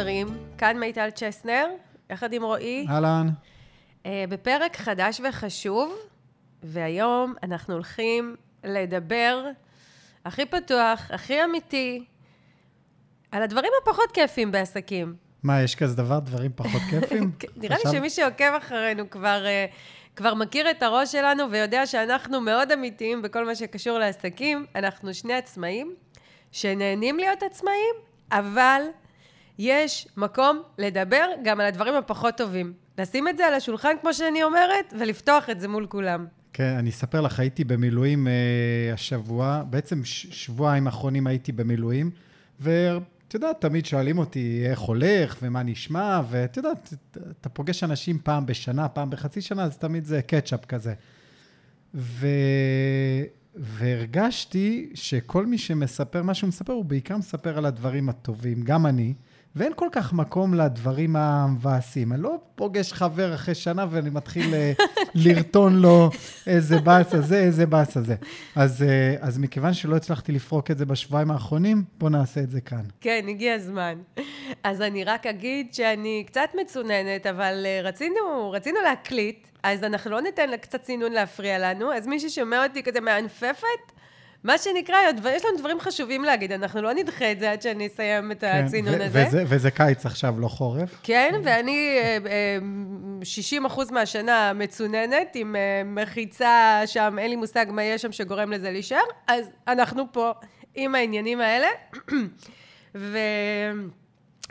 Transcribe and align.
חברים, 0.00 0.28
כאן 0.58 0.78
מיטל 0.78 1.08
צ'סנר, 1.10 1.66
יחד 2.10 2.32
עם 2.32 2.42
רועי, 2.42 2.86
אהלן. 2.88 3.28
אה, 4.06 4.24
בפרק 4.28 4.76
חדש 4.76 5.20
וחשוב, 5.28 5.94
והיום 6.62 7.34
אנחנו 7.42 7.74
הולכים 7.74 8.36
לדבר 8.64 9.46
הכי 10.24 10.46
פתוח, 10.46 11.10
הכי 11.10 11.44
אמיתי, 11.44 12.04
על 13.30 13.42
הדברים 13.42 13.70
הפחות 13.82 14.12
כיפים 14.12 14.52
בעסקים. 14.52 15.14
מה, 15.42 15.62
יש 15.62 15.74
כזה 15.74 15.96
דבר, 15.96 16.18
דברים 16.18 16.50
פחות 16.54 16.82
כיפים? 16.90 17.32
כן, 17.38 17.48
נראה 17.56 17.76
לי 17.84 17.90
שמי 17.90 18.10
שעוקב 18.10 18.54
אחרינו 18.58 19.10
כבר, 19.10 19.46
אה, 19.46 19.66
כבר 20.16 20.34
מכיר 20.34 20.70
את 20.70 20.82
הראש 20.82 21.12
שלנו 21.12 21.50
ויודע 21.50 21.86
שאנחנו 21.86 22.40
מאוד 22.40 22.72
אמיתיים 22.72 23.22
בכל 23.22 23.46
מה 23.46 23.54
שקשור 23.54 23.98
לעסקים. 23.98 24.66
אנחנו 24.74 25.14
שני 25.14 25.34
עצמאים 25.34 25.94
שנהנים 26.52 27.18
להיות 27.18 27.42
עצמאים, 27.42 27.94
אבל 28.32 28.82
יש 29.62 30.08
מקום 30.16 30.62
לדבר 30.78 31.26
גם 31.44 31.60
על 31.60 31.66
הדברים 31.66 31.94
הפחות 31.94 32.36
טובים. 32.36 32.72
לשים 32.98 33.28
את 33.28 33.36
זה 33.36 33.46
על 33.46 33.54
השולחן, 33.54 33.92
כמו 34.00 34.14
שאני 34.14 34.42
אומרת, 34.42 34.94
ולפתוח 34.98 35.50
את 35.50 35.60
זה 35.60 35.68
מול 35.68 35.86
כולם. 35.86 36.26
כן, 36.52 36.74
אני 36.78 36.90
אספר 36.90 37.20
לך, 37.20 37.40
הייתי 37.40 37.64
במילואים 37.64 38.28
אה, 38.28 38.92
השבוע, 38.92 39.62
בעצם 39.70 40.00
שבועיים 40.04 40.86
האחרונים 40.86 41.26
הייתי 41.26 41.52
במילואים, 41.52 42.10
ואת 42.60 43.34
יודעת, 43.34 43.60
תמיד 43.60 43.86
שואלים 43.86 44.18
אותי 44.18 44.62
איך 44.66 44.80
הולך 44.80 45.36
ומה 45.42 45.62
נשמע, 45.62 46.20
ואת 46.30 46.56
יודעת, 46.56 46.94
אתה 47.40 47.48
פוגש 47.48 47.84
אנשים 47.84 48.18
פעם 48.18 48.46
בשנה, 48.46 48.88
פעם 48.88 49.10
בחצי 49.10 49.40
שנה, 49.40 49.64
אז 49.64 49.78
תמיד 49.78 50.04
זה 50.04 50.22
קטשאפ 50.22 50.64
כזה. 50.64 50.94
ו... 51.94 52.26
והרגשתי 53.54 54.90
שכל 54.94 55.46
מי 55.46 55.58
שמספר 55.58 56.22
מה 56.22 56.34
שהוא 56.34 56.48
מספר, 56.48 56.72
הוא 56.72 56.84
בעיקר 56.84 57.16
מספר 57.16 57.58
על 57.58 57.66
הדברים 57.66 58.08
הטובים, 58.08 58.62
גם 58.62 58.86
אני, 58.86 59.14
ואין 59.56 59.72
כל 59.76 59.88
כך 59.92 60.12
מקום 60.12 60.54
לדברים 60.54 61.16
המבאסים. 61.16 62.12
אני 62.12 62.22
לא 62.22 62.38
פוגש 62.54 62.92
חבר 62.92 63.34
אחרי 63.34 63.54
שנה 63.54 63.86
ואני 63.90 64.10
מתחיל 64.10 64.54
אה, 64.54 64.72
לרטון 65.24 65.80
לו 65.82 66.10
איזה 66.46 66.78
באסה 66.78 67.20
זה, 67.20 67.38
איזה 67.38 67.66
באסה 67.66 68.02
זה. 68.02 68.14
אז, 68.56 68.82
אה, 68.82 69.16
אז 69.20 69.38
מכיוון 69.38 69.74
שלא 69.74 69.96
הצלחתי 69.96 70.32
לפרוק 70.32 70.70
את 70.70 70.78
זה 70.78 70.86
בשבועיים 70.86 71.30
האחרונים, 71.30 71.84
בואו 71.98 72.10
נעשה 72.10 72.40
את 72.40 72.50
זה 72.50 72.60
כאן. 72.60 72.82
כן, 73.00 73.24
הגיע 73.28 73.54
הזמן. 73.54 73.98
אז 74.62 74.80
אני 74.80 75.04
רק 75.04 75.26
אגיד 75.26 75.74
שאני 75.74 76.24
קצת 76.26 76.48
מצוננת, 76.60 77.26
אבל 77.26 77.66
אה, 77.66 77.80
רצינו, 77.82 78.50
רצינו 78.52 78.78
להקליט, 78.84 79.48
אז 79.62 79.84
אנחנו 79.84 80.10
לא 80.10 80.20
ניתן 80.20 80.50
לקצת 80.50 80.82
צינון 80.82 81.12
להפריע 81.12 81.58
לנו, 81.58 81.92
אז 81.92 82.06
מי 82.06 82.20
ששומע 82.20 82.64
אותי 82.64 82.82
כזה 82.82 83.00
מענפפת, 83.00 83.99
מה 84.44 84.58
שנקרא, 84.58 84.96
יש 85.30 85.44
לנו 85.44 85.58
דברים 85.58 85.80
חשובים 85.80 86.24
להגיד, 86.24 86.52
אנחנו 86.52 86.82
לא 86.82 86.92
נדחה 86.92 87.32
את 87.32 87.40
זה 87.40 87.50
עד 87.50 87.62
שאני 87.62 87.86
אסיים 87.86 88.32
את 88.32 88.44
הצינון 88.46 88.94
כן, 88.94 89.00
ו- 89.00 89.04
הזה. 89.04 89.24
וזה, 89.26 89.44
וזה 89.46 89.70
קיץ 89.70 90.06
עכשיו, 90.06 90.40
לא 90.40 90.48
חורף. 90.48 91.00
כן, 91.02 91.34
ואני 91.44 91.98
אה, 91.98 92.18
אה, 92.26 92.58
60 93.24 93.66
אחוז 93.66 93.90
מהשנה 93.90 94.52
מצוננת, 94.52 95.28
עם 95.34 95.56
אה, 95.56 95.82
מחיצה 95.84 96.82
שם, 96.86 97.16
אין 97.18 97.30
לי 97.30 97.36
מושג 97.36 97.66
מה 97.68 97.82
יש 97.82 98.02
שם 98.02 98.12
שגורם 98.12 98.52
לזה 98.52 98.70
להישאר, 98.70 99.02
אז 99.26 99.50
אנחנו 99.68 100.04
פה 100.12 100.32
עם 100.74 100.94
העניינים 100.94 101.40
האלה. 101.40 101.68
ו... 102.94 103.18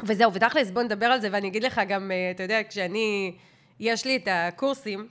וזהו, 0.04 0.34
ותכלס, 0.34 0.72
בוא 0.72 0.82
נדבר 0.82 1.06
על 1.06 1.22
זה, 1.22 1.28
ואני 1.32 1.48
אגיד 1.48 1.64
לך 1.64 1.82
גם, 1.88 2.12
אה, 2.12 2.32
אתה 2.32 2.44
יודע, 2.44 2.60
כשאני, 2.70 3.36
יש 3.80 4.06
לי 4.06 4.16
את 4.16 4.28
הקורסים, 4.32 5.08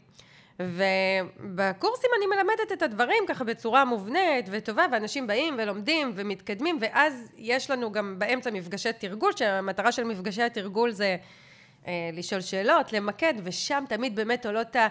ובקורסים 0.61 2.11
אני 2.19 2.27
מלמדת 2.27 2.73
את 2.73 2.83
הדברים 2.83 3.25
ככה 3.29 3.45
בצורה 3.45 3.85
מובנית 3.85 4.47
וטובה, 4.51 4.87
ואנשים 4.93 5.27
באים 5.27 5.55
ולומדים 5.59 6.13
ומתקדמים, 6.15 6.79
ואז 6.81 7.33
יש 7.37 7.71
לנו 7.71 7.93
גם 7.93 8.19
באמצע 8.19 8.51
מפגשי 8.51 8.93
תרגול, 8.93 9.33
שהמטרה 9.37 9.93
של 9.93 10.05
מפגשי 10.05 10.43
התרגול 10.43 10.91
זה 10.91 11.17
אה, 11.87 12.11
לשאול 12.13 12.41
שאלות, 12.41 12.93
למקד, 12.93 13.35
ושם 13.43 13.85
תמיד 13.89 14.17
באמת 14.17 14.47
עולות 14.47 14.77
ה... 14.77 14.87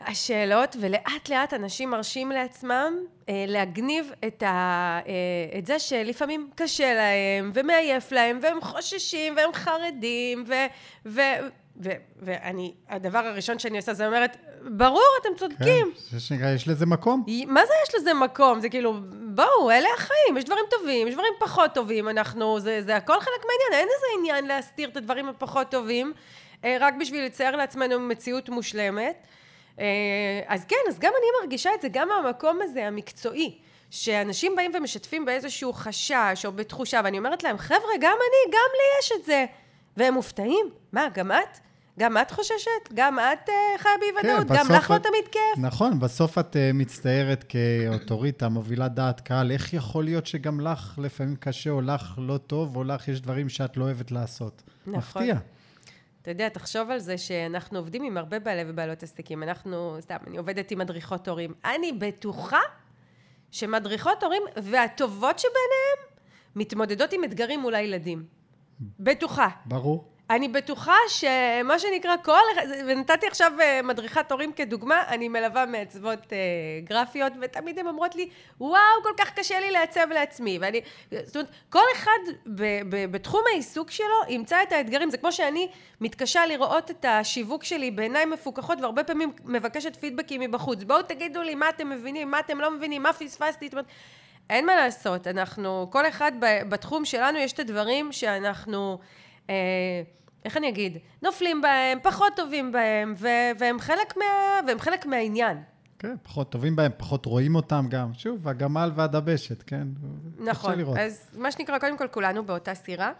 השאלות, 0.00 0.76
ולאט 0.80 1.28
לאט 1.28 1.54
אנשים 1.54 1.90
מרשים 1.90 2.30
לעצמם 2.30 2.92
אה, 3.28 3.44
להגניב 3.48 4.12
את, 4.26 4.42
ה, 4.42 5.00
אה, 5.06 5.58
את 5.58 5.66
זה 5.66 5.78
שלפעמים 5.78 6.50
קשה 6.54 6.94
להם, 6.94 7.50
ומעייף 7.54 8.12
להם, 8.12 8.38
והם 8.42 8.60
חוששים, 8.60 9.36
והם 9.36 9.52
חרדים, 9.52 10.44
ו, 10.46 10.54
ו, 11.06 11.20
ו, 11.82 11.90
ואני, 12.18 12.74
הדבר 12.88 13.18
הראשון 13.18 13.58
שאני 13.58 13.76
עושה 13.76 13.94
זה 13.94 14.06
אומרת, 14.06 14.36
ברור, 14.62 15.08
אתם 15.20 15.28
צודקים. 15.36 15.92
כן, 15.94 16.00
זה 16.10 16.20
שנקרא, 16.20 16.50
יש 16.50 16.68
לזה 16.68 16.86
מקום. 16.86 17.24
מה 17.46 17.66
זה 17.66 17.72
יש 17.88 17.94
לזה 17.94 18.14
מקום? 18.14 18.60
זה 18.60 18.68
כאילו, 18.68 18.94
בואו, 19.34 19.70
אלה 19.70 19.88
החיים, 19.96 20.36
יש 20.36 20.44
דברים 20.44 20.64
טובים, 20.70 21.08
יש 21.08 21.14
דברים 21.14 21.32
פחות 21.38 21.74
טובים, 21.74 22.08
אנחנו, 22.08 22.60
זה, 22.60 22.82
זה 22.82 22.96
הכל 22.96 23.20
חלק 23.20 23.44
מהעניין, 23.46 23.72
אין 23.72 23.88
איזה 23.94 24.06
עניין 24.18 24.46
להסתיר 24.46 24.88
את 24.88 24.96
הדברים 24.96 25.28
הפחות 25.28 25.70
טובים, 25.70 26.12
אה, 26.64 26.76
רק 26.80 26.94
בשביל 27.00 27.24
לצייר 27.24 27.56
לעצמנו 27.56 28.00
מציאות 28.00 28.48
מושלמת. 28.48 29.26
אה, 29.80 29.84
אז 30.46 30.64
כן, 30.64 30.76
אז 30.88 30.98
גם 30.98 31.12
אני 31.18 31.26
מרגישה 31.40 31.70
את 31.74 31.82
זה, 31.82 31.88
גם 31.92 32.08
מהמקום 32.08 32.58
הזה, 32.62 32.86
המקצועי, 32.86 33.58
שאנשים 33.90 34.56
באים 34.56 34.70
ומשתפים 34.74 35.24
באיזשהו 35.24 35.72
חשש 35.72 36.42
או 36.44 36.52
בתחושה, 36.52 37.00
ואני 37.04 37.18
אומרת 37.18 37.42
להם, 37.42 37.58
חבר'ה, 37.58 37.92
גם 38.00 38.16
אני, 38.16 38.52
גם 38.52 38.70
לי 38.72 38.98
יש 39.00 39.12
את 39.20 39.24
זה. 39.24 39.46
והם 39.96 40.14
מופתעים, 40.14 40.66
מה, 40.92 41.08
גם 41.14 41.32
את? 41.32 41.58
גם 41.98 42.18
את 42.18 42.30
חוששת? 42.30 42.92
גם 42.94 43.18
את 43.18 43.48
uh, 43.48 43.52
חיה 43.78 43.90
באי-ודאות? 44.00 44.48
כן, 44.48 44.54
גם 44.54 44.66
לך 44.76 44.90
לא 44.90 44.96
את- 44.96 45.02
תמיד 45.02 45.24
כיף? 45.32 45.58
נכון, 45.58 46.00
בסוף 46.00 46.38
את 46.38 46.56
uh, 46.56 46.58
מצטיירת 46.74 47.44
כאוטוריטה, 47.48 48.48
מובילת 48.48 48.94
דעת 48.94 49.20
קהל. 49.20 49.50
איך 49.52 49.74
יכול 49.74 50.04
להיות 50.04 50.26
שגם 50.26 50.60
לך 50.60 50.98
לפעמים 51.02 51.36
קשה, 51.36 51.70
או 51.70 51.80
לך 51.80 52.14
לא 52.18 52.38
טוב, 52.38 52.76
או 52.76 52.84
לך 52.84 53.08
יש 53.08 53.20
דברים 53.20 53.48
שאת 53.48 53.76
לא 53.76 53.84
אוהבת 53.84 54.10
לעשות? 54.10 54.62
נכון. 54.86 54.98
מפתיע. 55.22 55.36
אתה 56.22 56.30
יודע, 56.30 56.48
תחשוב 56.48 56.90
על 56.90 56.98
זה 56.98 57.18
שאנחנו 57.18 57.78
עובדים 57.78 58.02
עם 58.04 58.16
הרבה 58.16 58.38
בעלי 58.38 58.62
ובעלות 58.66 59.02
עסקים. 59.02 59.42
אנחנו, 59.42 59.96
סתם, 60.00 60.16
אני 60.26 60.36
עובדת 60.36 60.70
עם 60.70 60.78
מדריכות 60.78 61.28
הורים. 61.28 61.54
אני 61.64 61.92
בטוחה 61.92 62.60
שמדריכות 63.50 64.22
הורים 64.22 64.42
והטובות 64.62 65.38
שביניהם 65.38 66.10
מתמודדות 66.56 67.12
עם 67.12 67.24
אתגרים 67.24 67.60
מול 67.60 67.74
הילדים. 67.74 68.24
בטוחה. 69.00 69.48
ברור. 69.66 70.09
אני 70.30 70.48
בטוחה 70.48 70.96
שמה 71.08 71.78
שנקרא 71.78 72.16
כל, 72.24 72.40
ונתתי 72.86 73.26
עכשיו 73.26 73.52
אה, 73.60 73.80
מדריכת 73.82 74.32
הורים 74.32 74.52
כדוגמה, 74.52 75.02
אני 75.08 75.28
מלווה 75.28 75.66
מעצבות 75.66 76.32
אה, 76.32 76.38
גרפיות, 76.84 77.32
ותמיד 77.40 77.78
הן 77.78 77.86
אומרות 77.86 78.14
לי, 78.14 78.28
וואו, 78.60 79.02
כל 79.02 79.12
כך 79.18 79.30
קשה 79.30 79.60
לי 79.60 79.70
לעצב 79.70 80.06
לעצמי. 80.14 80.58
ואני, 80.60 80.80
זאת 81.24 81.36
אומרת, 81.36 81.50
כל 81.70 81.84
אחד 81.96 82.18
ב, 82.46 82.62
ב, 82.88 83.12
בתחום 83.12 83.40
העיסוק 83.52 83.90
שלו 83.90 84.06
ימצא 84.28 84.62
את 84.62 84.72
האתגרים. 84.72 85.10
זה 85.10 85.16
כמו 85.16 85.32
שאני 85.32 85.68
מתקשה 86.00 86.46
לראות 86.46 86.90
את 86.90 87.04
השיווק 87.08 87.64
שלי 87.64 87.90
בעיניים 87.90 88.30
מפוקחות, 88.30 88.78
והרבה 88.80 89.04
פעמים 89.04 89.32
מבקשת 89.44 89.96
פידבקים 89.96 90.40
מבחוץ. 90.40 90.82
בואו 90.82 91.02
תגידו 91.02 91.42
לי 91.42 91.54
מה 91.54 91.68
אתם 91.68 91.90
מבינים, 91.90 92.30
מה 92.30 92.40
אתם 92.40 92.60
לא 92.60 92.70
מבינים, 92.70 93.02
מה 93.02 93.12
פספסתי. 93.12 93.66
זאת 93.66 93.72
אומרת, 93.72 93.86
אין 94.50 94.66
מה 94.66 94.76
לעשות, 94.76 95.26
אנחנו, 95.26 95.88
כל 95.90 96.08
אחד 96.08 96.32
בתחום 96.40 97.04
שלנו 97.04 97.38
יש 97.38 97.52
את 97.52 97.58
הדברים 97.58 98.12
שאנחנו, 98.12 98.98
איך 100.44 100.56
אני 100.56 100.68
אגיד, 100.68 100.98
נופלים 101.22 101.62
בהם, 101.62 101.98
פחות 102.02 102.32
טובים 102.36 102.72
בהם, 102.72 103.14
ו- 103.16 103.50
והם, 103.58 103.80
חלק 103.80 104.16
מה, 104.16 104.60
והם 104.66 104.78
חלק 104.78 105.06
מהעניין. 105.06 105.56
כן, 105.98 106.14
פחות 106.22 106.50
טובים 106.50 106.76
בהם, 106.76 106.92
פחות 106.96 107.26
רואים 107.26 107.54
אותם 107.54 107.86
גם. 107.88 108.14
שוב, 108.14 108.48
הגמל 108.48 108.90
והדבשת, 108.94 109.62
כן? 109.62 109.88
נכון. 110.38 110.74
אז 111.00 111.30
מה 111.36 111.52
שנקרא, 111.52 111.78
קודם 111.78 111.98
כל 111.98 112.08
כולנו 112.08 112.44
באותה 112.44 112.74
סירה. 112.74 113.12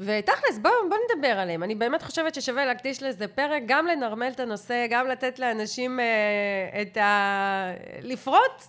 ותכלס, 0.00 0.58
בואו 0.62 0.72
בוא 0.88 0.96
נדבר 1.04 1.38
עליהם. 1.38 1.62
אני 1.62 1.74
באמת 1.74 2.02
חושבת 2.02 2.34
ששווה 2.34 2.66
להקדיש 2.66 3.02
לזה 3.02 3.28
פרק, 3.28 3.62
גם 3.66 3.86
לנרמל 3.86 4.28
את 4.34 4.40
הנושא, 4.40 4.86
גם 4.90 5.06
לתת 5.06 5.38
לאנשים 5.38 6.00
אה, 6.00 6.82
את 6.82 6.96
ה... 6.96 7.72
לפרוט 8.02 8.62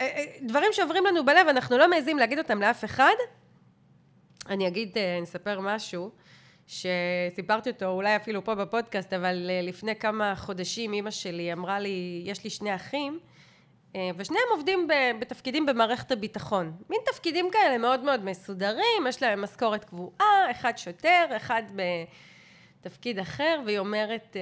אה, 0.00 0.06
אה, 0.06 0.24
דברים 0.42 0.68
שעוברים 0.72 1.06
לנו 1.06 1.24
בלב, 1.24 1.48
אנחנו 1.48 1.78
לא 1.78 1.90
מעזים 1.90 2.18
להגיד 2.18 2.38
אותם 2.38 2.60
לאף 2.60 2.84
אחד. 2.84 3.14
אני 4.48 4.68
אגיד, 4.68 4.98
אה, 4.98 5.16
אני 5.16 5.24
אספר 5.24 5.60
משהו, 5.60 6.10
שסיפרתי 6.66 7.70
אותו 7.70 7.86
אולי 7.86 8.16
אפילו 8.16 8.44
פה 8.44 8.54
בפודקאסט, 8.54 9.12
אבל 9.12 9.50
אה, 9.50 9.60
לפני 9.62 9.96
כמה 9.96 10.36
חודשים 10.36 10.92
אימא 10.92 11.10
שלי 11.10 11.52
אמרה 11.52 11.80
לי, 11.80 12.22
יש 12.24 12.44
לי 12.44 12.50
שני 12.50 12.74
אחים, 12.74 13.18
אה, 13.96 14.10
ושניהם 14.16 14.44
עובדים 14.50 14.88
בתפקידים 15.20 15.66
במערכת 15.66 16.12
הביטחון. 16.12 16.72
מין 16.90 17.00
תפקידים 17.04 17.50
כאלה 17.52 17.78
מאוד 17.78 18.00
מאוד 18.00 18.24
מסודרים, 18.24 19.06
יש 19.08 19.22
להם 19.22 19.42
משכורת 19.42 19.84
קבועה, 19.84 20.50
אחד 20.50 20.72
שוטר, 20.76 21.26
אחד 21.36 21.62
בתפקיד 22.80 23.18
אחר, 23.18 23.60
והיא 23.66 23.78
אומרת, 23.78 24.36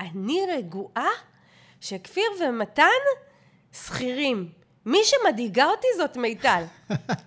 אני 0.00 0.40
רגועה 0.56 1.10
שכפיר 1.80 2.24
ומתן 2.40 2.84
שכירים. 3.72 4.48
מי 4.86 4.98
שמדאיגה 5.04 5.66
אותי 5.66 5.86
זאת 5.96 6.16
מיטל. 6.16 6.64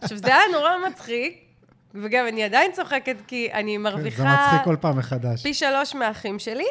עכשיו, 0.02 0.18
זה 0.18 0.36
היה 0.36 0.44
נורא 0.52 0.78
מצחיק, 0.88 1.51
וגם 1.96 2.28
אני 2.28 2.44
עדיין 2.44 2.72
צוחקת 2.72 3.16
כי 3.28 3.54
אני 3.54 3.76
כן, 3.76 3.82
מרוויחה... 3.82 4.24
זה 4.24 4.30
מצחיק 4.30 4.64
כל 4.64 4.76
פעם 4.82 4.98
מחדש. 4.98 5.44
פי 5.44 5.54
שלוש 5.54 5.96
מהאחים 5.96 6.40
שלי, 6.40 6.68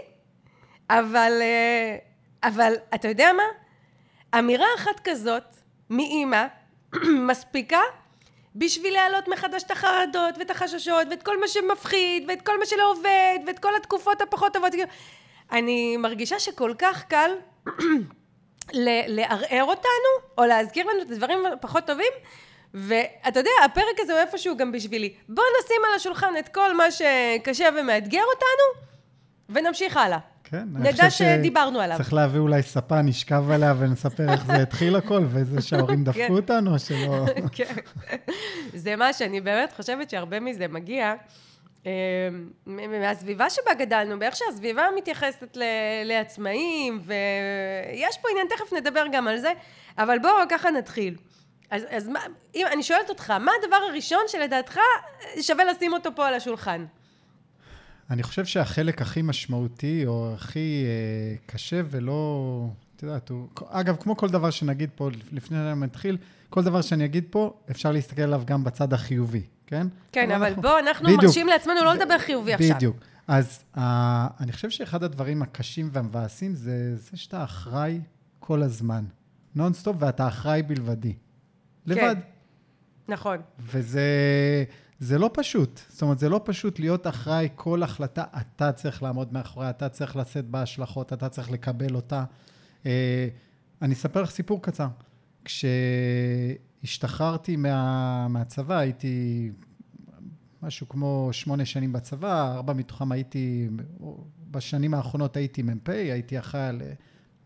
אבל, 0.90 1.32
אה, 1.40 1.96
אבל 2.42 2.72
אתה 2.94 3.08
יודע 3.08 3.30
מה? 3.32 3.42
אמירה 4.38 4.66
אחת 4.76 5.00
כזאת 5.04 5.44
מאימא 5.90 6.46
מספיקה 7.28 7.80
בשביל 8.54 8.94
להעלות 8.94 9.28
מחדש 9.28 9.62
את 9.62 9.70
החרדות 9.70 10.38
ואת 10.38 10.50
החששות 10.50 11.06
ואת 11.10 11.22
כל 11.22 11.40
מה 11.40 11.48
שמפחיד 11.48 12.24
ואת 12.28 12.42
כל 12.42 12.58
מה 12.58 12.66
שלא 12.66 12.90
עובד 12.90 13.38
ואת 13.46 13.58
כל 13.58 13.76
התקופות 13.76 14.20
הפחות 14.20 14.52
טובות. 14.52 14.72
אני 15.52 15.96
מרגישה 15.96 16.38
שכל 16.38 16.72
כך 16.78 17.04
קל 17.04 17.30
לערער 19.06 19.64
אותנו 19.64 20.28
או 20.38 20.44
להזכיר 20.44 20.86
לנו 20.86 21.02
את 21.02 21.10
הדברים 21.10 21.46
הפחות 21.46 21.86
טובים 21.86 22.12
ואתה 22.74 23.40
יודע, 23.40 23.50
הפרק 23.64 23.96
הזה 23.98 24.12
הוא 24.12 24.20
איפשהו 24.20 24.56
גם 24.56 24.72
בשבילי. 24.72 25.12
בוא 25.28 25.44
נשים 25.64 25.76
על 25.88 25.94
השולחן 25.96 26.34
את 26.38 26.48
כל 26.48 26.76
מה 26.76 26.84
שקשה 26.90 27.68
ומאתגר 27.80 28.22
אותנו 28.34 28.86
ונמשיך 29.48 29.96
הלאה. 29.96 30.18
כן, 30.44 30.64
נדע 30.72 31.10
שדיברנו 31.10 31.80
עליו. 31.80 31.96
צריך 31.96 32.12
להביא 32.12 32.40
אולי 32.40 32.62
ספה, 32.62 33.02
נשכב 33.02 33.50
עליה 33.50 33.74
ונספר 33.78 34.32
איך 34.32 34.46
זה 34.46 34.56
התחיל 34.56 34.96
הכל, 34.96 35.24
וזה 35.28 35.62
שההורים 35.62 36.04
דפקו 36.04 36.20
כן. 36.26 36.32
אותנו, 36.32 36.72
או 36.74 36.78
שלא... 36.78 37.24
כן. 37.52 37.74
זה 38.74 38.96
מה 38.96 39.12
שאני 39.12 39.40
באמת 39.40 39.72
חושבת 39.72 40.10
שהרבה 40.10 40.40
מזה 40.40 40.68
מגיע. 40.68 41.14
אה, 41.86 41.92
מהסביבה 42.66 43.50
שבה 43.50 43.74
גדלנו, 43.74 44.18
באיך 44.18 44.36
שהסביבה 44.36 44.82
מתייחסת 44.96 45.56
לעצמאים, 46.04 47.00
ויש 47.02 48.18
פה 48.22 48.28
עניין, 48.30 48.46
תכף 48.46 48.72
נדבר 48.72 49.04
גם 49.12 49.28
על 49.28 49.38
זה, 49.38 49.52
אבל 49.98 50.18
בואו 50.18 50.34
ככה 50.48 50.70
נתחיל. 50.70 51.14
אז, 51.70 51.82
אז 51.90 52.08
מה, 52.08 52.20
אם 52.54 52.66
אני 52.72 52.82
שואלת 52.82 53.08
אותך, 53.08 53.30
מה 53.30 53.52
הדבר 53.62 53.76
הראשון 53.90 54.22
שלדעתך 54.28 54.78
שווה 55.40 55.64
לשים 55.64 55.92
אותו 55.92 56.10
פה 56.14 56.28
על 56.28 56.34
השולחן? 56.34 56.84
אני 58.10 58.22
חושב 58.22 58.44
שהחלק 58.44 59.02
הכי 59.02 59.22
משמעותי, 59.22 60.06
או 60.06 60.34
הכי 60.34 60.84
אה, 60.86 61.36
קשה 61.46 61.80
ולא... 61.90 62.66
את 62.96 63.02
יודעת, 63.02 63.28
הוא... 63.28 63.48
אגב, 63.68 63.96
כמו 64.00 64.16
כל 64.16 64.28
דבר 64.28 64.50
שנגיד 64.50 64.90
פה, 64.94 65.10
לפני 65.32 65.58
שאני 65.58 65.74
מתחיל, 65.74 66.16
כל 66.50 66.62
דבר 66.62 66.82
שאני 66.82 67.04
אגיד 67.04 67.24
פה, 67.30 67.54
אפשר 67.70 67.92
להסתכל 67.92 68.22
עליו 68.22 68.42
גם 68.44 68.64
בצד 68.64 68.92
החיובי, 68.92 69.42
כן? 69.66 69.86
כן, 70.12 70.30
אבל 70.30 70.46
אנחנו... 70.46 70.62
בוא, 70.62 70.78
אנחנו 70.78 71.06
בדיוק, 71.06 71.22
מרשים 71.22 71.46
לעצמנו 71.46 71.84
לא 71.84 71.94
לדבר 71.94 72.18
חיובי 72.18 72.54
בדיוק. 72.54 72.60
עכשיו. 72.60 72.76
בדיוק. 72.76 72.96
אז 73.28 73.64
uh, 73.76 73.80
אני 74.40 74.52
חושב 74.52 74.70
שאחד 74.70 75.02
הדברים 75.02 75.42
הקשים 75.42 75.88
והמבאסים 75.92 76.54
זה, 76.54 76.96
זה 76.96 77.16
שאתה 77.16 77.44
אחראי 77.44 78.00
כל 78.40 78.62
הזמן. 78.62 79.04
נונסטופ, 79.54 79.96
ואתה 79.98 80.28
אחראי 80.28 80.62
בלבדי. 80.62 81.14
לבד. 81.86 82.00
כן, 82.14 82.20
נכון. 83.08 83.38
וזה... 83.58 84.04
זה 85.00 85.18
לא 85.18 85.30
פשוט. 85.34 85.80
זאת 85.88 86.02
אומרת, 86.02 86.18
זה 86.18 86.28
לא 86.28 86.40
פשוט 86.44 86.78
להיות 86.78 87.06
אחראי 87.06 87.48
כל 87.54 87.82
החלטה, 87.82 88.24
אתה 88.40 88.72
צריך 88.72 89.02
לעמוד 89.02 89.32
מאחוריה, 89.32 89.70
אתה 89.70 89.88
צריך 89.88 90.16
לשאת 90.16 90.44
בהשלכות, 90.44 91.12
אתה 91.12 91.28
צריך 91.28 91.50
לקבל 91.50 91.94
אותה. 91.94 92.24
אה, 92.86 93.28
אני 93.82 93.94
אספר 93.94 94.22
לך 94.22 94.30
סיפור 94.30 94.62
קצר. 94.62 94.86
כשהשתחררתי 96.82 97.56
מה, 97.56 98.28
מהצבא, 98.28 98.78
הייתי 98.78 99.50
משהו 100.62 100.88
כמו 100.88 101.28
שמונה 101.32 101.64
שנים 101.64 101.92
בצבא, 101.92 102.54
ארבע 102.54 102.72
מתוכם 102.72 103.12
הייתי, 103.12 103.68
בשנים 104.50 104.94
האחרונות 104.94 105.36
הייתי 105.36 105.62
מ"פ, 105.62 105.88
הייתי 105.88 106.38
אחראי 106.38 106.62
על, 106.62 106.82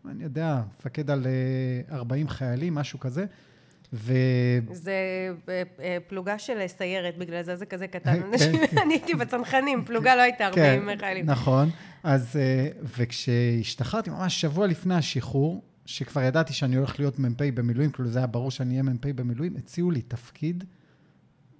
אני 0.09 0.23
יודע, 0.23 0.61
מפקד 0.69 1.09
על 1.09 1.27
40 1.91 2.27
אה, 2.27 2.31
חיילים, 2.31 2.75
משהו 2.75 2.99
כזה. 2.99 3.25
ו... 3.93 4.13
זה 4.71 4.91
אה, 5.49 5.63
אה, 5.79 5.97
פלוגה 6.07 6.39
של 6.39 6.67
סיירת, 6.67 7.17
בגלל 7.17 7.41
זה 7.41 7.55
זה 7.55 7.65
כזה 7.65 7.87
קטן. 7.87 8.21
כן, 8.37 8.67
כן. 8.67 8.77
אני 8.77 8.93
הייתי 8.93 9.13
בצנחנים, 9.13 9.85
פלוגה 9.85 10.15
לא 10.15 10.21
הייתה 10.21 10.47
40 10.47 10.85
כן, 10.85 10.97
חיילים. 10.99 11.25
נכון. 11.25 11.69
אז, 12.03 12.35
אה, 12.35 12.67
וכשהשתחררתי, 12.97 14.09
ממש 14.09 14.41
שבוע 14.41 14.67
לפני 14.67 14.95
השחרור, 14.95 15.63
שכבר 15.85 16.21
ידעתי 16.21 16.53
שאני 16.53 16.75
הולך 16.75 16.99
להיות 16.99 17.19
מ"פ 17.19 17.41
במילואים, 17.41 17.91
כאילו 17.91 18.09
זה 18.09 18.19
היה 18.19 18.27
ברור 18.27 18.51
שאני 18.51 18.71
אהיה 18.71 18.83
מ"פ 18.83 19.05
במילואים, 19.05 19.55
הציעו 19.57 19.91
לי 19.91 20.01
תפקיד, 20.01 20.63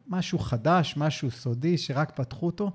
משהו 0.08 0.40
חדש, 0.40 0.94
משהו 0.98 1.32
סודי, 1.32 1.78
שרק 1.78 2.12
פתחו 2.16 2.46
אותו, 2.46 2.72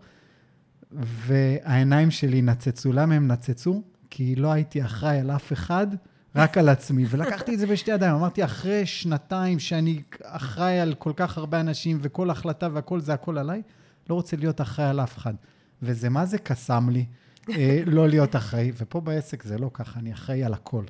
והעיניים 0.93 2.11
שלי 2.11 2.43
נצצו. 2.43 2.93
למה 2.93 3.15
הם 3.15 3.29
נצצו? 3.29 3.83
כי 4.11 4.37
לא 4.37 4.53
הייתי 4.53 4.85
אחראי 4.85 5.19
על 5.19 5.31
אף 5.31 5.53
אחד. 5.53 5.87
רק 6.35 6.59
על 6.59 6.69
עצמי, 6.69 7.05
ולקחתי 7.09 7.55
את 7.55 7.59
זה 7.59 7.67
בשתי 7.67 7.91
ידיים. 7.91 8.15
אמרתי, 8.15 8.45
אחרי 8.45 8.87
שנתיים 8.87 9.59
שאני 9.59 10.03
אחראי 10.23 10.81
על 10.81 10.95
כל 10.95 11.13
כך 11.17 11.39
הרבה 11.39 11.61
אנשים, 11.61 11.99
וכל 12.01 12.31
החלטה 12.31 12.69
והכל 12.73 13.01
זה 13.01 13.13
הכל 13.13 13.39
עליי, 13.39 13.63
לא 14.11 14.15
רוצה 14.15 14.37
להיות 14.37 14.61
אחראי 14.61 14.89
על 14.89 15.01
אף 15.01 15.19
אחד. 15.19 15.35
וזה 15.83 16.09
מה 16.09 16.27
זה 16.27 16.39
קסם 16.39 16.89
לי, 16.91 17.05
אה, 17.49 17.83
לא 17.87 18.09
להיות 18.09 18.37
אחראי, 18.37 18.73
ופה 18.77 19.01
בעסק 19.01 19.43
זה 19.43 19.59
לא 19.59 19.71
ככה, 19.75 20.01
אני 20.01 20.13
אחראי 20.13 20.45
על 20.45 20.55
הכל. 20.55 20.85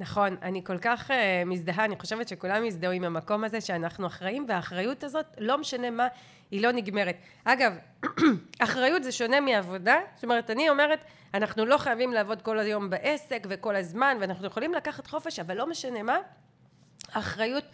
נכון, 0.00 0.36
אני 0.42 0.64
כל 0.64 0.78
כך 0.78 1.10
uh, 1.10 1.14
מזדהה, 1.46 1.84
אני 1.84 1.98
חושבת 1.98 2.28
שכולם 2.28 2.64
יזדהו 2.64 2.92
עם 2.92 3.04
המקום 3.04 3.44
הזה 3.44 3.60
שאנחנו 3.60 4.06
אחראים, 4.06 4.44
והאחריות 4.48 5.04
הזאת, 5.04 5.26
לא 5.38 5.58
משנה 5.58 5.90
מה, 5.90 6.08
היא 6.50 6.62
לא 6.62 6.72
נגמרת. 6.72 7.16
אגב, 7.44 7.72
אחריות 8.58 9.04
זה 9.04 9.12
שונה 9.12 9.40
מעבודה, 9.40 9.98
זאת 10.14 10.24
אומרת, 10.24 10.50
אני 10.50 10.70
אומרת, 10.70 11.04
אנחנו 11.34 11.66
לא 11.66 11.78
חייבים 11.78 12.12
לעבוד 12.12 12.42
כל 12.42 12.58
היום 12.58 12.90
בעסק 12.90 13.46
וכל 13.48 13.76
הזמן, 13.76 14.16
ואנחנו 14.20 14.46
יכולים 14.46 14.74
לקחת 14.74 15.06
חופש, 15.06 15.38
אבל 15.38 15.56
לא 15.56 15.70
משנה 15.70 16.02
מה, 16.02 16.18
אחריות 17.12 17.64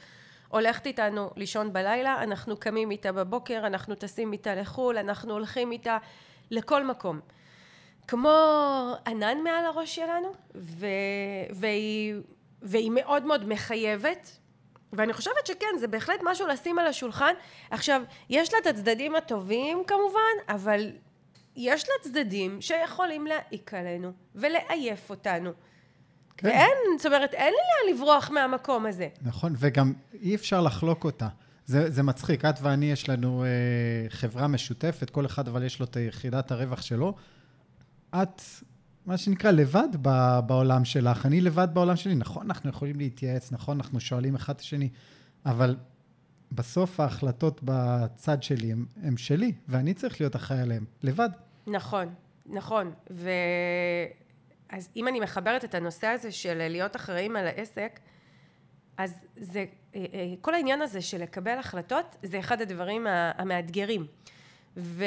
הולכת 0.48 0.86
איתנו 0.86 1.30
לישון 1.36 1.72
בלילה, 1.72 2.22
אנחנו 2.22 2.56
קמים 2.56 2.90
איתה 2.90 3.12
בבוקר, 3.12 3.62
אנחנו 3.66 3.94
טסים 3.94 4.32
איתה 4.32 4.54
לחו"ל, 4.54 4.98
אנחנו 4.98 5.32
הולכים 5.32 5.72
איתה 5.72 5.98
לכל 6.50 6.84
מקום. 6.84 7.20
כמו 8.08 8.96
ענן 9.06 9.38
מעל 9.44 9.64
הראש 9.64 9.94
שלנו, 9.94 10.32
ו... 10.54 10.86
והיא... 11.50 12.14
והיא 12.64 12.90
מאוד 12.94 13.24
מאוד 13.24 13.48
מחייבת, 13.48 14.38
ואני 14.92 15.12
חושבת 15.12 15.46
שכן, 15.46 15.66
זה 15.80 15.88
בהחלט 15.88 16.20
משהו 16.24 16.46
לשים 16.46 16.78
על 16.78 16.86
השולחן. 16.86 17.34
עכשיו, 17.70 18.02
יש 18.30 18.52
לה 18.52 18.58
את 18.62 18.66
הצדדים 18.66 19.16
הטובים 19.16 19.82
כמובן, 19.86 20.54
אבל 20.54 20.90
יש 21.56 21.84
לה 21.88 21.94
צדדים 22.02 22.60
שיכולים 22.60 23.26
להעיק 23.26 23.74
עלינו 23.74 24.12
ולעייף 24.34 25.10
אותנו. 25.10 25.50
כן. 26.36 26.48
ואין, 26.48 26.98
זאת 26.98 27.06
אומרת, 27.06 27.34
אין 27.34 27.52
לי 27.52 27.90
לאן 27.90 27.96
לברוח 27.96 28.30
מהמקום 28.30 28.86
הזה. 28.86 29.08
נכון, 29.22 29.54
וגם 29.58 29.92
אי 30.22 30.34
אפשר 30.34 30.60
לחלוק 30.60 31.04
אותה. 31.04 31.28
זה, 31.66 31.90
זה 31.90 32.02
מצחיק, 32.02 32.44
את 32.44 32.54
ואני 32.62 32.92
יש 32.92 33.08
לנו 33.08 33.44
אה, 33.44 33.48
חברה 34.08 34.48
משותפת, 34.48 35.10
כל 35.10 35.26
אחד 35.26 35.48
אבל 35.48 35.62
יש 35.62 35.80
לו 35.80 35.86
את 35.86 35.96
יחידת 35.96 36.50
הרווח 36.50 36.82
שלו. 36.82 37.14
את, 38.22 38.42
מה 39.06 39.16
שנקרא, 39.16 39.50
לבד 39.50 39.88
בעולם 40.46 40.84
שלך, 40.84 41.26
אני 41.26 41.40
לבד 41.40 41.68
בעולם 41.72 41.96
שלי. 41.96 42.14
נכון, 42.14 42.46
אנחנו 42.46 42.70
יכולים 42.70 42.96
להתייעץ, 42.96 43.52
נכון, 43.52 43.76
אנחנו 43.76 44.00
שואלים 44.00 44.34
אחד 44.34 44.54
את 44.54 44.60
השני, 44.60 44.88
אבל 45.46 45.76
בסוף 46.52 47.00
ההחלטות 47.00 47.60
בצד 47.64 48.42
שלי 48.42 48.72
הן 49.02 49.16
שלי, 49.16 49.52
ואני 49.68 49.94
צריך 49.94 50.20
להיות 50.20 50.36
אחראי 50.36 50.60
עליהן, 50.60 50.84
לבד. 51.02 51.28
נכון, 51.66 52.14
נכון. 52.46 52.92
ו... 53.10 53.30
אז 54.68 54.88
אם 54.96 55.08
אני 55.08 55.20
מחברת 55.20 55.64
את 55.64 55.74
הנושא 55.74 56.06
הזה 56.06 56.32
של 56.32 56.68
להיות 56.68 56.96
אחראים 56.96 57.36
על 57.36 57.46
העסק, 57.46 58.00
אז 58.96 59.14
זה, 59.36 59.64
אה, 59.94 60.04
אה, 60.14 60.34
כל 60.40 60.54
העניין 60.54 60.82
הזה 60.82 61.00
של 61.00 61.22
לקבל 61.22 61.58
החלטות, 61.58 62.16
זה 62.22 62.38
אחד 62.38 62.60
הדברים 62.60 63.06
המאתגרים. 63.38 64.06
ו, 64.76 65.04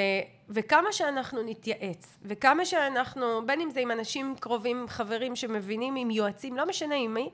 וכמה 0.50 0.92
שאנחנו 0.92 1.44
נתייעץ, 1.44 2.18
וכמה 2.24 2.66
שאנחנו, 2.66 3.46
בין 3.46 3.62
אם 3.62 3.70
זה 3.72 3.80
עם 3.80 3.92
אנשים 3.92 4.36
קרובים, 4.40 4.86
חברים 4.88 5.36
שמבינים, 5.36 5.96
עם 5.96 6.12
יועצים, 6.12 6.58
לא 6.58 6.66
משנה 6.66 6.96
עם 6.96 7.14
מי, 7.14 7.30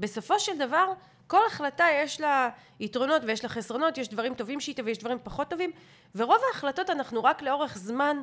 בסופו 0.00 0.40
של 0.40 0.58
דבר, 0.58 0.92
כל 1.26 1.40
החלטה 1.46 1.84
יש 1.94 2.20
לה 2.20 2.48
יתרונות 2.80 3.22
ויש 3.26 3.44
לה 3.44 3.48
חסרונות, 3.48 3.98
יש 3.98 4.08
דברים 4.08 4.34
טובים 4.34 4.60
שאיתה 4.60 4.82
ויש 4.84 4.98
דברים 4.98 5.18
פחות 5.22 5.50
טובים, 5.50 5.70
ורוב 6.14 6.38
ההחלטות 6.48 6.90
אנחנו 6.90 7.24
רק 7.24 7.42
לאורך 7.42 7.78
זמן 7.78 8.22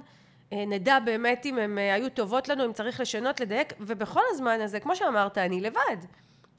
אה, 0.53 0.65
נדע 0.67 0.99
באמת 0.99 1.45
אם 1.45 1.57
הן 1.57 1.77
אה, 1.77 1.93
היו 1.93 2.09
טובות 2.09 2.49
לנו, 2.49 2.65
אם 2.65 2.73
צריך 2.73 2.99
לשנות, 2.99 3.39
לדייק, 3.39 3.73
ובכל 3.79 4.21
הזמן 4.29 4.61
הזה, 4.61 4.79
כמו 4.79 4.95
שאמרת, 4.95 5.37
אני 5.37 5.61
לבד. 5.61 5.97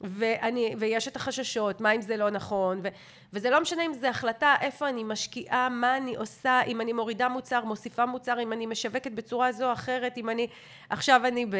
ואני, 0.03 0.75
ויש 0.79 1.07
את 1.07 1.15
החששות, 1.15 1.81
מה 1.81 1.91
אם 1.91 2.01
זה 2.01 2.17
לא 2.17 2.29
נכון, 2.29 2.79
ו, 2.83 2.87
וזה 3.33 3.49
לא 3.49 3.61
משנה 3.61 3.85
אם 3.85 3.93
זו 3.93 4.07
החלטה 4.07 4.55
איפה 4.61 4.89
אני 4.89 5.03
משקיעה, 5.03 5.69
מה 5.69 5.97
אני 5.97 6.15
עושה, 6.15 6.61
אם 6.67 6.81
אני 6.81 6.93
מורידה 6.93 7.29
מוצר, 7.29 7.65
מוסיפה 7.65 8.05
מוצר, 8.05 8.39
אם 8.39 8.53
אני 8.53 8.65
משווקת 8.65 9.11
בצורה 9.11 9.51
זו 9.51 9.67
או 9.67 9.73
אחרת, 9.73 10.17
אם 10.17 10.29
אני, 10.29 10.47
עכשיו 10.89 11.21
אני 11.25 11.45
ב, 11.45 11.55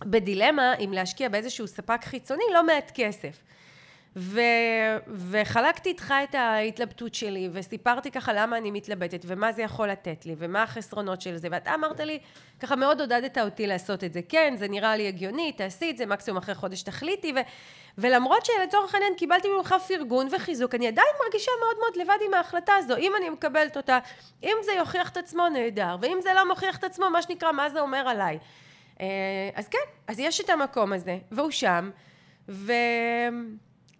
בדילמה 0.00 0.74
אם 0.74 0.92
להשקיע 0.92 1.28
באיזשהו 1.28 1.66
ספק 1.66 2.00
חיצוני, 2.04 2.44
לא 2.54 2.66
מעט 2.66 2.92
כסף. 2.94 3.42
ו, 4.16 4.40
וחלקתי 5.08 5.88
איתך 5.88 6.14
את 6.24 6.34
ההתלבטות 6.34 7.14
שלי, 7.14 7.48
וסיפרתי 7.52 8.10
ככה 8.10 8.32
למה 8.32 8.56
אני 8.56 8.70
מתלבטת, 8.70 9.20
ומה 9.26 9.52
זה 9.52 9.62
יכול 9.62 9.88
לתת 9.88 10.26
לי, 10.26 10.34
ומה 10.38 10.62
החסרונות 10.62 11.20
של 11.20 11.36
זה, 11.36 11.48
ואתה 11.50 11.74
אמרת 11.74 12.00
לי, 12.00 12.18
ככה 12.60 12.76
מאוד 12.76 13.00
עודדת 13.00 13.38
אותי 13.38 13.66
לעשות 13.66 14.04
את 14.04 14.12
זה. 14.12 14.20
כן, 14.28 14.54
זה 14.58 14.68
נראה 14.68 14.96
לי 14.96 15.08
הגיוני, 15.08 15.52
תעשי 15.52 15.90
את 15.90 15.96
זה, 15.96 16.06
מקסימום 16.06 16.38
אחרי 16.38 16.54
חודש 16.54 16.82
תחליטי, 16.82 17.32
ו, 17.36 17.38
ולמרות 17.98 18.44
שלצורך 18.44 18.94
העניין 18.94 19.14
קיבלתי 19.14 19.48
ממך 19.48 19.74
פרגון 19.88 20.28
וחיזוק, 20.32 20.74
אני 20.74 20.88
עדיין 20.88 21.08
מרגישה 21.24 21.50
מאוד 21.60 21.76
מאוד 21.80 21.96
לבד 21.96 22.18
עם 22.26 22.34
ההחלטה 22.34 22.72
הזו, 22.78 22.96
אם 22.96 23.12
אני 23.16 23.30
מקבלת 23.30 23.76
אותה, 23.76 23.98
אם 24.42 24.56
זה 24.64 24.72
יוכיח 24.72 25.10
את 25.10 25.16
עצמו, 25.16 25.48
נהדר, 25.48 25.96
ואם 26.00 26.18
זה 26.22 26.30
לא 26.34 26.48
מוכיח 26.48 26.78
את 26.78 26.84
עצמו, 26.84 27.10
מה 27.10 27.22
שנקרא, 27.22 27.52
מה 27.52 27.70
זה 27.70 27.80
אומר 27.80 28.08
עליי. 28.08 28.38
אה, 29.00 29.06
אז 29.54 29.68
כן, 29.68 29.78
אז 30.06 30.18
יש 30.18 30.40
את 30.40 30.50
המקום 30.50 30.92
הזה, 30.92 31.18
והוא 31.32 31.50
שם, 31.50 31.90
ו... 32.48 32.72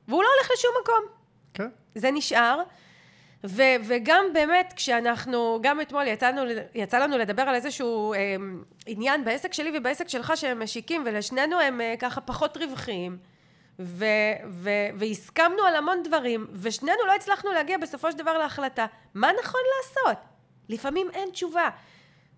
והוא 0.08 0.22
לא 0.22 0.28
הולך 0.36 0.50
לשום 0.52 0.70
מקום. 0.82 1.04
כן. 1.54 1.68
זה 1.94 2.10
נשאר. 2.10 2.62
ו, 3.46 3.62
וגם 3.84 4.24
באמת, 4.32 4.72
כשאנחנו, 4.76 5.58
גם 5.62 5.80
אתמול 5.80 6.06
יצאנו, 6.06 6.42
יצא 6.74 6.98
לנו 6.98 7.18
לדבר 7.18 7.42
על 7.42 7.54
איזשהו 7.54 8.14
אה, 8.14 8.36
עניין 8.86 9.24
בעסק 9.24 9.52
שלי 9.52 9.78
ובעסק 9.78 10.08
שלך 10.08 10.32
שהם 10.36 10.62
משיקים, 10.62 11.02
ולשנינו 11.06 11.60
הם 11.60 11.80
אה, 11.80 11.94
ככה 11.98 12.20
פחות 12.20 12.56
רווחיים. 12.56 13.18
ו, 13.78 14.04
ו, 14.48 14.70
והסכמנו 14.94 15.62
על 15.62 15.76
המון 15.76 16.02
דברים, 16.02 16.46
ושנינו 16.52 17.06
לא 17.06 17.14
הצלחנו 17.14 17.52
להגיע 17.52 17.78
בסופו 17.78 18.12
של 18.12 18.18
דבר 18.18 18.38
להחלטה. 18.38 18.86
מה 19.14 19.30
נכון 19.42 19.60
לעשות? 19.78 20.18
לפעמים 20.68 21.10
אין 21.14 21.30
תשובה. 21.30 21.68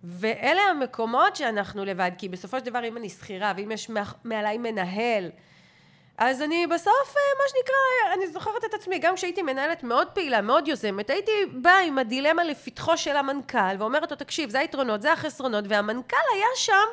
ואלה 0.03 0.61
המקומות 0.61 1.35
שאנחנו 1.35 1.85
לבד, 1.85 2.11
כי 2.17 2.29
בסופו 2.29 2.59
של 2.59 2.65
דבר 2.65 2.87
אם 2.87 2.97
אני 2.97 3.09
שכירה, 3.09 3.53
ואם 3.57 3.71
יש 3.71 3.91
מעליי 4.23 4.57
מנהל, 4.57 5.31
אז 6.17 6.41
אני 6.41 6.67
בסוף, 6.67 7.15
אה, 7.17 7.21
מה 7.37 7.43
שנקרא, 7.49 8.13
אני 8.13 8.27
זוכרת 8.27 8.65
את 8.65 8.73
עצמי, 8.73 8.99
גם 8.99 9.15
כשהייתי 9.15 9.41
מנהלת 9.41 9.83
מאוד 9.83 10.07
פעילה, 10.07 10.41
מאוד 10.41 10.67
יוזמת, 10.67 11.09
הייתי 11.09 11.31
באה 11.53 11.79
עם 11.79 11.97
הדילמה 11.97 12.43
לפתחו 12.43 12.97
של 12.97 13.17
המנכ"ל, 13.17 13.75
ואומרת 13.79 14.11
לו, 14.11 14.17
תקשיב, 14.17 14.49
זה 14.49 14.59
היתרונות, 14.59 15.01
זה 15.01 15.13
החסרונות, 15.13 15.65
והמנכ"ל 15.67 16.35
היה 16.35 16.47
שם 16.55 16.87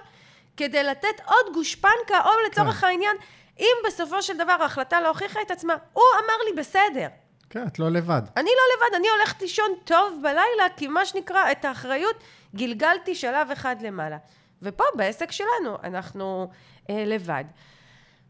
כדי 0.56 0.82
לתת 0.82 1.20
עוד 1.26 1.54
גושפנקה, 1.54 2.20
או 2.24 2.30
לצורך 2.46 2.80
כן. 2.80 2.86
העניין, 2.86 3.16
אם 3.58 3.76
בסופו 3.86 4.22
של 4.22 4.36
דבר 4.36 4.56
ההחלטה 4.60 5.00
לא 5.00 5.08
הוכיחה 5.08 5.42
את 5.42 5.50
עצמה, 5.50 5.74
הוא 5.92 6.04
אמר 6.24 6.34
לי, 6.50 6.60
בסדר. 6.60 7.08
כן, 7.50 7.66
את 7.66 7.78
לא 7.78 7.88
לבד. 7.88 8.22
אני 8.36 8.50
לא 8.50 8.76
לבד, 8.76 8.96
אני 8.96 9.08
הולכת 9.08 9.42
לישון 9.42 9.70
טוב 9.84 10.18
בלילה, 10.22 10.68
כי 10.76 10.86
מה 10.86 11.06
שנקרא, 11.06 11.52
את 11.52 11.64
האחריות 11.64 12.16
גלגלתי 12.54 13.14
שלב 13.14 13.50
אחד 13.50 13.76
למעלה. 13.82 14.16
ופה, 14.62 14.84
בעסק 14.94 15.32
שלנו, 15.32 15.78
אנחנו 15.84 16.50
אה, 16.90 17.04
לבד. 17.06 17.44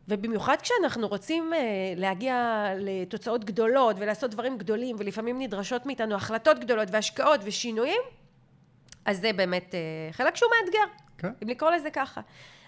ובמיוחד 0.08 0.56
כשאנחנו 0.62 1.08
רוצים 1.08 1.52
uh, 1.52 1.56
להגיע 2.00 2.68
לתוצאות 2.78 3.44
גדולות 3.44 3.96
ולעשות 3.98 4.30
דברים 4.30 4.58
גדולים 4.58 4.96
ולפעמים 4.98 5.38
נדרשות 5.38 5.86
מאיתנו 5.86 6.14
החלטות 6.14 6.58
גדולות 6.58 6.88
והשקעות 6.92 7.40
ושינויים, 7.44 8.00
אז 9.04 9.20
זה 9.20 9.30
באמת 9.32 9.74
uh, 9.74 10.14
חלק 10.14 10.36
שהוא 10.36 10.50
מאתגר, 10.60 11.04
כן. 11.18 11.32
אם 11.42 11.48
לקרוא 11.48 11.70
לזה 11.70 11.90
ככה. 11.90 12.20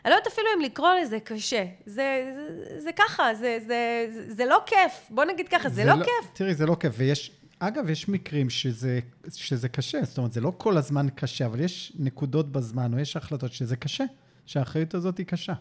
אני 0.05 0.11
לא 0.11 0.17
יודעת 0.17 0.33
אפילו 0.33 0.47
אם 0.57 0.61
לקרוא 0.61 0.95
לזה 1.03 1.21
קשה, 1.21 1.65
זה, 1.87 2.33
זה, 2.35 2.81
זה 2.81 2.93
ככה, 2.93 3.35
זה, 3.35 3.59
זה, 3.67 4.07
זה, 4.15 4.35
זה 4.35 4.45
לא 4.45 4.63
כיף, 4.67 5.11
בוא 5.11 5.25
נגיד 5.25 5.49
ככה, 5.49 5.69
זה, 5.69 5.75
זה 5.75 5.85
לא, 5.85 5.95
לא 5.95 6.05
כיף. 6.05 6.31
תראי, 6.33 6.55
זה 6.55 6.67
לא 6.67 6.77
כיף, 6.81 6.95
ויש, 6.97 7.33
אגב, 7.59 7.91
יש 7.91 8.09
מקרים 8.09 8.51
שזה, 8.51 9.01
שזה 9.35 9.69
קשה, 9.69 9.99
זאת 10.05 10.19
אומרת, 10.19 10.33
זה 10.33 10.41
לא 10.41 10.53
כל 10.57 10.77
הזמן 10.77 11.07
קשה, 11.15 11.47
אבל 11.47 11.61
יש 11.61 11.93
נקודות 11.99 12.53
בזמן, 12.53 12.95
או 12.95 12.99
יש 12.99 13.17
החלטות 13.17 13.53
שזה 13.53 13.77
קשה, 13.77 14.05
שהאחריות 14.47 14.95
הזאת 14.95 15.19
היא 15.19 15.27
קשה. 15.27 15.53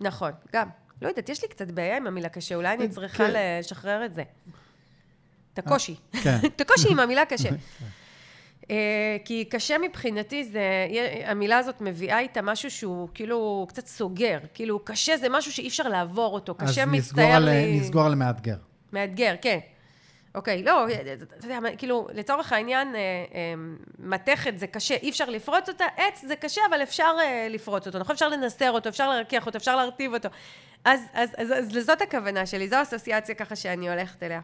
נכון, 0.00 0.32
גם. 0.52 0.68
לא 1.02 1.08
יודעת, 1.08 1.28
יש 1.28 1.42
לי 1.42 1.48
קצת 1.48 1.70
בעיה 1.70 1.96
עם 1.96 2.06
המילה 2.06 2.28
קשה, 2.28 2.54
אולי 2.54 2.74
אני 2.74 2.88
צריכה 2.88 3.26
כן. 3.26 3.58
לשחרר 3.58 4.04
את 4.04 4.14
זה. 4.14 4.22
את 5.52 5.58
הקושי. 5.58 5.94
כן. 6.22 6.36
את 6.56 6.60
הקושי 6.60 6.88
עם 6.90 6.98
המילה 6.98 7.24
קשה. 7.24 7.48
אה, 8.70 9.16
כי 9.24 9.44
קשה 9.44 9.78
מבחינתי 9.78 10.44
זה, 10.44 10.86
המילה 11.24 11.58
הזאת 11.58 11.80
מביאה 11.80 12.18
איתה 12.18 12.42
משהו 12.42 12.70
שהוא 12.70 13.08
כאילו 13.14 13.66
קצת 13.68 13.86
סוגר. 13.86 14.38
כאילו, 14.54 14.84
קשה 14.84 15.16
זה 15.16 15.28
משהו 15.30 15.52
שאי 15.52 15.68
אפשר 15.68 15.88
לעבור 15.88 16.34
אותו. 16.34 16.54
קשה 16.54 16.86
מצטייר 16.86 17.38
לי... 17.38 17.50
אז 17.50 17.82
נסגור 17.82 18.06
על 18.06 18.14
מאתגר. 18.14 18.56
מאתגר, 18.92 19.34
כן. 19.42 19.58
אוקיי, 20.34 20.62
לא, 20.62 20.86
אתה 21.38 21.46
יודע, 21.46 21.76
כאילו, 21.78 22.08
לצורך 22.14 22.52
העניין, 22.52 22.94
אה, 22.94 23.00
אה, 23.00 23.54
מתכת 23.98 24.58
זה 24.58 24.66
קשה, 24.66 24.94
אי 24.94 25.10
אפשר 25.10 25.30
לפרוץ 25.30 25.68
אותה, 25.68 25.84
עץ 25.96 26.24
זה 26.24 26.36
קשה, 26.36 26.60
אבל 26.70 26.82
אפשר 26.82 27.16
לפרוץ 27.50 27.86
אותו, 27.86 27.98
נכון? 27.98 28.14
אפשר 28.14 28.28
לנסר 28.28 28.70
אותו, 28.70 28.88
אפשר 28.88 29.10
להרקיח 29.10 29.46
אותו, 29.46 29.58
אפשר 29.58 29.76
להרטיב 29.76 30.14
אותו. 30.14 30.28
אז, 30.84 31.00
אז, 31.12 31.30
אז, 31.38 31.52
אז 31.52 31.76
לזאת 31.76 32.02
הכוונה 32.02 32.46
שלי, 32.46 32.68
זו 32.68 32.76
האסוציאציה 32.76 33.34
ככה 33.34 33.56
שאני 33.56 33.90
הולכת 33.90 34.22
אליה. 34.22 34.40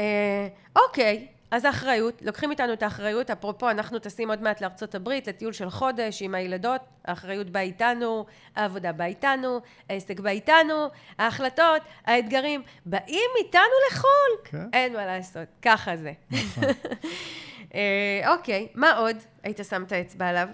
אה, 0.00 0.48
אוקיי, 0.76 1.26
אז 1.50 1.64
האחריות, 1.64 2.22
לוקחים 2.22 2.50
איתנו 2.50 2.72
את 2.72 2.82
האחריות, 2.82 3.30
אפרופו 3.30 3.70
אנחנו 3.70 3.98
טסים 3.98 4.30
עוד 4.30 4.42
מעט 4.42 4.60
לארצות 4.60 4.94
הברית 4.94 5.26
לטיול 5.26 5.52
של 5.52 5.70
חודש 5.70 6.22
עם 6.22 6.34
הילדות, 6.34 6.80
האחריות 7.04 7.50
באה 7.50 7.62
איתנו, 7.62 8.26
העבודה 8.56 8.92
באה 8.92 9.06
איתנו, 9.06 9.60
העסק 9.90 10.20
בא 10.20 10.30
איתנו, 10.30 10.74
ההחלטות, 11.18 11.82
האתגרים 12.04 12.62
באים 12.86 13.30
איתנו 13.38 13.60
לחו"ל, 13.90 14.50
כן. 14.50 14.68
אין 14.72 14.92
מה 14.92 15.06
לעשות, 15.06 15.48
ככה 15.62 15.96
זה. 15.96 16.12
נכון. 16.30 16.64
אה, 17.74 18.34
אוקיי, 18.34 18.68
מה 18.74 18.92
עוד 18.92 19.16
היית 19.42 19.60
שם 19.68 19.82
את 19.82 19.92
האצבע 19.92 20.26
עליו? 20.26 20.48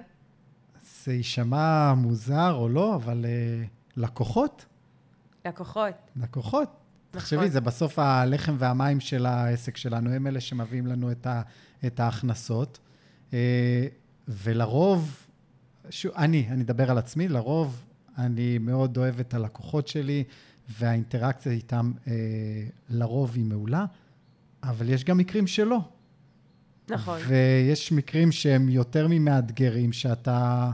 זה 0.82 1.12
יישמע 1.12 1.94
מוזר 1.94 2.52
או 2.52 2.68
לא, 2.68 2.94
אבל... 2.94 3.24
Uh... 3.24 3.84
לקוחות. 3.96 4.64
לקוחות. 5.44 5.94
לקוחות. 6.16 6.68
תחשבי, 7.14 7.50
זה 7.50 7.60
בסוף 7.60 7.98
הלחם 7.98 8.56
והמים 8.58 9.00
של 9.00 9.26
העסק 9.26 9.76
שלנו, 9.76 10.10
הם 10.10 10.26
אלה 10.26 10.40
שמביאים 10.40 10.86
לנו 10.86 11.10
את, 11.10 11.26
ה, 11.26 11.42
את 11.86 12.00
ההכנסות. 12.00 12.78
אה, 13.32 13.86
ולרוב, 14.28 15.26
ש... 15.90 16.06
אני, 16.06 16.46
אני 16.50 16.62
אדבר 16.62 16.90
על 16.90 16.98
עצמי, 16.98 17.28
לרוב 17.28 17.84
אני 18.18 18.58
מאוד 18.58 18.96
אוהב 18.96 19.20
את 19.20 19.34
הלקוחות 19.34 19.88
שלי, 19.88 20.24
והאינטראקציה 20.78 21.52
איתם 21.52 21.92
אה, 22.06 22.12
לרוב 22.88 23.32
היא 23.34 23.44
מעולה, 23.44 23.84
אבל 24.62 24.88
יש 24.88 25.04
גם 25.04 25.18
מקרים 25.18 25.46
שלא. 25.46 25.78
נכון. 26.90 27.20
ויש 27.28 27.92
מקרים 27.92 28.32
שהם 28.32 28.68
יותר 28.68 29.06
ממאתגרים, 29.10 29.92
שאתה... 29.92 30.70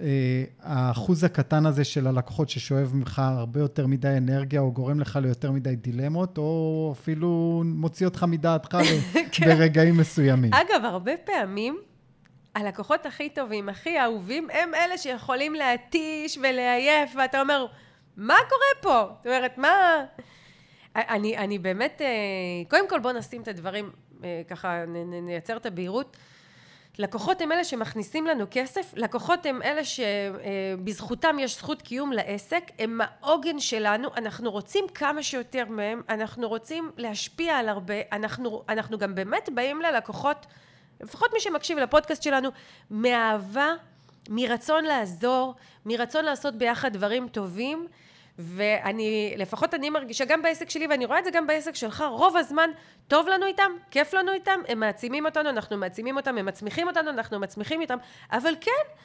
אה, 0.00 0.44
האחוז 0.62 1.24
הקטן 1.24 1.66
הזה 1.66 1.84
של 1.84 2.06
הלקוחות 2.06 2.48
ששואב 2.48 2.90
ממך 2.94 3.22
הרבה 3.24 3.60
יותר 3.60 3.86
מדי 3.86 4.14
אנרגיה, 4.16 4.60
או 4.60 4.72
גורם 4.72 5.00
לך 5.00 5.18
ליותר 5.22 5.50
מדי 5.50 5.76
דילמות, 5.76 6.38
או 6.38 6.94
אפילו 7.00 7.62
מוציא 7.64 8.06
אותך 8.06 8.24
מדעתך 8.28 8.78
כן. 9.32 9.46
ברגעים 9.46 9.96
מסוימים. 9.96 10.54
אגב, 10.54 10.84
הרבה 10.84 11.12
פעמים 11.24 11.78
הלקוחות 12.54 13.06
הכי 13.06 13.28
טובים, 13.28 13.68
הכי 13.68 14.00
אהובים, 14.00 14.48
הם 14.52 14.74
אלה 14.74 14.98
שיכולים 14.98 15.54
להתיש 15.54 16.38
ולעייף, 16.38 17.10
ואתה 17.18 17.40
אומר, 17.40 17.66
מה 18.16 18.36
קורה 18.48 18.82
פה? 18.82 19.12
זאת 19.18 19.26
אומרת, 19.26 19.58
מה... 19.58 20.04
אני, 20.96 21.38
אני 21.38 21.58
באמת, 21.58 22.02
אה, 22.04 22.06
קודם 22.70 22.88
כל 22.88 22.98
בוא 22.98 23.12
נשים 23.12 23.42
את 23.42 23.48
הדברים, 23.48 23.90
אה, 24.24 24.42
ככה 24.48 24.84
נייצר 25.22 25.56
את 25.56 25.66
הבהירות. 25.66 26.16
לקוחות 26.98 27.40
הם 27.40 27.52
אלה 27.52 27.64
שמכניסים 27.64 28.26
לנו 28.26 28.44
כסף, 28.50 28.92
לקוחות 28.96 29.46
הם 29.46 29.62
אלה 29.62 29.82
שבזכותם 29.84 31.36
יש 31.38 31.56
זכות 31.56 31.82
קיום 31.82 32.12
לעסק, 32.12 32.70
הם 32.78 33.00
העוגן 33.00 33.60
שלנו, 33.60 34.08
אנחנו 34.16 34.50
רוצים 34.50 34.84
כמה 34.94 35.22
שיותר 35.22 35.64
מהם, 35.68 36.02
אנחנו 36.08 36.48
רוצים 36.48 36.90
להשפיע 36.96 37.56
על 37.56 37.68
הרבה, 37.68 37.94
אנחנו, 38.12 38.62
אנחנו 38.68 38.98
גם 38.98 39.14
באמת 39.14 39.48
באים 39.54 39.82
ללקוחות, 39.82 40.46
לפחות 41.00 41.32
מי 41.32 41.40
שמקשיב 41.40 41.78
לפודקאסט 41.78 42.22
שלנו, 42.22 42.48
מאהבה, 42.90 43.68
מרצון 44.28 44.84
לעזור, 44.84 45.54
מרצון 45.86 46.24
לעשות 46.24 46.54
ביחד 46.54 46.92
דברים 46.92 47.28
טובים, 47.28 47.86
ואני, 48.40 49.34
לפחות 49.36 49.74
אני 49.74 49.90
מרגישה 49.90 50.24
גם 50.24 50.42
בעסק 50.42 50.70
שלי, 50.70 50.86
ואני 50.86 51.04
רואה 51.04 51.18
את 51.18 51.24
זה 51.24 51.30
גם 51.30 51.46
בעסק 51.46 51.74
שלך, 51.74 52.04
רוב 52.10 52.36
הזמן 52.36 52.70
טוב 53.08 53.28
לנו 53.28 53.46
איתם, 53.46 53.72
כיף 53.90 54.14
לנו 54.14 54.32
איתם, 54.32 54.60
הם 54.68 54.80
מעצימים 54.80 55.26
אותנו, 55.26 55.50
אנחנו 55.50 55.76
מעצימים 55.76 56.16
אותם, 56.16 56.38
הם 56.38 56.46
מצמיחים 56.46 56.88
אותנו, 56.88 57.10
אנחנו 57.10 57.40
מצמיחים 57.40 57.80
איתם, 57.80 57.96
אבל 58.32 58.54
כן, 58.60 59.00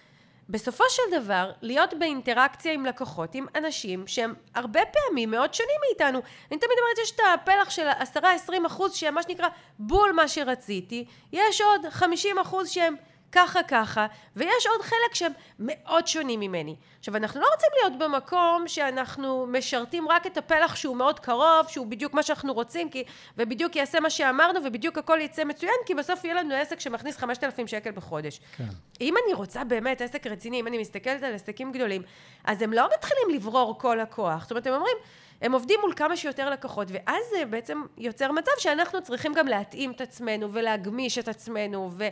בסופו 0.50 0.84
של 0.90 1.04
דבר, 1.12 1.52
להיות 1.62 1.94
באינטראקציה 1.94 2.74
עם 2.74 2.86
לקוחות, 2.86 3.36
עם 3.36 3.46
אנשים 3.56 4.08
שהם 4.08 4.34
הרבה 4.56 4.80
פעמים 4.86 5.32
מאוד 5.32 5.54
שונים 5.54 5.76
מאיתנו. 5.88 6.20
אני 6.52 6.60
תמיד 6.60 6.78
אומרת, 6.82 6.98
יש 7.04 7.12
את 7.12 7.20
הפלח 7.34 7.70
של 7.70 7.88
10-20 7.90 8.68
אחוז 8.68 8.94
שהם 8.94 9.14
מה 9.16 9.24
שנקרא 9.24 9.48
בול 9.80 10.12
מה 10.12 10.28
שרציתי, 10.28 11.06
יש 11.34 11.62
עוד 11.62 11.82
50 11.90 12.40
אחוז 12.40 12.70
שהם 12.70 12.96
ככה 13.36 13.64
ככה, 13.64 14.08
ויש 14.36 14.68
עוד 14.68 14.82
חלק 14.82 15.14
שהם 15.14 15.32
מאוד 15.60 16.08
שונים 16.08 16.40
ממני. 16.40 16.76
עכשיו, 17.00 17.16
אנחנו 17.16 17.42
לא 17.42 17.48
רוצים 17.54 17.70
להיות 17.82 18.00
במקום 18.00 18.64
שאנחנו 18.68 19.48
משרתים 19.48 20.10
רק 20.10 20.28
את 20.28 20.38
הפלח 20.38 20.76
שהוא 20.76 20.98
מאוד 20.98 21.20
קרוב, 21.20 21.68
שהוא 21.68 21.88
בדיוק 21.88 22.14
מה 22.14 22.24
שאנחנו 22.24 22.54
רוצים, 22.54 22.90
כי, 22.90 23.04
ובדיוק 23.38 23.76
יעשה 23.76 24.00
מה 24.00 24.10
שאמרנו, 24.10 24.60
ובדיוק 24.66 24.98
הכל 24.98 25.20
יצא 25.22 25.44
מצוין, 25.44 25.76
כי 25.86 25.96
בסוף 25.96 26.24
יהיה 26.24 26.36
לנו 26.36 26.56
עסק 26.56 26.80
שמכניס 26.80 27.18
5,000 27.18 27.68
שקל 27.68 27.92
בחודש. 27.92 28.40
כן. 28.58 28.64
אם 29.02 29.14
אני 29.26 29.34
רוצה 29.34 29.64
באמת 29.64 30.02
עסק 30.02 30.28
רציני, 30.28 30.60
אם 30.60 30.68
אני 30.68 30.78
מסתכלת 30.78 31.24
על 31.24 31.34
עסקים 31.34 31.72
גדולים, 31.72 32.02
אז 32.44 32.62
הם 32.62 32.74
לא 32.74 32.90
מתחילים 32.98 33.30
לברור 33.30 33.80
כל 33.80 34.00
הכוח. 34.00 34.42
זאת 34.42 34.52
אומרת, 34.52 34.68
הם 34.68 34.74
אומרים, 34.74 34.98
הם 35.42 35.52
עובדים 35.52 35.80
מול 35.82 35.94
כמה 35.96 36.18
שיותר 36.18 36.50
לקוחות, 36.50 36.88
ואז 36.92 37.24
זה 37.30 37.46
בעצם 37.46 37.82
יוצר 37.98 38.32
מצב 38.32 38.52
שאנחנו 38.58 39.04
צריכים 39.04 39.34
גם 39.34 39.48
להתאים 39.48 39.92
את 39.92 40.02
עצמנו, 40.02 40.54
ולהגמיש 40.54 41.18
את 41.18 41.28
עצמנו, 41.28 41.90
ו... 41.94 42.08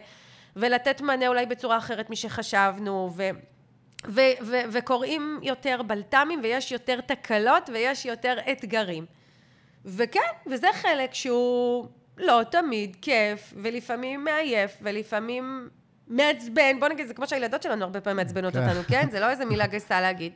ולתת 0.55 1.01
מענה 1.01 1.27
אולי 1.27 1.45
בצורה 1.45 1.77
אחרת 1.77 2.09
משחשבנו, 2.09 3.11
ו... 3.15 3.29
ו- 4.07 4.21
ו- 4.41 4.61
וקוראים 4.71 5.39
יותר 5.43 5.81
בלת"מים 5.87 6.39
ויש 6.43 6.71
יותר 6.71 7.01
תקלות 7.01 7.69
ויש 7.73 8.05
יותר 8.05 8.37
אתגרים. 8.51 9.05
וכן, 9.85 10.19
וזה 10.47 10.67
חלק 10.73 11.13
שהוא 11.13 11.87
לא 12.17 12.41
תמיד 12.51 12.97
כיף, 13.01 13.53
ולפעמים 13.57 14.23
מעייף, 14.23 14.77
ולפעמים 14.81 15.69
מעצבן, 16.07 16.79
בוא 16.79 16.87
נגיד, 16.87 17.07
זה 17.07 17.13
כמו 17.13 17.27
שהילדות 17.27 17.63
שלנו 17.63 17.83
הרבה 17.83 18.01
פעמים 18.01 18.17
מעצבנות 18.17 18.53
כן. 18.53 18.69
אותנו, 18.69 18.81
כן? 18.87 19.09
זה 19.11 19.19
לא 19.19 19.29
איזה 19.29 19.45
מילה 19.45 19.67
גסה 19.67 20.01
להגיד. 20.01 20.33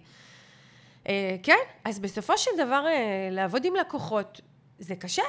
Uh, 1.04 1.10
כן, 1.44 1.58
אז 1.86 2.00
בסופו 2.00 2.38
של 2.38 2.52
דבר 2.58 2.86
uh, 2.86 3.34
לעבוד 3.34 3.66
עם 3.66 3.76
לקוחות 3.76 4.42
זה 4.80 4.96
קשה. 4.96 5.24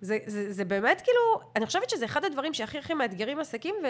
זה, 0.00 0.18
זה, 0.26 0.52
זה 0.52 0.64
באמת 0.64 1.00
כאילו, 1.04 1.50
אני 1.56 1.66
חושבת 1.66 1.90
שזה 1.90 2.04
אחד 2.04 2.24
הדברים 2.24 2.54
שהכי 2.54 2.78
הכי 2.78 2.94
מאתגרים 2.94 3.38
עסקים, 3.40 3.74
ו, 3.84 3.86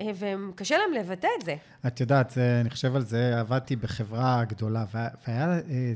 אה, 0.00 0.10
וקשה 0.50 0.76
להם 0.78 0.92
לבטא 0.92 1.28
את 1.40 1.44
זה. 1.44 1.56
את 1.86 2.00
יודעת, 2.00 2.38
אני 2.38 2.70
חושב 2.70 2.96
על 2.96 3.02
זה, 3.02 3.40
עבדתי 3.40 3.76
בחברה 3.76 4.44
גדולה, 4.44 4.84
וה, 4.94 5.08
והיה 5.26 5.52
אה, 5.52 5.92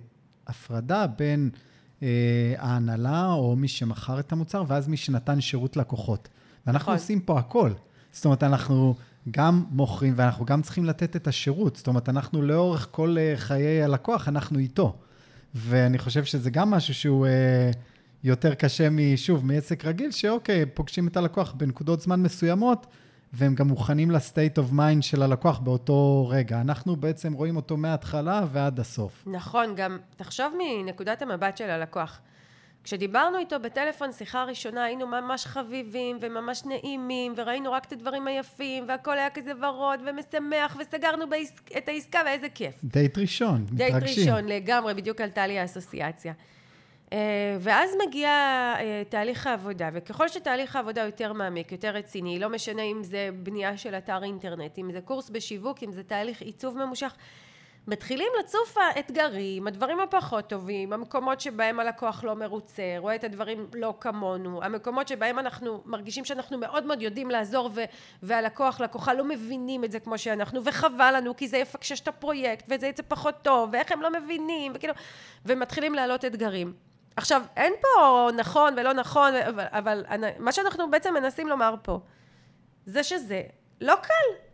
הפרדה 0.46 1.06
בין 1.06 1.50
אה, 2.02 2.54
ההנהלה, 2.58 3.26
או 3.32 3.56
מי 3.56 3.68
שמכר 3.68 4.20
את 4.20 4.32
המוצר, 4.32 4.64
ואז 4.66 4.88
מי 4.88 4.96
שנתן 4.96 5.40
שירות 5.40 5.76
לקוחות. 5.76 6.28
ואנחנו 6.66 6.92
נכון. 6.92 6.94
עושים 6.94 7.20
פה 7.20 7.38
הכל. 7.38 7.70
זאת 8.12 8.24
אומרת, 8.24 8.42
אנחנו 8.42 8.94
גם 9.30 9.64
מוכרים, 9.70 10.14
ואנחנו 10.16 10.44
גם 10.44 10.62
צריכים 10.62 10.84
לתת 10.84 11.16
את 11.16 11.26
השירות. 11.26 11.76
זאת 11.76 11.86
אומרת, 11.86 12.08
אנחנו 12.08 12.42
לאורך 12.42 12.88
כל 12.90 13.16
חיי 13.36 13.82
הלקוח, 13.82 14.28
אנחנו 14.28 14.58
איתו. 14.58 14.96
ואני 15.54 15.98
חושב 15.98 16.24
שזה 16.24 16.50
גם 16.50 16.70
משהו 16.70 16.94
שהוא 16.94 17.26
יותר 18.26 18.54
קשה 18.54 18.88
משוב, 18.90 19.46
מעסק 19.46 19.84
רגיל, 19.84 20.10
שאוקיי, 20.10 20.66
פוגשים 20.66 21.08
את 21.08 21.16
הלקוח 21.16 21.52
בנקודות 21.52 22.00
זמן 22.00 22.22
מסוימות, 22.22 22.86
והם 23.32 23.54
גם 23.54 23.68
מוכנים 23.68 24.10
ל-state 24.10 24.58
of 24.58 24.72
mind 24.72 25.02
של 25.02 25.22
הלקוח 25.22 25.58
באותו 25.58 26.28
רגע. 26.28 26.60
אנחנו 26.60 26.96
בעצם 26.96 27.32
רואים 27.32 27.56
אותו 27.56 27.76
מההתחלה 27.76 28.42
ועד 28.52 28.80
הסוף. 28.80 29.24
נכון, 29.26 29.74
גם 29.76 29.98
תחשוב 30.16 30.46
מנקודת 30.58 31.22
המבט 31.22 31.56
של 31.56 31.70
הלקוח. 31.70 32.20
כשדיברנו 32.84 33.38
איתו 33.38 33.56
בטלפון 33.60 34.12
שיחה 34.12 34.44
ראשונה 34.44 34.84
היינו 34.84 35.06
ממש 35.06 35.46
חביבים 35.46 36.18
וממש 36.20 36.62
נעימים 36.64 37.32
וראינו 37.36 37.72
רק 37.72 37.84
את 37.84 37.92
הדברים 37.92 38.26
היפים 38.26 38.84
והכל 38.88 39.18
היה 39.18 39.30
כזה 39.30 39.52
ורוד 39.62 40.00
ומשמח 40.06 40.76
וסגרנו 40.80 41.28
בעסק, 41.28 41.76
את 41.78 41.88
העסקה 41.88 42.18
ואיזה 42.26 42.48
כיף. 42.48 42.74
דייט 42.84 43.18
ראשון, 43.18 43.66
מתרגשים. 43.72 43.98
דייט 43.98 44.18
ראשון 44.18 44.44
לגמרי, 44.48 44.94
בדיוק 44.94 45.20
עלתה 45.20 45.46
לי 45.46 45.58
האסוציאציה. 45.58 46.32
אה, 47.16 47.56
ואז 47.60 47.90
מגיע 48.06 48.28
אה, 48.30 49.02
תהליך 49.08 49.46
העבודה, 49.46 49.88
וככל 49.92 50.28
שתהליך 50.28 50.76
העבודה 50.76 51.02
יותר 51.02 51.32
מעמיק, 51.32 51.72
יותר 51.72 51.88
רציני, 51.88 52.38
לא 52.38 52.48
משנה 52.48 52.82
אם 52.82 53.02
זה 53.02 53.28
בנייה 53.42 53.76
של 53.76 53.94
אתר 53.94 54.22
אינטרנט, 54.22 54.78
אם 54.78 54.92
זה 54.92 55.00
קורס 55.00 55.30
בשיווק, 55.30 55.82
אם 55.82 55.92
זה 55.92 56.02
תהליך 56.02 56.42
עיצוב 56.42 56.78
ממושך, 56.78 57.14
מתחילים 57.88 58.28
לצוף 58.40 58.76
האתגרים, 58.78 59.66
הדברים 59.66 60.00
הפחות 60.00 60.48
טובים, 60.48 60.92
המקומות 60.92 61.40
שבהם 61.40 61.80
הלקוח 61.80 62.24
לא 62.24 62.34
מרוצה, 62.34 62.82
רואה 62.98 63.14
את 63.14 63.24
הדברים 63.24 63.66
לא 63.74 63.94
כמונו, 64.00 64.62
המקומות 64.62 65.08
שבהם 65.08 65.38
אנחנו 65.38 65.82
מרגישים 65.84 66.24
שאנחנו 66.24 66.58
מאוד 66.58 66.86
מאוד 66.86 67.02
יודעים 67.02 67.30
לעזור 67.30 67.70
ו- 67.74 67.84
והלקוח, 68.22 68.80
לקוחה 68.80 69.14
לא 69.14 69.24
מבינים 69.24 69.84
את 69.84 69.92
זה 69.92 70.00
כמו 70.00 70.18
שאנחנו, 70.18 70.64
וחבל 70.64 71.16
לנו 71.16 71.36
כי 71.36 71.48
זה 71.48 71.56
יפקשש 71.56 72.00
את 72.00 72.08
הפרויקט 72.08 72.64
וזה 72.68 72.86
יצא 72.86 73.02
פחות 73.08 73.34
טוב, 73.42 73.70
ואיך 73.72 73.92
הם 73.92 74.02
לא 74.02 74.10
מבינים, 74.12 74.72
וכאילו, 74.74 74.94
ומתחילים 75.44 75.94
להעלות 75.94 76.24
אתגרים. 76.24 76.95
עכשיו, 77.16 77.42
אין 77.56 77.72
פה 77.80 78.28
נכון 78.36 78.74
ולא 78.76 78.92
נכון, 78.92 79.34
אבל, 79.34 79.64
אבל 79.70 80.04
מה 80.38 80.52
שאנחנו 80.52 80.90
בעצם 80.90 81.14
מנסים 81.14 81.48
לומר 81.48 81.74
פה, 81.82 82.00
זה 82.86 83.02
שזה 83.04 83.42
לא 83.80 83.94
קל. 84.02 84.46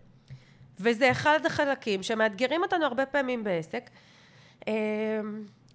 וזה 0.81 1.11
אחד 1.11 1.47
החלקים 1.47 2.02
שמאתגרים 2.02 2.62
אותנו 2.62 2.85
הרבה 2.85 3.07
פעמים 3.07 3.45
בעסק. 3.45 3.90
אמ, 4.66 4.73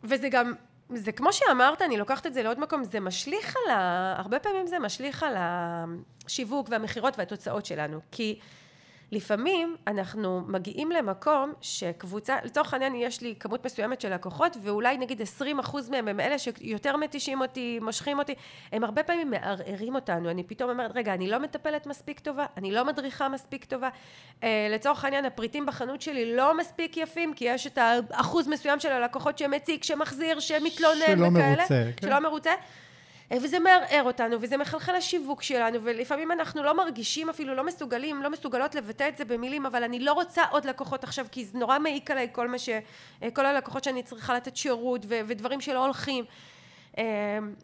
וזה 0.04 0.30
גם, 0.30 0.54
זה 0.90 1.12
כמו 1.12 1.34
שאמרת, 1.34 1.82
אני 1.82 1.98
לוקחת 1.98 2.28
את 2.28 2.34
זה 2.34 2.44
לעוד 2.44 2.60
מקום, 2.60 2.84
זה 2.84 3.00
משליך 3.00 3.56
על 3.56 3.72
ה... 3.72 4.14
הרבה 4.18 4.40
פעמים 4.40 4.68
זה 4.68 4.80
משליך 4.80 5.24
על 5.24 5.36
השיווק 5.38 6.68
והמכירות 6.70 7.20
והתוצאות 7.20 7.66
שלנו. 7.66 8.00
כי 8.12 8.40
לפעמים 9.12 9.76
אנחנו 9.88 10.42
מגיעים 10.48 10.92
למקום 10.92 11.54
שקבוצה, 11.62 12.38
לצורך 12.44 12.74
העניין 12.74 12.96
יש 12.96 13.22
לי 13.22 13.36
כמות 13.40 13.66
מסוימת 13.66 14.02
של 14.02 14.14
לקוחות 14.14 14.58
ואולי 14.62 14.98
נגיד 14.98 15.22
20 15.22 15.60
אחוז 15.60 15.90
מהם 15.90 16.08
הם 16.08 16.20
אלה 16.20 16.40
שיותר 16.40 16.98
מתישים 16.98 17.42
אותי, 17.42 17.80
מושכים 17.82 18.20
אותי, 18.20 18.36
הם 18.72 18.84
הרבה 18.84 19.04
פעמים 19.04 19.32
מערערים 19.32 19.96
אותנו, 19.96 20.30
אני 20.30 20.44
פתאום 20.44 20.70
אומרת 20.70 20.92
רגע 20.96 21.14
אני 21.14 21.28
לא 21.28 21.40
מטפלת 21.40 21.88
מספיק 21.88 22.20
טובה, 22.20 22.46
אני 22.58 22.72
לא 22.72 22.86
מדריכה 22.86 23.30
מספיק 23.30 23.66
טובה, 23.66 23.90
אה, 24.44 24.68
לצורך 24.72 25.04
העניין 25.04 25.26
הפריטים 25.26 25.66
בחנות 25.66 26.02
שלי 26.02 26.36
לא 26.36 26.58
מספיק 26.58 26.98
יפים 26.98 27.34
כי 27.34 27.46
יש 27.46 27.68
את 27.68 27.78
האחוז 27.78 28.48
מסוים 28.48 28.80
של 28.80 28.92
הלקוחות 28.92 29.38
שמציג, 29.38 29.84
שמחזיר, 29.84 30.40
שמתלונן 30.40 31.06
שלא 31.06 31.28
וכאלה, 31.28 31.56
מרוצה, 31.56 31.84
כן. 31.96 32.08
שלא 32.08 32.20
מרוצה 32.20 32.52
וזה 33.32 33.60
מערער 33.60 34.04
אותנו, 34.04 34.38
וזה 34.42 34.58
מחלחל 34.58 34.98
לשיווק 34.98 35.44
שלנו, 35.44 35.80
ולפעמים 35.84 36.32
אנחנו 36.32 36.64
לא 36.64 36.78
מרגישים 36.78 37.30
אפילו, 37.30 37.56
לא 37.56 37.64
מסוגלים, 37.64 38.24
לא 38.24 38.30
מסוגלות 38.30 38.76
לבטא 38.76 39.08
את 39.08 39.18
זה 39.18 39.26
במילים, 39.26 39.66
אבל 39.66 39.84
אני 39.84 40.00
לא 40.00 40.14
רוצה 40.14 40.44
עוד 40.50 40.66
לקוחות 40.66 41.04
עכשיו, 41.04 41.26
כי 41.32 41.46
זה 41.46 41.58
נורא 41.58 41.80
מעיק 41.80 42.12
עליי 42.12 42.28
כל 42.32 42.48
מה 42.48 42.60
ש... 42.60 42.70
אה, 43.24 43.32
כל 43.34 43.46
הלקוחות 43.46 43.84
שאני 43.84 44.04
צריכה 44.04 44.34
לתת 44.34 44.56
שירות, 44.58 45.06
ו- 45.06 45.20
ודברים 45.28 45.62
שלא 45.62 45.86
הולכים. 45.86 46.26
אה, 46.98 47.04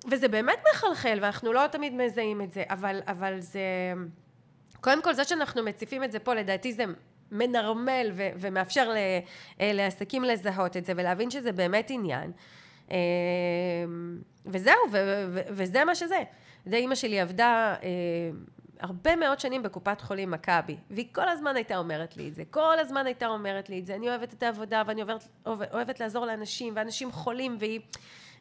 וזה 0.10 0.28
באמת 0.28 0.60
מחלחל, 0.74 1.18
ואנחנו 1.22 1.54
לא 1.54 1.68
תמיד 1.68 1.94
מזהים 1.94 2.42
את 2.42 2.52
זה, 2.54 2.64
אבל, 2.70 3.00
אבל 3.08 3.40
זה... 3.40 3.62
קודם 4.82 5.02
כל, 5.02 5.14
זה 5.14 5.24
שאנחנו 5.24 5.64
מציפים 5.64 6.04
את 6.04 6.12
זה 6.12 6.20
פה, 6.20 6.34
לדעתי 6.34 6.74
זה 6.74 6.84
מנרמל 7.32 8.12
ו- 8.14 8.30
ומאפשר 8.36 8.90
ל- 8.90 9.20
לעסקים 9.74 10.24
לזהות 10.24 10.78
את 10.78 10.86
זה, 10.86 10.94
ולהבין 10.96 11.30
שזה 11.32 11.52
באמת 11.52 11.88
עניין. 11.90 12.32
אמ, 12.92 12.96
וזהו, 14.46 14.76
ו- 14.92 15.26
ו- 15.30 15.42
וזה 15.50 15.86
מה 15.86 15.96
שזה. 15.96 16.24
זה 16.66 16.76
אימא 16.76 16.96
שלי 16.96 17.20
עבדה 17.20 17.76
אה, 17.84 17.90
הרבה 18.80 19.16
מאוד 19.16 19.40
שנים 19.40 19.64
בקופת 19.64 20.02
חולים 20.02 20.32
מכבי, 20.32 20.78
והיא 20.92 21.08
כל 21.12 21.30
הזמן 21.30 21.56
הייתה 21.56 21.78
אומרת 21.78 22.18
לי 22.18 22.28
את 22.28 22.36
זה, 22.36 22.44
כל 22.52 22.80
הזמן 22.80 23.06
הייתה 23.06 23.28
אומרת 23.28 23.70
לי 23.70 23.80
את 23.80 23.86
זה, 23.86 23.96
אני 23.96 24.10
אוהבת 24.10 24.34
את 24.34 24.44
העבודה 24.44 24.84
ואני 24.88 25.02
אוהבת, 25.02 25.28
אוהבת 25.74 26.00
לעזור 26.00 26.26
לאנשים, 26.26 26.74
ואנשים 26.76 27.12
חולים, 27.12 27.58
והיא... 27.60 27.80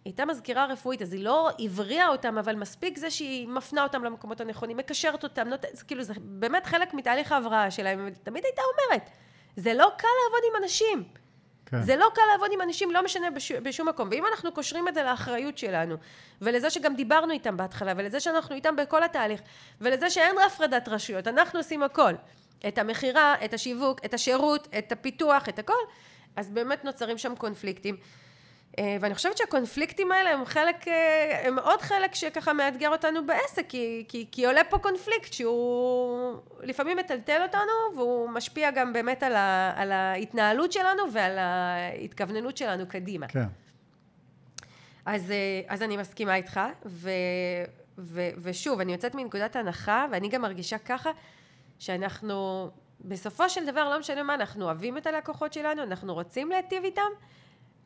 הייתה 0.04 0.24
מזכירה 0.24 0.66
רפואית, 0.66 1.02
אז 1.02 1.12
היא 1.12 1.24
לא 1.24 1.50
הבריאה 1.58 2.08
אותם, 2.08 2.38
אבל 2.38 2.56
מספיק 2.56 2.98
זה 2.98 3.10
שהיא 3.10 3.48
מפנה 3.48 3.82
אותם 3.82 4.04
למקומות 4.04 4.40
הנכונים, 4.40 4.76
מקשרת 4.76 5.22
אותם, 5.22 5.48
נות... 5.48 5.64
זה 5.72 5.84
כאילו, 5.84 6.02
זה 6.02 6.14
באמת 6.20 6.66
חלק 6.66 6.94
מתהליך 6.94 7.32
ההבראה 7.32 7.70
שלהם, 7.70 8.08
ותמיד 8.12 8.44
הייתה 8.44 8.62
אומרת, 8.72 9.10
זה 9.56 9.74
לא 9.74 9.90
קל 9.96 10.08
לעבוד 10.24 10.40
עם 10.50 10.62
אנשים. 10.62 11.04
כן. 11.72 11.82
זה 11.82 11.96
לא 11.96 12.10
קל 12.14 12.22
לעבוד 12.32 12.50
עם 12.52 12.60
אנשים, 12.60 12.90
לא 12.90 13.04
משנה 13.04 13.30
בש, 13.30 13.52
בשום 13.52 13.88
מקום. 13.88 14.08
ואם 14.10 14.24
אנחנו 14.32 14.52
קושרים 14.52 14.88
את 14.88 14.94
זה 14.94 15.02
לאחריות 15.02 15.58
שלנו, 15.58 15.96
ולזה 16.40 16.70
שגם 16.70 16.96
דיברנו 16.96 17.32
איתם 17.32 17.56
בהתחלה, 17.56 17.92
ולזה 17.96 18.20
שאנחנו 18.20 18.54
איתם 18.54 18.76
בכל 18.76 19.02
התהליך, 19.02 19.40
ולזה 19.80 20.10
שאין 20.10 20.36
הפרדת 20.46 20.88
רשויות, 20.88 21.28
אנחנו 21.28 21.58
עושים 21.58 21.82
הכל. 21.82 22.12
את 22.68 22.78
המכירה, 22.78 23.34
את 23.44 23.54
השיווק, 23.54 24.04
את 24.04 24.14
השירות, 24.14 24.68
את 24.78 24.92
הפיתוח, 24.92 25.48
את 25.48 25.58
הכל, 25.58 25.82
אז 26.36 26.50
באמת 26.50 26.84
נוצרים 26.84 27.18
שם 27.18 27.34
קונפליקטים. 27.36 27.96
אה, 28.78 28.96
ואני 29.00 29.14
חושבת 29.14 29.38
שהקונפליקטים 29.38 30.12
האלה 30.12 30.30
הם 30.30 30.44
חלק, 30.44 30.88
אה, 30.88 31.42
הם 31.48 31.58
עוד 31.58 31.82
חלק 31.82 32.14
שככה 32.14 32.52
מאתגר 32.52 32.88
אותנו 32.88 33.26
בעסק, 33.26 33.66
כי, 33.68 34.04
כי, 34.08 34.26
כי 34.32 34.46
עולה 34.46 34.64
פה 34.64 34.78
קונפליקט 34.78 35.32
שהוא 35.32 36.36
לפעמים 36.62 36.96
מטלטל 36.96 37.42
אותנו, 37.42 37.96
והוא 37.96 38.30
משפיע 38.30 38.70
גם 38.70 38.92
באמת 38.92 39.22
על, 39.22 39.36
ה, 39.36 39.72
על 39.76 39.92
ההתנהלות 39.92 40.72
שלנו 40.72 41.12
ועל 41.12 41.38
ההתכווננות 41.38 42.56
שלנו 42.56 42.88
קדימה. 42.88 43.28
כן. 43.28 43.44
אז, 45.06 45.30
אה, 45.30 45.60
אז 45.68 45.82
אני 45.82 45.96
מסכימה 45.96 46.34
איתך, 46.34 46.60
ו, 46.86 47.10
ו, 47.98 48.28
ושוב, 48.38 48.80
אני 48.80 48.92
יוצאת 48.92 49.14
מנקודת 49.14 49.56
הנחה, 49.56 50.06
ואני 50.12 50.28
גם 50.28 50.42
מרגישה 50.42 50.78
ככה, 50.78 51.10
שאנחנו, 51.78 52.70
בסופו 53.00 53.48
של 53.48 53.66
דבר, 53.66 53.90
לא 53.90 53.98
משנה 53.98 54.22
מה, 54.22 54.34
אנחנו 54.34 54.64
אוהבים 54.64 54.98
את 54.98 55.06
הלקוחות 55.06 55.52
שלנו, 55.52 55.82
אנחנו 55.82 56.14
רוצים 56.14 56.50
להיטיב 56.50 56.84
איתם, 56.84 57.10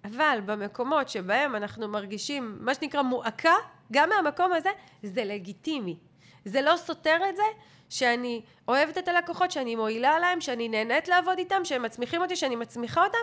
אבל 0.07 0.39
במקומות 0.47 1.09
שבהם 1.09 1.57
אנחנו 1.57 1.89
מרגישים 1.89 2.59
מה 2.61 2.75
שנקרא 2.75 3.03
מועקה, 3.03 3.55
גם 3.93 4.09
מהמקום 4.09 4.53
הזה, 4.53 4.71
זה 5.03 5.25
לגיטימי. 5.25 5.97
זה 6.45 6.63
לא 6.63 6.77
סותר 6.77 7.17
את 7.29 7.37
זה 7.37 7.43
שאני 7.89 8.43
אוהבת 8.69 8.99
את 8.99 9.09
הלקוחות, 9.09 9.51
שאני 9.51 9.77
מועילה 9.77 10.19
להם, 10.19 10.41
שאני 10.41 10.69
נהנית 10.69 11.09
לעבוד 11.09 11.39
איתם, 11.39 11.65
שהם 11.65 11.83
מצמיחים 11.83 12.23
אותי, 12.23 12.37
שאני 12.37 12.57
מצמיחה 12.57 13.05
אותם, 13.05 13.19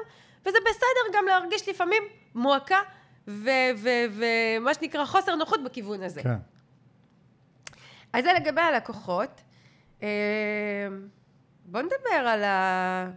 וזה 0.46 0.58
בסדר 0.70 1.18
גם 1.18 1.26
להרגיש 1.28 1.70
לפעמים 1.70 2.04
מועקה 2.36 2.80
ומה 3.28 4.74
שנקרא 4.74 5.06
חוסר 5.06 5.36
נוחות 5.36 5.64
בכיוון 5.64 6.04
הזה. 6.04 6.24
כן. 6.24 6.36
אז 8.14 8.24
זה 8.24 8.34
לגבי 8.34 8.62
הלקוחות. 8.62 9.42
אה, 10.04 10.08
בואו 11.66 11.84
נדבר 11.84 12.28
על 12.28 12.44
ה... 12.44 13.10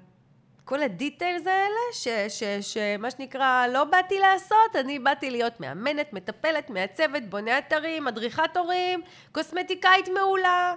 כל 0.66 0.83
הדיטיילס 0.83 1.46
האלה, 1.46 2.20
שמה 2.61 3.11
שנקרא, 3.11 3.66
לא 3.66 3.85
באתי 3.85 4.18
לעשות, 4.18 4.76
אני 4.81 4.98
באתי 4.98 5.31
להיות 5.31 5.61
מאמנת, 5.61 6.12
מטפלת, 6.12 6.70
מעצבת, 6.70 7.22
בונה 7.29 7.59
אתרים, 7.59 8.05
מדריכת 8.05 8.57
הורים, 8.57 9.02
קוסמטיקאית 9.33 10.09
מעולה, 10.09 10.74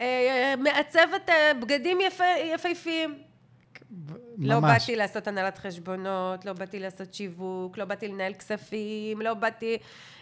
אה, 0.00 0.54
מעצבת 0.58 1.30
אה, 1.30 1.54
בגדים 1.54 1.98
יפה, 2.00 2.24
יפהפיים. 2.54 3.14
ממש. 3.90 4.48
לא 4.48 4.60
באתי 4.60 4.96
לעשות 4.96 5.28
הנהלת 5.28 5.58
חשבונות, 5.58 6.44
לא 6.44 6.52
באתי 6.52 6.78
לעשות 6.78 7.14
שיווק, 7.14 7.78
לא 7.78 7.84
באתי 7.84 8.08
לנהל 8.08 8.34
כספים, 8.34 9.22
לא 9.22 9.34
באתי, 9.34 9.78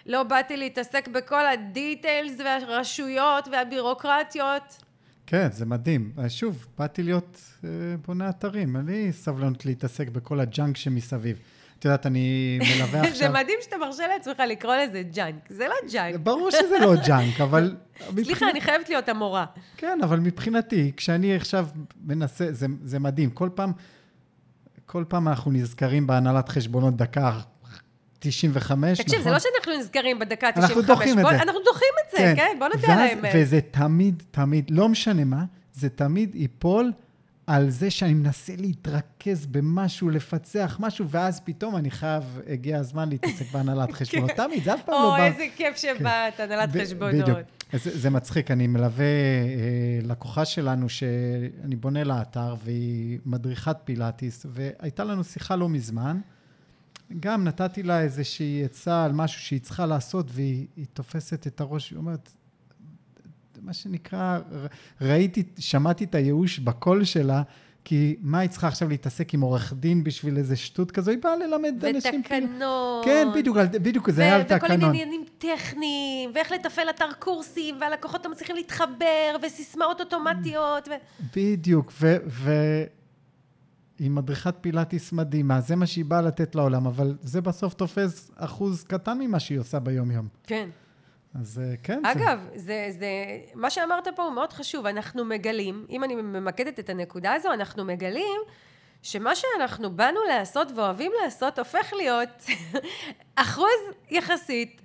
לא 0.06 0.22
באתי 0.22 0.56
להתעסק 0.56 1.08
בכל 1.08 1.46
ה 1.46 1.58
details 1.58 2.40
והרשויות 2.44 3.48
והבירוקרטיות. 3.52 4.83
כן, 5.26 5.48
זה 5.52 5.66
מדהים. 5.66 6.12
שוב, 6.28 6.66
באתי 6.78 7.02
להיות 7.02 7.40
אה, 7.64 7.68
בונה 8.06 8.28
אתרים, 8.28 8.76
אין 8.76 8.86
לי 8.86 9.12
סבלנות 9.12 9.66
להתעסק 9.66 10.08
בכל 10.08 10.40
ה 10.40 10.47
junk 10.47 10.76
שמסביב. 10.76 11.38
את 11.78 11.84
יודעת, 11.84 12.06
אני 12.06 12.58
מלווה 12.58 13.00
זה 13.02 13.08
עכשיו... 13.08 13.32
מדהים 13.32 13.58
שאתה 13.62 13.76
מרשה 13.76 14.06
לעצמך 14.06 14.42
לקרוא 14.48 14.74
לזה 14.74 15.02
junk. 15.02 15.48
זה 15.48 15.68
לא 15.68 15.90
junk. 15.92 16.14
ברור 16.22 16.50
שזה 16.50 16.78
לא 16.80 16.94
junk, 17.06 17.40
אבל... 17.40 17.76
סליחה, 18.24 18.50
אני 18.50 18.60
חייבת 18.60 18.88
להיות 18.88 19.08
המורה. 19.08 19.46
כן, 19.76 19.98
אבל 20.02 20.20
מבחינתי, 20.20 20.92
כשאני 20.96 21.36
עכשיו 21.36 21.66
מנסה, 22.04 22.52
זה, 22.52 22.66
זה 22.82 22.98
מדהים. 22.98 23.30
כל 23.30 23.48
פעם, 23.54 23.72
כל 24.86 25.04
פעם 25.08 25.28
אנחנו 25.28 25.50
נזכרים 25.50 26.06
בהנהלת 26.06 26.48
חשבונות 26.48 26.96
דקה 26.96 27.32
95, 28.30 29.00
תקשיב, 29.00 29.18
זה 29.18 29.20
נכון? 29.20 29.32
לא 29.32 29.38
שאנחנו 29.38 29.80
נזכרים 29.80 30.18
בדקה 30.18 30.52
95. 30.52 30.70
אנחנו 30.70 30.82
דוחים 30.82 31.18
את 31.18 31.24
זה. 31.30 31.42
אנחנו 31.42 31.60
דוחים 31.64 31.88
את 32.06 32.18
זה, 32.18 32.32
כן? 32.36 32.56
בוא 32.58 32.68
נודה 32.74 32.92
על 32.92 32.98
ואז- 32.98 33.10
האמת. 33.10 33.32
וזה 33.36 33.60
תמיד, 33.70 34.22
תמיד, 34.30 34.70
לא 34.70 34.88
משנה 34.88 35.24
מה, 35.24 35.44
זה 35.72 35.88
תמיד 35.88 36.34
ייפול 36.34 36.92
על 37.46 37.70
זה 37.70 37.90
שאני 37.90 38.14
מנסה 38.14 38.52
להתרכז 38.58 39.46
במשהו, 39.46 40.10
לפצח 40.10 40.76
משהו, 40.80 41.08
ואז 41.08 41.40
פתאום 41.44 41.76
אני 41.76 41.90
חייב, 41.90 42.40
הגיע 42.48 42.78
הזמן 42.78 43.08
להתעסק 43.08 43.52
בהנהלת 43.52 43.92
חשבונות. 43.98 44.30
תמיד, 44.30 44.64
זה 44.64 44.74
אף 44.74 44.82
פעם 44.84 44.94
לא 44.94 45.04
או, 45.12 45.18
בא... 45.18 45.24
איזה 45.26 45.44
כיף 45.56 45.76
שבאת, 45.76 46.40
הנהלת 46.40 46.70
חשבונות. 46.82 47.14
בדיוק. 47.22 47.38
זה, 47.72 47.98
זה 47.98 48.10
מצחיק, 48.10 48.50
אני 48.50 48.66
מלווה 48.66 49.04
אה, 49.04 49.10
לקוחה 50.02 50.44
שלנו 50.44 50.88
שאני 50.88 51.76
בונה 51.76 52.04
לה 52.04 52.22
אתר, 52.22 52.54
והיא 52.64 53.18
מדריכת 53.26 53.76
פילאטיס, 53.84 54.46
והייתה 54.48 55.04
לנו 55.04 55.24
שיחה 55.24 55.56
לא 55.56 55.68
מזמן. 55.68 56.20
גם 57.20 57.44
נתתי 57.44 57.82
לה 57.82 58.00
איזושהי 58.00 58.64
עצה 58.64 59.04
על 59.04 59.12
משהו 59.12 59.40
שהיא 59.40 59.60
צריכה 59.60 59.86
לעשות, 59.86 60.26
והיא 60.30 60.66
היא 60.76 60.86
תופסת 60.92 61.46
את 61.46 61.60
הראש, 61.60 61.90
היא 61.90 61.96
אומרת, 61.96 62.32
מה 63.62 63.72
שנקרא, 63.72 64.38
ראיתי, 65.00 65.42
שמעתי 65.58 66.04
את 66.04 66.14
הייאוש 66.14 66.58
בקול 66.58 67.04
שלה, 67.04 67.42
כי 67.84 68.16
מה 68.20 68.38
היא 68.38 68.50
צריכה 68.50 68.68
עכשיו 68.68 68.88
להתעסק 68.88 69.34
עם 69.34 69.40
עורך 69.40 69.72
דין 69.72 70.04
בשביל 70.04 70.36
איזה 70.36 70.56
שטות 70.56 70.90
כזו? 70.90 71.10
היא 71.10 71.18
באה 71.22 71.36
ללמד 71.36 71.84
אנשים... 71.84 72.22
כאילו- 72.22 72.46
ותקנות. 72.46 73.04
כן, 73.04 73.28
בדיוק, 73.34 73.56
בדיוק, 73.72 74.10
זה 74.10 74.22
היה 74.22 74.36
על 74.36 74.42
וכל 74.42 74.58
תקנון. 74.58 74.70
מיני 74.90 75.02
עניינים 75.02 75.24
טכניים, 75.38 76.30
ואיך 76.34 76.52
לתפעל 76.52 76.90
אתר 76.90 77.12
קורסים, 77.18 77.74
והלקוחות 77.80 78.24
לא 78.24 78.32
מצליחים 78.32 78.56
להתחבר, 78.56 79.36
וסיסמאות 79.42 80.00
אוטומטיות. 80.00 80.88
ו... 80.88 80.92
בדיוק, 81.36 81.92
ו... 82.00 82.16
ו... 82.26 82.52
היא 83.98 84.10
מדריכת 84.10 84.54
פילאטיס 84.60 85.12
מדהימה, 85.12 85.60
זה 85.60 85.76
מה 85.76 85.86
שהיא 85.86 86.04
באה 86.04 86.22
לתת 86.22 86.54
לעולם, 86.54 86.86
אבל 86.86 87.16
זה 87.22 87.40
בסוף 87.40 87.74
תופס 87.74 88.30
אחוז 88.36 88.84
קטן 88.84 89.18
ממה 89.18 89.40
שהיא 89.40 89.58
עושה 89.58 89.78
ביום-יום. 89.78 90.28
כן. 90.46 90.68
אז 91.40 91.60
אה, 91.64 91.76
כן, 91.82 92.02
אגב, 92.04 92.48
זה, 92.54 92.86
זה, 92.98 93.06
מה 93.54 93.70
שאמרת 93.70 94.08
פה 94.16 94.22
הוא 94.22 94.32
מאוד 94.32 94.52
חשוב. 94.52 94.86
אנחנו 94.86 95.24
מגלים, 95.24 95.86
אם 95.90 96.04
אני 96.04 96.14
ממקדת 96.14 96.78
את 96.78 96.90
הנקודה 96.90 97.32
הזו, 97.32 97.52
אנחנו 97.52 97.84
מגלים 97.84 98.40
שמה 99.02 99.32
שאנחנו 99.34 99.96
באנו 99.96 100.20
לעשות 100.28 100.72
ואוהבים 100.76 101.12
לעשות, 101.24 101.58
הופך 101.58 101.92
להיות 101.96 102.44
אחוז 103.34 103.80
יחסית, 104.10 104.80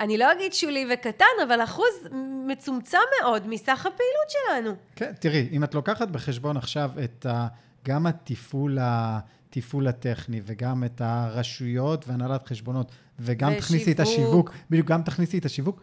אני 0.00 0.18
לא 0.18 0.32
אגיד 0.32 0.52
שולי 0.52 0.86
וקטן, 0.94 1.24
אבל 1.48 1.64
אחוז 1.64 2.08
מצומצם 2.46 2.98
מאוד 3.20 3.46
מסך 3.46 3.86
הפעילות 3.86 4.28
שלנו. 4.28 4.70
זה, 4.70 4.76
כן, 4.96 5.12
תראי, 5.20 5.48
אם 5.52 5.64
את 5.64 5.74
לוקחת 5.74 6.08
בחשבון 6.08 6.56
עכשיו 6.56 6.90
את 7.04 7.26
ה... 7.26 7.46
גם 7.86 8.06
התפעול, 8.06 8.78
התפעול 8.80 9.88
הטכני 9.88 10.40
וגם 10.44 10.84
את 10.84 11.00
הרשויות 11.00 12.08
והנהלת 12.08 12.46
חשבונות, 12.46 12.92
וגם 13.18 13.54
תכניסי 13.54 13.92
את 13.92 14.00
ושיווק. 14.00 14.18
השיווק, 14.18 14.50
בדיוק, 14.70 14.86
גם 14.88 15.02
תכניסי 15.02 15.38
את 15.38 15.44
השיווק, 15.44 15.82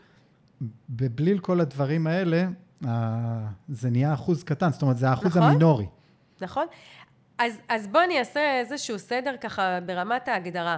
בבליל 0.89 1.39
כל 1.39 1.61
הדברים 1.61 2.07
האלה, 2.07 2.45
זה 3.69 3.89
נהיה 3.89 4.13
אחוז 4.13 4.43
קטן, 4.43 4.71
זאת 4.71 4.81
אומרת, 4.81 4.97
זה 4.97 5.09
האחוז 5.09 5.37
נכון. 5.37 5.43
המינורי. 5.43 5.85
נכון? 6.41 6.65
אז, 7.37 7.53
אז 7.69 7.87
בואו 7.87 8.03
אני 8.03 8.19
אעשה 8.19 8.59
איזשהו 8.59 8.99
סדר 8.99 9.35
ככה 9.41 9.79
ברמת 9.85 10.27
ההגדרה. 10.27 10.77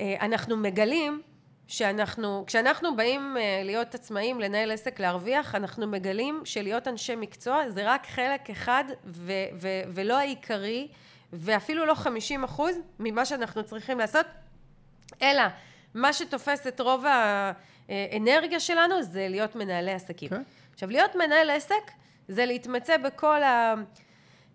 אה, 0.00 0.14
אנחנו 0.20 0.56
מגלים 0.56 1.22
שאנחנו, 1.68 2.44
כשאנחנו 2.46 2.96
באים 2.96 3.36
אה, 3.36 3.62
להיות 3.64 3.94
עצמאים, 3.94 4.40
לנהל 4.40 4.70
עסק, 4.70 5.00
להרוויח, 5.00 5.54
אנחנו 5.54 5.86
מגלים 5.86 6.42
שלהיות 6.44 6.88
אנשי 6.88 7.16
מקצוע 7.16 7.70
זה 7.70 7.82
רק 7.92 8.06
חלק 8.06 8.50
אחד 8.50 8.84
ו- 9.06 9.32
ו- 9.54 9.82
ולא 9.88 10.18
העיקרי, 10.18 10.88
ואפילו 11.32 11.86
לא 11.86 11.94
50 11.94 12.44
אחוז 12.44 12.76
ממה 12.98 13.24
שאנחנו 13.24 13.64
צריכים 13.64 13.98
לעשות, 13.98 14.26
אלא 15.22 15.42
מה 15.94 16.12
שתופס 16.12 16.66
את 16.66 16.80
רוב 16.80 17.04
האנרגיה 17.88 18.60
שלנו 18.60 19.02
זה 19.02 19.26
להיות 19.30 19.56
מנהלי 19.56 19.92
עסקים. 19.92 20.28
כן. 20.28 20.42
עכשיו, 20.74 20.90
להיות 20.90 21.14
מנהל 21.14 21.50
עסק 21.50 21.90
זה 22.28 22.46
להתמצא 22.46 22.96
בכל 22.96 23.42
ה... 23.42 23.74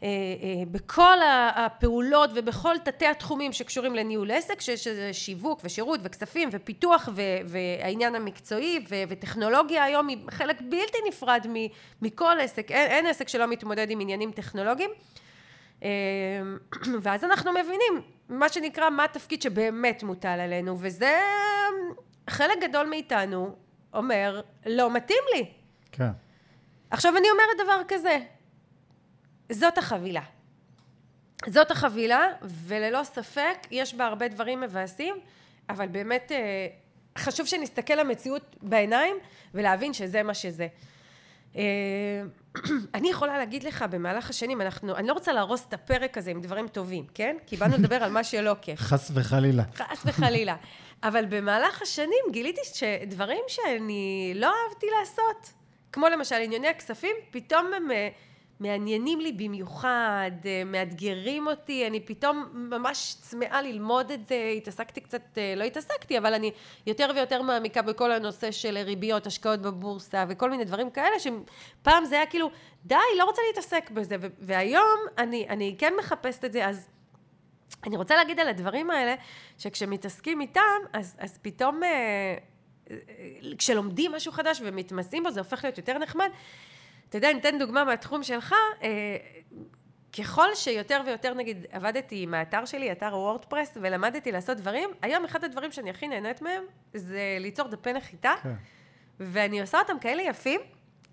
אה, 0.03 0.07
אה, 0.07 0.63
בכל 0.71 1.17
הפעולות 1.55 2.29
ובכל 2.35 2.75
תתי 2.83 3.07
התחומים 3.07 3.53
שקשורים 3.53 3.95
לניהול 3.95 4.31
עסק, 4.31 4.61
שיש 4.61 4.87
איזה 4.87 5.13
שיווק 5.13 5.61
ושירות 5.63 5.99
וכספים 6.03 6.49
ופיתוח 6.51 7.09
והעניין 7.45 8.15
המקצועי 8.15 8.85
וטכנולוגיה 9.07 9.83
היום 9.83 10.07
היא 10.07 10.17
חלק 10.29 10.61
בלתי 10.61 10.97
נפרד 11.07 11.45
מכל 12.01 12.35
עסק, 12.39 12.71
אין, 12.71 12.91
אין 12.91 13.05
עסק 13.05 13.27
שלא 13.27 13.47
מתמודד 13.47 13.89
עם 13.89 13.99
עניינים 13.99 14.31
טכנולוגיים. 14.31 14.89
אה, 15.83 15.89
ואז 17.03 17.23
אנחנו 17.23 17.51
מבינים 17.51 18.01
מה 18.29 18.49
שנקרא 18.49 18.89
מה 18.89 19.03
התפקיד 19.03 19.41
שבאמת 19.41 20.03
מוטל 20.03 20.27
עלינו, 20.27 20.77
וזה 20.79 21.19
חלק 22.29 22.57
גדול 22.61 22.85
מאיתנו 22.85 23.55
אומר, 23.93 24.41
לא 24.65 24.91
מתאים 24.91 25.23
לי. 25.35 25.45
כן. 25.91 26.09
עכשיו 26.89 27.17
אני 27.17 27.27
אומרת 27.31 27.65
דבר 27.65 27.81
כזה, 27.87 28.17
זאת 29.51 29.77
החבילה. 29.77 30.21
זאת 31.47 31.71
החבילה, 31.71 32.27
וללא 32.41 33.03
ספק 33.03 33.57
יש 33.71 33.95
בה 33.95 34.05
הרבה 34.05 34.27
דברים 34.27 34.61
מבאסים, 34.61 35.15
אבל 35.69 35.87
באמת 35.87 36.31
אה, 36.31 36.67
חשוב 37.17 37.47
שנסתכל 37.47 37.93
למציאות 37.93 38.55
בעיניים 38.61 39.15
ולהבין 39.53 39.93
שזה 39.93 40.23
מה 40.23 40.33
שזה. 40.33 40.67
אה, 41.55 41.61
אני 42.95 43.09
יכולה 43.09 43.37
להגיד 43.37 43.63
לך 43.63 43.85
במהלך 43.89 44.29
השנים, 44.29 44.61
אנחנו, 44.61 44.95
אני 44.95 45.07
לא 45.07 45.13
רוצה 45.13 45.33
להרוס 45.33 45.65
את 45.67 45.73
הפרק 45.73 46.17
הזה 46.17 46.31
עם 46.31 46.41
דברים 46.41 46.67
טובים, 46.67 47.05
כן? 47.13 47.35
כי 47.45 47.57
באנו 47.57 47.77
לדבר 47.77 48.03
על 48.03 48.11
מה 48.11 48.23
שלא 48.23 48.55
כיף. 48.61 48.79
חס 48.79 49.11
וחלילה. 49.13 49.63
חס 49.75 50.03
וחלילה. 50.05 50.55
אבל 51.03 51.25
במהלך 51.29 51.81
השנים 51.81 52.25
גיליתי 52.31 52.61
שדברים 52.73 53.43
שאני 53.47 54.31
לא 54.35 54.47
אהבתי 54.47 54.87
לעשות, 54.99 55.53
כמו 55.91 56.07
למשל 56.07 56.35
ענייני 56.35 56.67
הכספים, 56.67 57.15
פתאום 57.31 57.73
הם 57.73 57.91
אה, 57.91 58.09
מעניינים 58.59 59.19
לי 59.19 59.31
במיוחד, 59.31 60.31
אה, 60.45 60.63
מאתגרים 60.65 61.47
אותי, 61.47 61.87
אני 61.87 61.99
פתאום 61.99 62.49
ממש 62.53 63.15
צמאה 63.21 63.61
ללמוד 63.61 64.11
את 64.11 64.27
זה, 64.27 64.53
התעסקתי 64.57 65.01
קצת, 65.01 65.37
אה, 65.37 65.53
לא 65.55 65.63
התעסקתי, 65.63 66.17
אבל 66.17 66.33
אני 66.33 66.51
יותר 66.87 67.11
ויותר 67.15 67.41
מעמיקה 67.41 67.81
בכל 67.81 68.11
הנושא 68.11 68.51
של 68.51 68.77
ריביות, 68.77 69.27
השקעות 69.27 69.61
בבורסה 69.61 70.25
וכל 70.29 70.49
מיני 70.49 70.65
דברים 70.65 70.89
כאלה, 70.89 71.15
שפעם 71.19 72.05
זה 72.05 72.15
היה 72.15 72.25
כאילו, 72.25 72.49
די, 72.85 72.95
לא 73.17 73.25
רוצה 73.25 73.41
להתעסק 73.47 73.91
בזה, 73.91 74.15
והיום 74.39 74.99
אני, 75.17 75.45
אני 75.49 75.75
כן 75.77 75.93
מחפשת 75.99 76.45
את 76.45 76.53
זה, 76.53 76.67
אז... 76.67 76.87
אני 77.87 77.97
רוצה 77.97 78.15
להגיד 78.15 78.39
על 78.39 78.47
הדברים 78.47 78.89
האלה, 78.89 79.15
שכשמתעסקים 79.57 80.41
איתם, 80.41 80.79
אז, 80.93 81.15
אז 81.19 81.39
פתאום 81.41 81.83
אה, 81.83 82.35
כשלומדים 83.57 84.11
משהו 84.11 84.31
חדש 84.31 84.61
ומתמסים 84.63 85.23
בו, 85.23 85.31
זה 85.31 85.39
הופך 85.39 85.63
להיות 85.63 85.77
יותר 85.77 85.97
נחמד. 85.97 86.29
אתה 87.09 87.17
יודע, 87.17 87.29
אני 87.29 87.39
אתן 87.39 87.59
דוגמה 87.59 87.83
מהתחום 87.83 88.23
שלך, 88.23 88.55
אה, 88.83 89.17
ככל 90.17 90.47
שיותר 90.55 91.01
ויותר, 91.05 91.33
נגיד, 91.33 91.65
עבדתי 91.71 92.23
עם 92.23 92.33
האתר 92.33 92.65
שלי, 92.65 92.91
אתר 92.91 93.09
וורדפרס, 93.13 93.77
ולמדתי 93.81 94.31
לעשות 94.31 94.57
דברים, 94.57 94.89
היום 95.01 95.25
אחד 95.25 95.43
הדברים 95.43 95.71
שאני 95.71 95.89
הכי 95.89 96.07
נהנית 96.07 96.41
מהם, 96.41 96.63
זה 96.93 97.37
ליצור 97.39 97.67
דפי 97.67 97.93
נחיתה, 97.93 98.33
כן. 98.43 98.53
ואני 99.19 99.61
עושה 99.61 99.79
אותם 99.79 99.99
כאלה 99.99 100.21
יפים. 100.21 100.61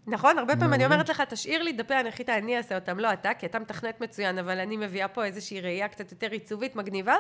נכון? 0.07 0.39
הרבה 0.39 0.57
פעמים 0.57 0.75
אני. 0.75 0.85
אומרת 0.85 1.09
לך, 1.09 1.21
תשאיר 1.21 1.63
לי 1.63 1.73
דפי 1.73 1.95
הנחיתה, 1.95 2.39
אני 2.39 2.57
אעשה 2.57 2.75
אותם, 2.75 3.01
לא 3.01 3.13
אתה, 3.13 3.35
כי 3.35 3.47
אתה 3.47 3.59
מתכנת 3.59 4.01
מצוין, 4.01 4.39
אבל 4.39 4.59
אני 4.59 4.77
מביאה 4.77 5.09
פה 5.09 5.25
איזושהי 5.25 5.61
ראייה 5.61 5.89
קצת 5.89 6.13
יותר 6.13 6.31
עיצובית, 6.31 6.77
מגניבה. 6.77 7.17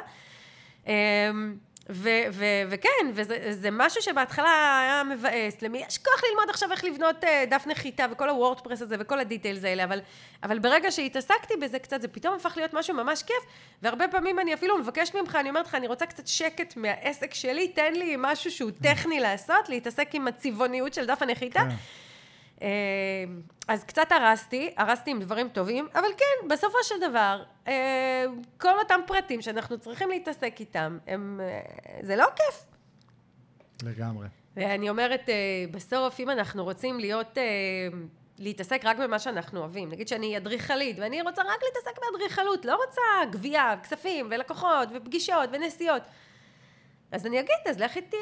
ו- 1.90 2.24
ו- 2.32 2.62
וכן, 2.68 3.10
וזה 3.14 3.46
זה 3.50 3.68
משהו 3.72 4.02
שבהתחלה 4.02 4.80
היה 4.82 5.02
מבאס, 5.04 5.62
למי 5.62 5.82
יש 5.88 5.98
כוח 5.98 6.22
ללמוד 6.30 6.50
עכשיו 6.50 6.72
איך 6.72 6.84
לבנות 6.84 7.24
אה, 7.24 7.44
דף 7.50 7.66
נחיתה 7.66 8.06
וכל 8.10 8.28
הוורדפרס 8.28 8.82
הזה 8.82 8.96
וכל 8.98 9.18
הדיטיילס 9.18 9.64
האלה, 9.64 9.84
אבל, 9.84 10.00
אבל 10.42 10.58
ברגע 10.58 10.90
שהתעסקתי 10.90 11.54
בזה 11.56 11.78
קצת, 11.78 12.00
זה 12.00 12.08
פתאום 12.08 12.34
הפך 12.34 12.56
להיות 12.56 12.74
משהו 12.74 12.94
ממש 12.94 13.22
כיף, 13.22 13.52
והרבה 13.82 14.08
פעמים 14.08 14.38
אני 14.38 14.54
אפילו 14.54 14.78
מבקשת 14.78 15.14
ממך, 15.14 15.34
אני 15.34 15.48
אומרת 15.48 15.66
לך, 15.66 15.74
אני 15.74 15.86
רוצה 15.86 16.06
קצת 16.06 16.26
שקט 16.26 16.76
מהעסק 16.76 17.34
שלי, 17.34 17.68
תן 17.68 17.92
לי 17.94 18.14
משהו 18.18 18.50
שהוא 18.50 18.70
טכני 18.82 19.20
לעשות, 19.20 19.68
להתעסק 19.68 20.08
עם 20.12 20.28
הצבעוניות 20.28 20.94
של 20.94 21.06
דף 21.06 21.22
הנחיתה. 21.22 21.60
כן. 21.60 21.74
אה, 22.62 22.68
אז 23.68 23.84
קצת 23.84 24.12
הרסתי, 24.12 24.74
הרסתי 24.76 25.10
עם 25.10 25.20
דברים 25.20 25.48
טובים, 25.48 25.88
אבל 25.94 26.08
כן, 26.16 26.48
בסופו 26.48 26.78
של 26.82 26.94
דבר, 27.10 27.42
אה, 27.68 28.24
כל 28.58 28.78
אותם 28.78 29.00
פרטים 29.06 29.42
שאנחנו 29.42 29.78
צריכים 29.78 30.08
להתעסק 30.08 30.54
איתם, 30.60 30.98
הם, 31.06 31.40
אה, 31.42 31.60
זה 32.02 32.16
לא 32.16 32.26
כיף. 32.36 32.66
לגמרי. 33.82 34.28
ואני 34.56 34.90
אומרת, 34.90 35.28
בסוף, 35.70 36.20
אם 36.20 36.30
אנחנו 36.30 36.64
רוצים 36.64 37.00
להיות 37.00 37.38
להתעסק 38.38 38.80
רק 38.84 38.96
במה 38.98 39.18
שאנחנו 39.18 39.60
אוהבים. 39.60 39.88
נגיד 39.88 40.08
שאני 40.08 40.36
אדריכלית, 40.36 40.98
ואני 40.98 41.22
רוצה 41.22 41.42
רק 41.42 41.60
להתעסק 41.62 41.98
באדריכלות, 42.00 42.64
לא 42.64 42.76
רוצה 42.86 43.30
גבייה, 43.30 43.74
כספים, 43.82 44.28
ולקוחות, 44.30 44.88
ופגישות, 44.94 45.50
ונסיעות. 45.52 46.02
אז 47.12 47.26
אני 47.26 47.40
אגיד, 47.40 47.56
אז 47.68 47.80
לך 47.80 47.96
איתי 47.96 48.16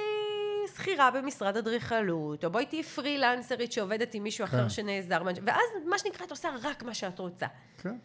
שכירה 0.68 1.10
במשרד 1.10 1.56
אדריכלות, 1.56 2.44
או 2.44 2.50
בואי 2.50 2.66
תהיי 2.66 2.82
פרילנסרית 2.82 3.72
שעובדת 3.72 4.14
עם 4.14 4.22
מישהו 4.22 4.44
אחר 4.44 4.62
כן. 4.62 4.68
שנעזר, 4.68 5.22
ואז 5.46 5.64
מה 5.86 5.98
שנקרא, 5.98 6.26
את 6.26 6.30
עושה 6.30 6.48
רק 6.62 6.82
מה 6.82 6.94
שאת 6.94 7.18
רוצה. 7.18 7.46
כן. 7.82 7.96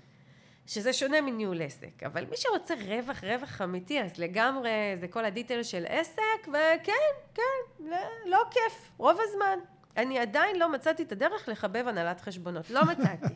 שזה 0.68 0.94
שונה 0.94 1.22
מניהול 1.22 1.62
עסק. 1.62 2.04
אבל 2.06 2.26
מי 2.26 2.38
שרוצה 2.38 2.74
רווח, 2.88 3.24
רווח 3.24 3.62
אמיתי, 3.62 4.02
אז 4.02 4.18
לגמרי 4.18 4.70
זה 4.96 5.08
כל 5.08 5.26
ה 5.26 5.31
detail 5.31 5.64
של 5.64 5.86
עסק, 5.88 6.48
וכן, 6.48 6.92
כן, 7.34 7.42
לא, 7.80 7.98
לא 8.26 8.44
כיף, 8.52 8.92
רוב 8.98 9.18
הזמן. 9.22 9.60
אני 9.98 10.20
עדיין 10.20 10.60
לא 10.60 10.72
מצאתי 10.72 11.04
את 11.04 11.12
הדרך 11.12 11.50
לחבב 11.50 11.88
הנהלת 11.88 12.22
חשבונות, 12.22 12.70
לא 12.70 12.82
מצאתי. 12.86 13.34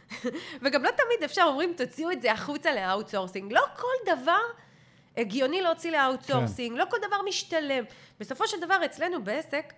וגם 0.62 0.82
לא 0.82 0.90
תמיד 0.90 1.24
אפשר, 1.24 1.42
אומרים, 1.46 1.74
תוציאו 1.76 2.10
את 2.10 2.22
זה 2.22 2.32
החוצה 2.32 2.74
לאאוטסורסינג. 2.74 3.52
לא 3.52 3.62
כל 3.76 4.14
דבר 4.16 4.42
הגיוני 5.16 5.62
להוציא 5.62 5.90
לאאוטסורסינג, 5.90 6.78
לא 6.78 6.84
כל 6.90 6.96
דבר 7.06 7.16
משתלם. 7.28 7.84
בסופו 8.20 8.48
של 8.48 8.60
דבר, 8.60 8.84
אצלנו 8.84 9.24
בעסק, 9.24 9.72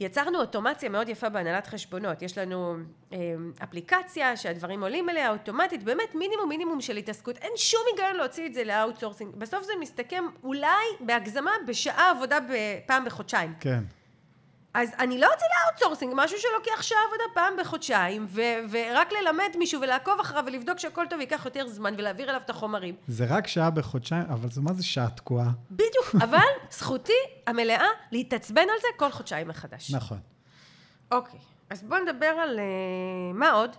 יצרנו 0.00 0.40
אוטומציה 0.40 0.88
מאוד 0.88 1.08
יפה 1.08 1.28
בהנהלת 1.28 1.66
חשבונות. 1.66 2.22
יש 2.22 2.38
לנו 2.38 2.76
אה, 3.12 3.18
אפליקציה 3.64 4.36
שהדברים 4.36 4.82
עולים 4.82 5.08
אליה 5.08 5.30
אוטומטית, 5.30 5.82
באמת 5.82 6.14
מינימום 6.14 6.48
מינימום 6.48 6.80
של 6.80 6.96
התעסקות. 6.96 7.36
אין 7.36 7.52
שום 7.56 7.80
היגיון 7.90 8.16
להוציא 8.16 8.46
את 8.46 8.54
זה 8.54 8.64
לאאוטסורסינג. 8.64 9.34
בסוף 9.36 9.64
זה 9.64 9.72
מסתכם 9.80 10.24
אולי 10.44 10.86
בהגזמה 11.00 11.50
בשעה 11.66 12.10
עבודה 12.10 12.38
פעם 12.86 13.04
בחודשיים. 13.04 13.54
כן. 13.60 13.84
אז 14.78 14.90
אני 14.98 15.18
לא 15.18 15.28
אוציא 15.32 15.46
לאאוטסורסינג, 15.56 16.12
משהו 16.16 16.38
שלוקח 16.38 16.82
שעה 16.82 16.98
עבודה 17.06 17.24
פעם 17.34 17.54
בחודשיים, 17.60 18.26
ו- 18.28 18.40
ורק 18.70 19.08
ללמד 19.12 19.48
מישהו 19.58 19.80
ולעקוב 19.80 20.20
אחריו 20.20 20.44
ולבדוק 20.46 20.78
שהכל 20.78 21.06
טוב 21.10 21.20
ייקח 21.20 21.44
יותר 21.44 21.68
זמן 21.68 21.94
ולהעביר 21.98 22.30
אליו 22.30 22.40
את 22.44 22.50
החומרים. 22.50 22.94
זה 23.08 23.24
רק 23.28 23.46
שעה 23.46 23.70
בחודשיים, 23.70 24.22
אבל 24.22 24.50
זה 24.50 24.60
מה 24.60 24.72
זה 24.72 24.84
שעה 24.84 25.10
תקועה? 25.10 25.50
בדיוק, 25.70 26.14
אבל 26.24 26.46
זכותי 26.70 27.12
המלאה 27.46 27.86
להתעצבן 28.12 28.60
על 28.60 28.80
זה 28.80 28.88
כל 28.96 29.10
חודשיים 29.10 29.48
מחדש. 29.48 29.94
נכון. 29.94 30.18
אוקיי, 31.10 31.40
אז 31.70 31.82
בואו 31.82 32.00
נדבר 32.00 32.26
על... 32.26 32.58
אה, 32.58 33.32
מה 33.34 33.50
עוד? 33.50 33.76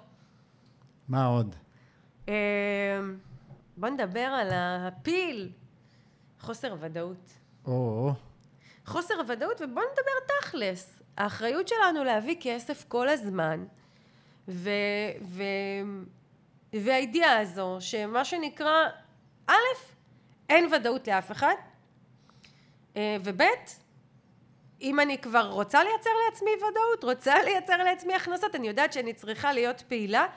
מה 1.07 1.25
עוד? 1.25 1.55
אה, 2.29 2.33
בואו 3.77 3.91
נדבר 3.91 4.19
על 4.19 4.47
הפיל, 4.51 5.49
חוסר 6.39 6.75
ודאות. 6.79 7.31
או, 7.65 8.13
חוסר 8.87 9.13
ודאות, 9.27 9.61
ובואו 9.61 9.85
נדבר 9.85 10.35
תכלס. 10.41 11.01
האחריות 11.17 11.67
שלנו 11.67 12.03
להביא 12.03 12.35
כסף 12.39 12.85
כל 12.87 13.09
הזמן, 13.09 13.65
ו... 14.47 14.69
ו... 15.21 15.43
והידיעה 16.73 17.39
הזו, 17.39 17.77
שמה 17.79 18.25
שנקרא, 18.25 18.87
א', 19.47 19.53
אין 20.49 20.73
ודאות 20.73 21.07
לאף 21.07 21.31
אחד, 21.31 21.53
אה, 22.95 23.17
וב', 23.23 23.41
אם 24.81 24.99
אני 24.99 25.17
כבר 25.17 25.51
רוצה 25.51 25.83
לייצר 25.83 26.09
לעצמי 26.25 26.51
ודאות, 26.55 27.03
רוצה 27.03 27.43
לייצר 27.43 27.83
לעצמי 27.83 28.13
הכנסות, 28.13 28.55
אני 28.55 28.67
יודעת 28.67 28.93
שאני 28.93 29.13
צריכה 29.13 29.53
להיות 29.53 29.83
פעילה, 29.87 30.27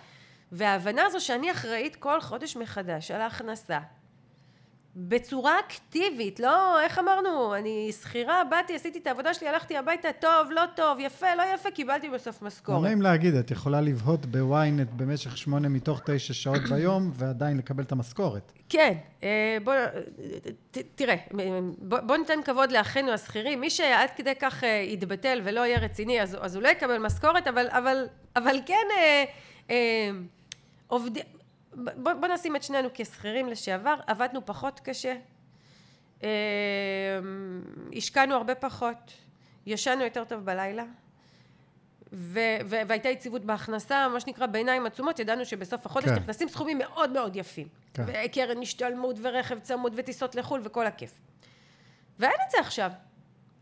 וההבנה 0.53 1.07
הזו 1.07 1.21
שאני 1.21 1.53
אחראית 1.53 1.97
כל 1.97 2.21
חודש 2.21 2.57
מחדש 2.57 3.11
על 3.11 3.21
ההכנסה, 3.21 3.79
בצורה 4.97 5.61
אקטיבית, 5.61 6.41
לא, 6.41 6.81
איך 6.83 6.99
אמרנו, 6.99 7.55
אני 7.55 7.93
שכירה, 8.03 8.43
באתי, 8.51 8.75
עשיתי 8.75 8.99
את 8.99 9.07
העבודה 9.07 9.35
שלי, 9.35 9.49
הלכתי 9.49 9.77
הביתה, 9.77 10.09
טוב, 10.21 10.51
לא 10.51 10.63
טוב, 10.77 10.99
יפה, 11.01 11.35
לא 11.35 11.43
יפה, 11.55 11.71
קיבלתי 11.71 12.11
בסוף 12.11 12.43
לא 12.43 12.49
משכורת. 12.49 12.83
נעים 12.83 13.03
להגיד, 13.03 13.35
את 13.35 13.51
יכולה 13.51 13.81
לבהות 13.81 14.27
בוויינט 14.27 14.89
במשך 14.97 15.37
שמונה 15.37 15.69
מתוך 15.69 16.01
תשע 16.05 16.35
שעות 16.35 16.63
ביום, 16.71 17.11
ועדיין 17.15 17.57
לקבל 17.57 17.83
את 17.83 17.93
המשכורת. 17.93 18.53
כן, 18.69 18.95
אה, 19.23 19.59
בוא, 19.65 19.75
ת, 20.71 20.79
תראה, 20.95 21.17
בוא, 21.79 22.01
בוא 22.01 22.17
ניתן 22.17 22.43
כבוד 22.45 22.73
לאחינו 22.73 23.13
השכירים, 23.13 23.61
מי 23.61 23.71
שעד 23.71 24.11
כדי 24.17 24.35
כך 24.41 24.65
אה, 24.65 24.85
יתבטל 24.89 25.41
ולא 25.45 25.61
יהיה 25.61 25.79
רציני, 25.79 26.23
אז, 26.23 26.37
אז 26.41 26.55
הוא 26.55 26.63
לא 26.63 26.69
יקבל 26.69 26.99
משכורת, 26.99 27.47
אבל, 27.47 27.67
אבל, 27.69 28.07
אבל 28.37 28.57
כן 28.67 28.87
אה, 28.99 29.25
אה, 29.71 30.11
עובדים, 30.87 31.23
בוא, 31.75 32.13
בוא 32.13 32.29
נשים 32.29 32.57
את 32.57 32.63
שנינו 32.63 32.89
כשכירים 32.95 33.49
לשעבר, 33.49 33.95
עבדנו 34.07 34.47
פחות 34.47 34.81
קשה, 34.81 35.17
אה, 36.23 36.29
השקענו 37.97 38.35
הרבה 38.35 38.55
פחות, 38.55 39.13
ישנו 39.67 40.05
יותר 40.05 40.25
טוב 40.25 40.45
בלילה, 40.45 40.85
ו- 42.13 42.59
ו- 42.65 42.81
והייתה 42.87 43.09
יציבות 43.09 43.45
בהכנסה, 43.45 44.09
מה 44.09 44.21
שנקרא 44.21 44.47
בעיניים 44.47 44.87
עצומות, 44.87 45.19
ידענו 45.19 45.45
שבסוף 45.45 45.87
החודש 45.87 46.09
כן. 46.09 46.15
נכנסים 46.15 46.49
סכומים 46.49 46.79
מאוד 46.79 47.11
מאוד 47.11 47.37
יפים. 47.37 47.69
כן. 47.95 48.05
וקרן 48.07 48.63
השתלמות 48.63 49.17
ורכב 49.23 49.59
צמוד 49.59 49.93
וטיסות 49.97 50.35
לחו"ל 50.35 50.61
וכל 50.65 50.87
הכיף. 50.87 51.13
ואין 52.19 52.37
את 52.47 52.51
זה 52.51 52.59
עכשיו. 52.61 52.91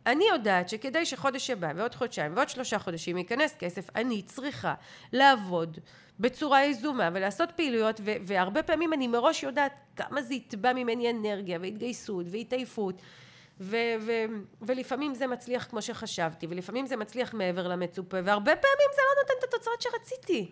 אני 0.09 0.25
יודעת 0.33 0.69
שכדי 0.69 1.07
שחודש 1.07 1.51
הבא 1.51 1.73
ועוד 1.77 1.95
חודשיים 1.95 2.33
ועוד 2.37 2.49
שלושה 2.49 2.79
חודשים 2.79 3.19
ייכנס 3.19 3.57
כסף, 3.59 3.97
אני 3.97 4.23
צריכה 4.23 4.75
לעבוד 5.13 5.79
בצורה 6.21 6.65
יזומה 6.65 7.11
ולעשות 7.13 7.53
פעילויות, 7.57 8.01
ו- 8.05 8.17
והרבה 8.23 8.63
פעמים 8.63 8.93
אני 8.93 9.09
מראש 9.09 9.43
יודעת 9.43 9.73
כמה 9.97 10.23
זה 10.23 10.35
יתבע 10.35 10.73
ממני 10.73 11.11
אנרגיה 11.11 11.59
והתגייסות 11.63 12.27
והתעייפות. 12.31 13.03
ו- 13.61 13.77
ו- 14.01 14.25
ולפעמים 14.63 15.15
זה 15.15 15.27
מצליח 15.27 15.67
כמו 15.71 15.83
שחשבתי, 15.83 16.47
ולפעמים 16.51 16.87
זה 16.87 16.97
מצליח 16.97 17.35
מעבר 17.35 17.69
למצופה, 17.69 18.17
והרבה 18.25 18.53
פעמים 18.57 18.89
זה 18.95 19.03
לא 19.03 19.23
נותן 19.23 19.35
את 19.39 19.55
התוצאות 19.55 19.83
שרציתי. 19.83 20.51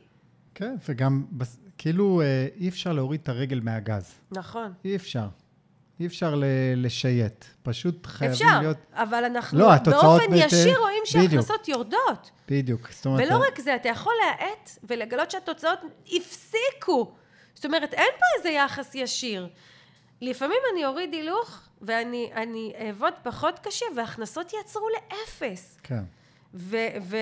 כן, 0.54 0.74
וגם, 0.88 1.24
כאילו, 1.78 2.20
אה, 2.20 2.46
אי 2.56 2.68
אפשר 2.68 2.92
להוריד 2.92 3.20
את 3.22 3.28
הרגל 3.28 3.60
מהגז. 3.60 4.14
נכון. 4.30 4.72
אי 4.84 4.96
אפשר. 4.96 5.26
אי 6.00 6.06
אפשר 6.06 6.34
ל- 6.34 6.44
לשייט. 6.76 7.44
פשוט 7.62 8.06
חייבים 8.06 8.32
אפשר, 8.32 8.60
להיות... 8.60 8.76
אבל 8.92 9.24
אנחנו 9.24 9.58
לא, 9.58 9.68
באופן 9.84 10.24
בת- 10.30 10.36
ישיר 10.36 10.78
רואים 10.78 11.02
בדיוק. 11.14 11.30
שההכנסות 11.30 11.68
יורדות. 11.68 12.30
בדיוק. 12.48 12.90
זאת 12.92 13.06
אומרת... 13.06 13.26
ולא 13.28 13.36
רק 13.48 13.60
זה, 13.60 13.76
אתה 13.76 13.88
יכול 13.88 14.12
להאט 14.26 14.70
ולגלות 14.84 15.30
שהתוצאות 15.30 15.78
הפסיקו. 16.06 17.14
זאת 17.54 17.64
אומרת, 17.64 17.94
אין 17.94 18.10
פה 18.18 18.24
איזה 18.38 18.48
יחס 18.50 18.94
ישיר. 18.94 19.48
לפעמים 20.20 20.58
אני 20.72 20.86
אוריד 20.86 21.12
הילוך 21.14 21.60
ואני 21.82 22.30
אני 22.34 22.72
אעבוד 22.86 23.12
פחות 23.22 23.58
קשה 23.58 23.86
וההכנסות 23.96 24.52
יעצרו 24.52 24.88
לאפס. 24.88 25.78
כן. 25.82 26.02
ו, 26.54 26.76
ו, 27.02 27.16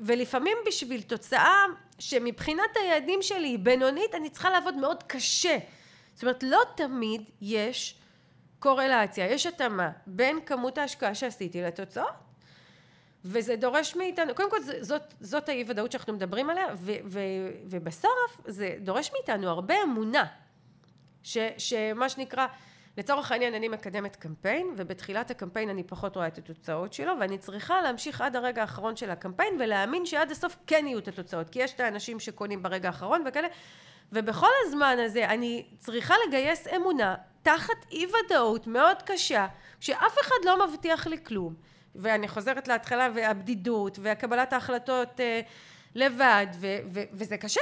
ולפעמים 0.00 0.56
בשביל 0.66 1.02
תוצאה 1.02 1.56
שמבחינת 1.98 2.76
היעדים 2.82 3.18
שלי 3.22 3.48
היא 3.48 3.58
בינונית, 3.58 4.14
אני 4.14 4.30
צריכה 4.30 4.50
לעבוד 4.50 4.74
מאוד 4.76 5.02
קשה. 5.02 5.58
זאת 6.18 6.22
אומרת, 6.22 6.42
לא 6.42 6.60
תמיד 6.76 7.30
יש 7.40 7.98
קורלציה, 8.58 9.26
יש 9.26 9.46
התאמה 9.46 9.90
בין 10.06 10.38
כמות 10.46 10.78
ההשקעה 10.78 11.14
שעשיתי 11.14 11.62
לתוצאות, 11.62 12.12
וזה 13.24 13.56
דורש 13.56 13.96
מאיתנו, 13.96 14.34
קודם 14.34 14.50
כל 14.50 14.56
זאת, 14.80 15.14
זאת 15.20 15.48
האי 15.48 15.64
ודאות 15.66 15.92
שאנחנו 15.92 16.12
מדברים 16.12 16.50
עליה, 16.50 16.66
ו, 16.74 16.92
ו, 17.04 17.20
ובסוף 17.64 18.40
זה 18.46 18.76
דורש 18.80 19.10
מאיתנו 19.12 19.48
הרבה 19.48 19.74
אמונה, 19.82 20.24
ש, 21.22 21.38
שמה 21.58 22.08
שנקרא, 22.08 22.46
לצורך 22.96 23.32
העניין 23.32 23.54
אני 23.54 23.68
מקדמת 23.68 24.16
קמפיין, 24.16 24.74
ובתחילת 24.76 25.30
הקמפיין 25.30 25.68
אני 25.70 25.84
פחות 25.84 26.16
רואה 26.16 26.26
את 26.26 26.38
התוצאות 26.38 26.92
שלו, 26.92 27.12
ואני 27.20 27.38
צריכה 27.38 27.82
להמשיך 27.82 28.20
עד 28.20 28.36
הרגע 28.36 28.60
האחרון 28.60 28.96
של 28.96 29.10
הקמפיין, 29.10 29.54
ולהאמין 29.60 30.06
שעד 30.06 30.30
הסוף 30.30 30.56
כן 30.66 30.84
יהיו 30.86 30.98
את 30.98 31.08
התוצאות, 31.08 31.50
כי 31.50 31.62
יש 31.62 31.72
את 31.74 31.80
האנשים 31.80 32.20
שקונים 32.20 32.62
ברגע 32.62 32.88
האחרון 32.88 33.24
וכאלה, 33.26 33.48
ובכל 34.12 34.50
הזמן 34.66 34.96
הזה 35.04 35.28
אני 35.28 35.66
צריכה 35.78 36.14
לגייס 36.28 36.66
אמונה 36.76 37.14
תחת 37.42 37.74
אי 37.92 38.06
ודאות 38.06 38.66
מאוד 38.66 38.96
קשה, 39.06 39.46
שאף 39.80 40.14
אחד 40.20 40.36
לא 40.44 40.66
מבטיח 40.68 41.06
לי 41.06 41.16
כלום. 41.24 41.54
ואני 41.94 42.28
חוזרת 42.28 42.68
להתחלה, 42.68 43.08
והבדידות, 43.14 43.98
והקבלת 44.02 44.52
ההחלטות 44.52 45.20
אה, 45.20 45.40
לבד, 45.94 46.46
ו- 46.60 46.78
ו- 46.92 47.02
וזה 47.12 47.36
קשה. 47.36 47.60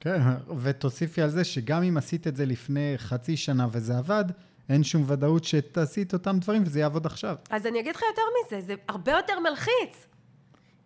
כן, 0.00 0.20
ותוסיפי 0.62 1.22
על 1.22 1.30
זה 1.30 1.44
שגם 1.44 1.82
אם 1.82 1.96
עשית 1.96 2.26
את 2.26 2.36
זה 2.36 2.46
לפני 2.46 2.94
חצי 2.96 3.36
שנה 3.36 3.66
וזה 3.72 3.98
עבד, 3.98 4.24
אין 4.68 4.84
שום 4.84 5.04
ודאות 5.06 5.44
שתעשי 5.44 6.02
את 6.02 6.12
אותם 6.12 6.38
דברים 6.38 6.62
וזה 6.62 6.80
יעבוד 6.80 7.06
עכשיו. 7.06 7.36
אז 7.50 7.66
אני 7.66 7.80
אגיד 7.80 7.94
לך 7.96 8.02
יותר 8.02 8.22
מזה, 8.56 8.66
זה 8.66 8.74
הרבה 8.88 9.12
יותר 9.12 9.40
מלחיץ. 9.40 10.06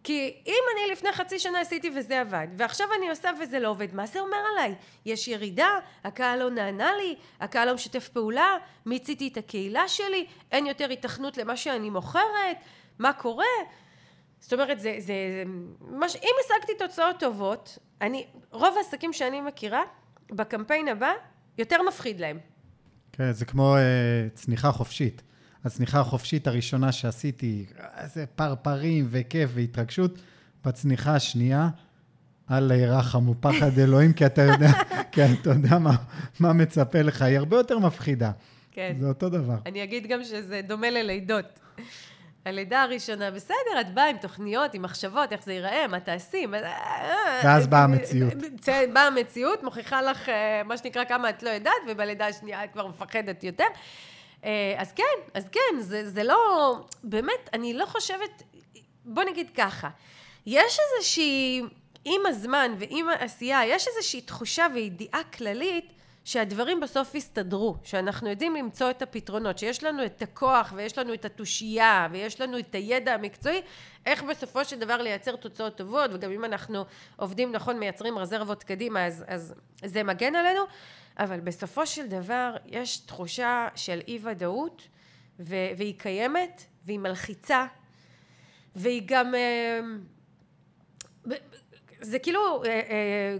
כי 0.06 0.34
אם 0.46 0.62
אני 0.72 0.92
לפני 0.92 1.12
חצי 1.12 1.38
שנה 1.38 1.60
עשיתי 1.60 1.90
וזה 1.96 2.20
עבד, 2.20 2.46
ועכשיו 2.56 2.86
אני 2.98 3.10
עושה 3.10 3.30
וזה 3.40 3.58
לא 3.58 3.68
עובד, 3.68 3.94
מה 3.94 4.06
זה 4.06 4.20
אומר 4.20 4.36
עליי? 4.52 4.74
יש 5.06 5.28
ירידה, 5.28 5.68
הקהל 6.04 6.38
לא 6.38 6.50
נענה 6.50 6.90
לי, 6.96 7.16
הקהל 7.40 7.68
לא 7.68 7.74
משתף 7.74 8.08
פעולה, 8.08 8.56
מיציתי 8.86 9.28
את 9.28 9.36
הקהילה 9.36 9.88
שלי, 9.88 10.26
אין 10.52 10.66
יותר 10.66 10.90
התכנות 10.90 11.36
למה 11.36 11.56
שאני 11.56 11.90
מוכרת, 11.90 12.56
מה 12.98 13.12
קורה? 13.12 13.44
זאת 14.40 14.52
אומרת, 14.52 14.80
זה, 14.80 14.94
זה, 14.98 15.04
זה 15.06 15.42
מש, 15.80 16.16
אם 16.16 16.34
השגתי 16.44 16.72
תוצאות 16.78 17.20
טובות, 17.20 17.78
אני, 18.00 18.26
רוב 18.50 18.74
העסקים 18.76 19.12
שאני 19.12 19.40
מכירה, 19.40 19.82
בקמפיין 20.30 20.88
הבא, 20.88 21.12
יותר 21.58 21.82
מפחיד 21.82 22.20
להם. 22.20 22.38
כן, 23.12 23.32
זה 23.32 23.44
כמו 23.44 23.76
אה, 23.76 24.28
צניחה 24.34 24.72
חופשית. 24.72 25.22
הצניחה 25.66 26.00
החופשית 26.00 26.46
הראשונה 26.46 26.92
שעשיתי, 26.92 27.66
איזה 27.98 28.26
פרפרים 28.26 29.06
וכיף 29.10 29.50
והתרגשות. 29.54 30.18
בצניחה 30.64 31.14
השנייה, 31.14 31.68
אל 32.50 32.70
ירחם 32.70 33.28
ופחד 33.28 33.78
אלוהים, 33.84 34.12
כי 34.12 34.26
אתה 34.26 34.42
יודע, 34.42 34.70
כי 35.12 35.24
אתה 35.24 35.50
יודע 35.50 35.78
מה, 35.78 35.96
מה 36.40 36.52
מצפה 36.52 37.02
לך, 37.02 37.22
היא 37.22 37.38
הרבה 37.38 37.56
יותר 37.56 37.78
מפחידה. 37.78 38.30
כן. 38.72 38.96
זה 39.00 39.08
אותו 39.08 39.28
דבר. 39.28 39.56
אני 39.66 39.82
אגיד 39.82 40.06
גם 40.06 40.24
שזה 40.24 40.60
דומה 40.66 40.90
ללידות. 40.90 41.60
הלידה 42.44 42.82
הראשונה, 42.82 43.30
בסדר, 43.30 43.80
את 43.80 43.94
באה 43.94 44.10
עם 44.10 44.16
תוכניות, 44.16 44.74
עם 44.74 44.82
מחשבות, 44.82 45.32
איך 45.32 45.44
זה 45.44 45.52
ייראה, 45.52 45.86
מה 45.88 46.00
תעשי. 46.00 46.46
ואז 47.44 47.66
באה 47.66 47.84
המציאות. 47.84 48.34
באה 48.94 49.06
המציאות, 49.06 49.62
מוכיחה 49.62 50.02
לך, 50.02 50.28
אה, 50.28 50.62
מה 50.64 50.76
שנקרא, 50.76 51.04
כמה 51.04 51.30
את 51.30 51.42
לא 51.42 51.50
יודעת, 51.50 51.74
ובלידה 51.88 52.26
השנייה 52.26 52.64
את 52.64 52.72
כבר 52.72 52.86
מפחדת 52.86 53.44
יותר. 53.44 53.64
אה, 54.44 54.74
אז 54.76 54.92
כן, 54.92 55.02
אז 55.34 55.48
כן, 55.48 55.80
זה, 55.80 56.10
זה 56.10 56.22
לא... 56.22 56.74
באמת, 57.04 57.50
אני 57.52 57.74
לא 57.74 57.86
חושבת... 57.86 58.42
בוא 59.04 59.24
נגיד 59.24 59.50
ככה, 59.54 59.88
יש 60.46 60.78
איזושהי... 60.80 61.62
עם 62.08 62.26
הזמן 62.26 62.74
ועם 62.78 63.08
העשייה, 63.08 63.66
יש 63.66 63.88
איזושהי 63.88 64.20
תחושה 64.20 64.66
וידיעה 64.74 65.24
כללית 65.24 65.92
שהדברים 66.24 66.80
בסוף 66.80 67.14
יסתדרו, 67.14 67.76
שאנחנו 67.84 68.30
יודעים 68.30 68.56
למצוא 68.56 68.90
את 68.90 69.02
הפתרונות, 69.02 69.58
שיש 69.58 69.84
לנו 69.84 70.04
את 70.04 70.22
הכוח 70.22 70.72
ויש 70.76 70.98
לנו 70.98 71.14
את 71.14 71.24
התושייה 71.24 72.08
ויש 72.10 72.40
לנו 72.40 72.58
את 72.58 72.74
הידע 72.74 73.14
המקצועי, 73.14 73.60
איך 74.06 74.22
בסופו 74.22 74.64
של 74.64 74.78
דבר 74.78 75.02
לייצר 75.02 75.36
תוצאות 75.36 75.76
טובות, 75.76 76.10
וגם 76.12 76.32
אם 76.32 76.44
אנחנו 76.44 76.84
עובדים 77.16 77.52
נכון, 77.52 77.78
מייצרים 77.78 78.18
רזרבות 78.18 78.62
קדימה, 78.62 79.06
אז, 79.06 79.24
אז 79.28 79.54
זה 79.84 80.02
מגן 80.02 80.34
עלינו, 80.34 80.62
אבל 81.18 81.40
בסופו 81.40 81.86
של 81.86 82.08
דבר 82.08 82.56
יש 82.66 82.98
תחושה 82.98 83.68
של 83.74 84.00
אי 84.08 84.18
ודאות, 84.22 84.88
והיא 85.38 85.98
קיימת, 85.98 86.64
והיא 86.84 86.98
מלחיצה, 86.98 87.66
והיא 88.76 89.02
גם... 89.06 89.34
זה 92.00 92.18
כאילו 92.18 92.64
אה, 92.64 92.70
אה, 92.70 92.80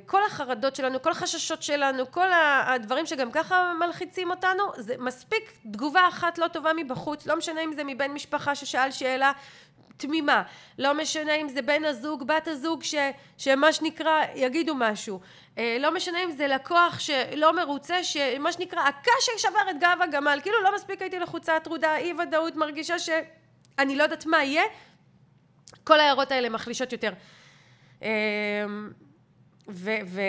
כל 0.07 0.25
החרדות 0.27 0.77
שלנו, 0.77 1.03
כל 1.03 1.11
החששות 1.11 1.63
שלנו, 1.63 2.11
כל 2.11 2.29
הדברים 2.67 3.07
שגם 3.07 3.31
ככה 3.31 3.73
מלחיצים 3.81 4.31
אותנו, 4.31 4.63
זה 4.77 4.95
מספיק 4.99 5.53
תגובה 5.73 6.09
אחת 6.09 6.39
לא 6.39 6.49
טובה 6.49 6.71
מבחוץ, 6.77 7.27
לא 7.27 7.37
משנה 7.37 7.61
אם 7.61 7.73
זה 7.73 7.85
מבן 7.85 8.11
משפחה 8.11 8.55
ששאל 8.55 8.91
שאלה 8.91 9.33
תמימה, 9.97 10.43
לא 10.79 10.95
משנה 10.95 11.35
אם 11.35 11.49
זה 11.49 11.63
בן 11.63 11.85
הזוג, 11.85 12.27
בת 12.27 12.49
הזוג, 12.49 12.83
ש, 12.83 12.95
שמה 13.39 13.73
שנקרא 13.73 14.23
יגידו 14.35 14.75
משהו, 14.75 15.21
אה, 15.59 15.77
לא 15.81 15.95
משנה 15.95 16.25
אם 16.25 16.31
זה 16.31 16.47
לקוח 16.47 16.99
שלא 16.99 17.57
מרוצה, 17.57 18.05
שמה 18.05 18.53
שנקרא 18.53 18.81
הקש 18.81 19.31
ששבר 19.37 19.71
את 19.71 19.81
גב 19.81 19.99
הגמל, 20.03 20.39
כאילו 20.43 20.63
לא 20.63 20.75
מספיק 20.75 21.03
הייתי 21.03 21.19
לחוצה 21.19 21.61
טרודה, 21.61 21.97
אי 21.97 22.13
ודאות, 22.13 22.57
מרגישה 22.57 22.99
שאני 22.99 23.97
לא 23.97 24.03
יודעת 24.03 24.27
מה 24.27 24.45
יהיה, 24.45 24.63
כל 25.85 26.01
ההערות 26.01 26.33
האלה 26.33 26.49
מחלישות 26.49 26.93
יותר. 26.93 27.13
אמ, 28.03 28.09
ו, 29.69 29.91
ו, 30.07 30.21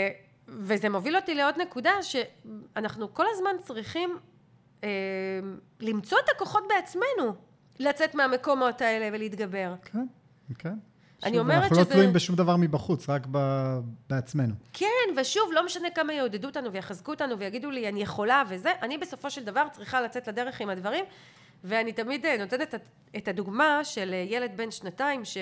וזה 0.48 0.90
מוביל 0.90 1.16
אותי 1.16 1.36
לעוד 1.36 1.56
נקודה 1.62 1.92
שאנחנו 2.02 3.14
כל 3.14 3.26
הזמן 3.32 3.52
צריכים 3.64 4.18
אה, 4.84 4.90
למצוא 5.80 6.18
את 6.26 6.30
הכוחות 6.36 6.64
בעצמנו 6.70 7.36
לצאת 7.80 8.16
מהמקומות 8.16 8.82
האלה 8.82 9.10
ולהתגבר. 9.14 9.76
כן, 9.84 10.06
כן. 10.60 10.74
אני 11.24 11.40
אומרת 11.40 11.58
אנחנו 11.58 11.76
שזה... 11.76 11.82
אנחנו 11.82 11.90
לא 11.90 11.96
תלויים 11.96 12.14
בשום 12.14 12.36
דבר 12.36 12.56
מבחוץ, 12.56 13.10
רק 13.10 13.28
ב... 13.32 13.38
בעצמנו. 14.10 14.54
כן, 14.74 14.88
ושוב, 15.18 15.50
לא 15.54 15.66
משנה 15.66 15.90
כמה 15.96 16.14
יעודדו 16.14 16.48
אותנו 16.48 16.72
ויחזקו 16.72 17.12
אותנו 17.12 17.40
ויגידו 17.40 17.72
לי, 17.72 17.90
אני 17.90 18.02
יכולה 18.02 18.44
וזה, 18.50 18.72
אני 18.82 18.98
בסופו 18.98 19.32
של 19.32 19.44
דבר 19.44 19.68
צריכה 19.72 20.02
לצאת 20.02 20.28
לדרך 20.28 20.62
עם 20.62 20.70
הדברים, 20.70 21.06
ואני 21.64 21.94
תמיד 21.94 22.26
אה, 22.26 22.38
נותנת 22.38 22.76
את 23.18 23.28
הדוגמה 23.28 23.84
של 23.84 24.14
אה, 24.14 24.26
ילד 24.30 24.52
בן 24.58 24.72
שנתיים, 24.72 25.26
ש... 25.26 25.38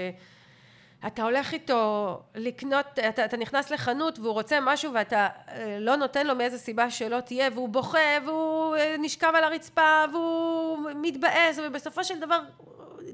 אתה 1.07 1.23
הולך 1.23 1.53
איתו 1.53 2.19
לקנות, 2.35 2.85
אתה, 3.09 3.25
אתה 3.25 3.37
נכנס 3.37 3.71
לחנות 3.71 4.19
והוא 4.19 4.33
רוצה 4.33 4.59
משהו 4.61 4.93
ואתה 4.93 5.27
אה, 5.49 5.77
לא 5.79 5.95
נותן 5.95 6.27
לו 6.27 6.35
מאיזה 6.35 6.57
סיבה 6.57 6.89
שלא 6.89 7.19
תהיה 7.19 7.49
והוא 7.53 7.69
בוכה 7.69 7.99
והוא 8.25 8.75
אה, 8.75 8.95
נשכב 8.99 9.31
על 9.35 9.43
הרצפה 9.43 10.03
והוא 10.11 10.89
מתבאס 10.95 11.59
ובסופו 11.63 12.03
של 12.03 12.19
דבר 12.19 12.39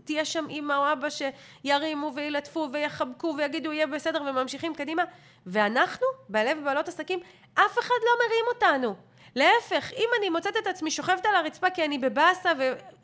תהיה 0.04 0.26
שם 0.26 0.46
אימא 0.50 0.74
או 0.74 0.92
אבא 0.92 1.08
שירימו 1.10 2.12
וילטפו 2.16 2.70
ויחבקו 2.72 3.36
ויגידו 3.38 3.74
יהיה 3.74 3.88
בסדר 3.88 4.22
וממשיכים 4.22 4.74
קדימה. 4.76 5.04
ואנחנו, 5.46 6.08
בעלי 6.30 6.60
ובעלות 6.60 6.88
עסקים, 6.88 7.20
אף 7.54 7.80
אחד 7.80 7.96
לא 8.06 8.26
מרים 8.26 8.46
אותנו. 8.54 8.96
להפך, 9.36 9.94
אם 9.94 10.10
אני 10.20 10.30
מוצאת 10.30 10.58
את 10.58 10.68
עצמי 10.68 10.92
שוכבת 10.92 11.26
על 11.26 11.36
הרצפה 11.36 11.70
כי 11.70 11.86
אני 11.86 11.98
בבאסה, 11.98 12.52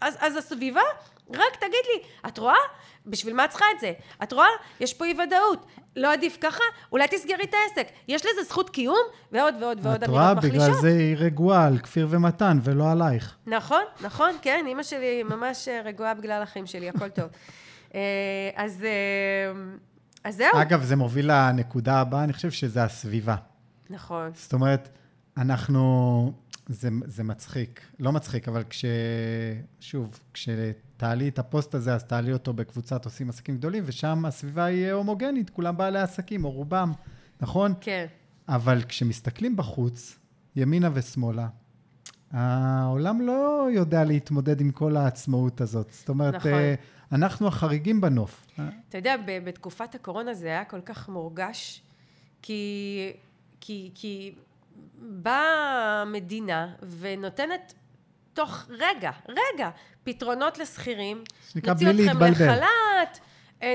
אז, 0.02 0.18
אז 0.20 0.36
הסביבה, 0.36 0.82
רק 1.34 1.56
תגיד 1.60 1.86
לי, 1.94 2.28
את 2.28 2.38
רואה? 2.38 2.56
בשביל 3.06 3.34
מה 3.34 3.46
את 3.46 3.50
צריכה 3.50 3.66
את 3.76 3.80
זה? 3.80 3.94
את 4.24 4.34
רואה? 4.34 4.48
יש 4.80 4.94
פה 4.94 5.06
אי 5.06 5.14
ודאות. 5.24 5.66
לא 5.96 6.14
עדיף 6.14 6.38
ככה? 6.42 6.64
אולי 6.92 7.08
תסגרי 7.08 7.44
את 7.44 7.54
העסק. 7.54 7.92
יש 8.08 8.22
לזה 8.22 8.44
זכות 8.44 8.70
קיום? 8.70 8.98
ועוד 9.32 9.56
ועוד 9.62 9.80
ועוד 9.82 10.04
אמירות 10.04 10.38
מחלישות. 10.38 10.56
את 10.56 10.60
רואה? 10.60 10.70
בגלל 10.70 10.82
זה 10.82 10.90
היא 10.90 11.16
רגועה 11.18 11.68
על 11.68 11.78
כפיר 11.78 12.08
ומתן, 12.10 12.60
ולא 12.64 12.92
עלייך. 12.92 13.36
נכון, 13.48 13.84
נכון, 14.02 14.32
כן. 14.42 14.66
אימא 14.68 14.84
שלי 14.84 15.24
ממש 15.24 15.68
רגועה 15.86 16.14
בגלל 16.14 16.42
החיים 16.42 16.66
שלי, 16.66 16.90
הכל 16.90 17.10
טוב. 17.10 17.26
אה, 17.96 18.00
אז, 18.56 18.84
אה, 18.84 19.62
אז 20.24 20.36
זהו. 20.36 20.62
אגב, 20.62 20.84
זה 20.84 20.96
מוביל 20.96 21.32
לנקודה 21.32 22.00
הבאה, 22.00 22.24
אני 22.24 22.34
חושב 22.34 22.52
שזה 22.52 22.84
הסביבה. 22.84 23.36
נכון. 23.90 24.32
זאת 24.34 24.54
אומרת, 24.54 24.90
אנחנו... 25.38 26.34
זה, 26.68 26.90
זה 27.06 27.24
מצחיק. 27.24 27.82
לא 28.00 28.12
מצחיק, 28.12 28.48
אבל 28.48 28.64
כש... 28.70 28.86
שוב, 29.80 30.20
כשתעלי 30.34 31.28
את 31.28 31.40
הפוסט 31.40 31.76
הזה, 31.76 31.94
אז 31.94 32.04
תעלי 32.04 32.34
אותו 32.34 32.54
בקבוצת 32.54 33.06
עושים 33.06 33.30
עסקים 33.30 33.58
גדולים, 33.58 33.84
ושם 33.86 34.26
הסביבה 34.26 34.66
היא 34.66 34.92
הומוגנית, 34.92 35.50
כולם 35.50 35.78
בעלי 35.78 36.00
עסקים, 36.00 36.46
או 36.46 36.52
רובם, 36.52 36.92
נכון? 37.42 37.74
כן. 37.82 38.06
אבל 38.48 38.82
כשמסתכלים 38.88 39.56
בחוץ, 39.56 40.20
ימינה 40.56 40.90
ושמאלה, 40.94 41.48
העולם 42.32 43.22
לא 43.22 43.68
יודע 43.74 44.04
להתמודד 44.04 44.62
עם 44.62 44.72
כל 44.72 44.98
העצמאות 44.98 45.62
הזאת. 45.62 45.92
זאת 45.92 46.10
אומרת, 46.10 46.36
נכון. 46.36 46.54
אה, 46.54 46.76
אנחנו 47.12 47.48
החריגים 47.48 48.02
בנוף. 48.02 48.48
אתה 48.90 48.98
יודע, 48.98 49.16
בתקופת 49.44 49.96
הקורונה 49.96 50.34
זה 50.34 50.48
היה 50.48 50.66
כל 50.66 50.82
כך 50.82 51.10
מורגש, 51.10 51.82
כי, 52.42 53.12
כי, 53.60 53.92
כי 53.96 54.36
באה 55.00 56.02
המדינה 56.02 56.68
ונותנת 57.00 57.74
תוך 58.34 58.66
רגע, 58.70 59.12
רגע, 59.30 59.70
פתרונות 60.04 60.58
לשכירים. 60.58 61.24
נוציא 61.56 61.90
אתכם 61.90 62.24
לחל"ת, 62.24 63.20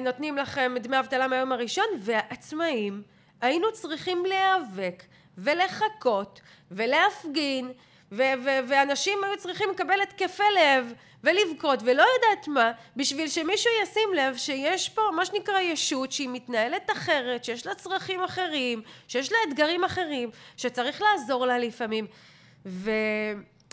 נותנים 0.03 0.37
לכם 0.37 0.75
דמי 0.81 0.99
אבטלה 0.99 1.29
מהיום 1.29 1.53
הראשון, 1.53 1.85
והעצמאים, 1.99 3.03
היינו 3.41 3.73
צריכים 3.73 4.25
להיאבק 4.27 5.03
ולחכות 5.38 6.41
ולהפגין, 6.71 7.73
ואנשים 8.68 9.25
היו 9.25 9.37
צריכים 9.38 9.70
לקבל 9.70 10.03
התקפי 10.03 10.42
לב. 10.59 10.92
ולבכות 11.25 11.79
ולא 11.85 12.05
יודעת 12.14 12.48
מה, 12.48 12.72
בשביל 12.96 13.29
שמישהו 13.29 13.70
ישים 13.83 14.14
לב 14.14 14.37
שיש 14.37 14.88
פה 14.88 15.03
מה 15.16 15.27
שנקרא 15.27 15.61
ישות 15.61 16.12
שהיא 16.12 16.29
מתנהלת 16.33 16.90
אחרת, 16.90 17.44
שיש 17.44 17.66
לה 17.66 17.75
צרכים 17.75 18.20
אחרים, 18.20 18.83
שיש 19.09 19.33
לה 19.33 19.38
אתגרים 19.48 19.85
אחרים, 19.85 20.31
שצריך 20.57 21.03
לעזור 21.03 21.46
לה 21.46 21.59
לפעמים. 21.59 22.07
ו... 22.66 22.90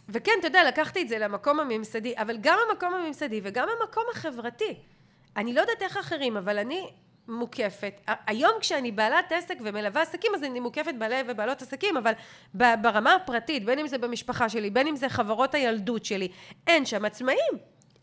וכן, 0.10 0.32
אתה 0.39 0.47
יודע, 0.47 0.63
לקחתי 0.67 1.02
את 1.02 1.10
זה 1.10 1.19
למקום 1.19 1.60
הממסדי, 1.60 2.13
אבל 2.17 2.38
גם 2.41 2.58
המקום 2.69 2.93
הממסדי 2.93 3.41
וגם 3.43 3.67
המקום 3.80 4.04
החברתי. 4.13 4.75
אני 5.38 5.54
לא 5.54 5.62
יודעת 5.62 5.82
איך 5.82 5.97
אחרים, 5.97 6.38
אבל 6.38 6.58
אני 6.58 6.89
מוקפת. 7.30 8.02
היום 8.28 8.52
כשאני 8.60 8.92
בעלת 8.92 9.32
עסק 9.32 9.56
ומלווה 9.62 10.02
עסקים, 10.02 10.32
אז 10.36 10.44
אני 10.44 10.60
מוקפת 10.60 10.94
בעלי 10.98 11.15
ובעלות 11.28 11.62
עסקים, 11.62 11.98
אבל 11.98 12.13
ברמה 12.54 13.15
הפרטית, 13.15 13.65
בין 13.65 13.80
אם 13.80 13.88
זה 13.88 13.98
במשפחה 13.98 14.50
שלי, 14.50 14.70
בין 14.70 14.88
אם 14.88 14.96
זה 14.96 15.10
חברות 15.10 15.56
הילדות 15.56 16.06
שלי, 16.06 16.28
אין 16.68 16.86
שם 16.86 17.06
עצמאים. 17.06 17.54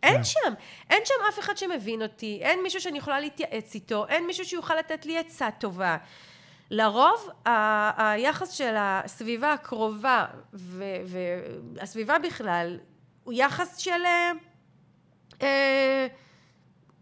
אין 0.03 0.17
כן. 0.17 0.25
שם. 0.25 0.55
אין 0.91 1.03
שם 1.05 1.15
אף 1.29 1.39
אחד 1.39 1.57
שמבין 1.57 2.03
אותי, 2.03 2.39
אין 2.43 2.63
מישהו 2.63 2.81
שאני 2.81 2.99
יכולה 2.99 3.21
להתייעץ 3.21 3.75
איתו, 3.75 4.07
אין 4.09 4.27
מישהו 4.27 4.45
שיוכל 4.45 4.75
לתת 4.75 5.07
לי 5.07 5.19
עצה 5.19 5.51
טובה. 5.51 5.97
לרוב 6.71 7.31
ה- 7.47 8.13
היחס 8.13 8.51
של 8.51 8.75
הסביבה 8.79 9.53
הקרובה 9.53 10.27
והסביבה 11.05 12.19
בכלל 12.19 12.79
הוא 13.25 13.35
יחס 13.37 13.77
של 13.77 14.05
אה, 14.05 14.33
אה, 15.43 16.07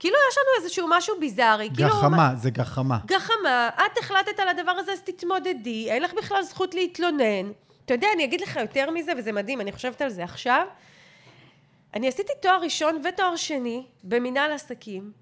כאילו 0.05 0.17
יש 0.31 0.39
לנו 0.39 0.65
איזשהו 0.65 0.89
משהו 0.91 1.21
ביזארי. 1.21 1.71
כאילו 1.75 1.89
גחמה, 1.89 2.27
כאילו, 2.29 2.41
זה 2.43 2.51
גחמה. 2.51 2.99
גחמה, 3.07 3.69
את 3.69 3.99
החלטת 3.99 4.41
על 4.41 4.49
הדבר 4.49 4.71
הזה, 4.71 4.93
אז 4.93 5.01
תתמודדי, 5.03 5.91
אין 5.91 6.03
לך 6.03 6.15
בכלל 6.15 6.43
זכות 6.43 6.75
להתלונן. 6.75 7.53
אתה 7.85 7.95
יודע, 7.95 8.09
אני 8.15 8.25
אגיד 8.25 8.41
לך 8.41 8.57
יותר 8.57 8.91
מזה, 8.91 9.13
וזה 9.19 9.33
מדהים, 9.33 9.61
אני 9.61 9.73
חושבת 9.73 10.03
על 10.03 10.09
זה 10.09 10.25
עכשיו. 10.25 10.67
אני 11.95 12.09
עשיתי 12.09 12.33
תואר 12.43 12.61
ראשון 12.61 13.03
ותואר 13.05 13.37
שני 13.37 13.87
במנהל 14.03 14.53
עסקים. 14.53 15.13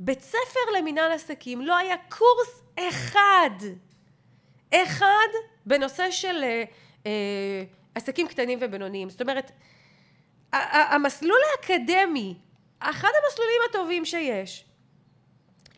בית 0.00 0.20
ספר 0.20 0.78
למנהל 0.78 1.12
עסקים 1.12 1.60
לא 1.60 1.76
היה 1.76 1.96
קורס 2.08 2.62
אחד, 2.88 3.66
אחד 4.74 5.28
בנושא 5.66 6.10
של 6.10 6.42
אה, 6.42 6.64
אה, 7.06 7.62
עסקים 7.94 8.28
קטנים 8.28 8.58
ובינוניים. 8.62 9.10
זאת 9.10 9.20
אומרת, 9.20 9.50
המסלול 10.52 11.40
האקדמי 11.52 12.34
אחד 12.80 13.08
המסלולים 13.24 13.60
הטובים 13.70 14.04
שיש. 14.04 14.64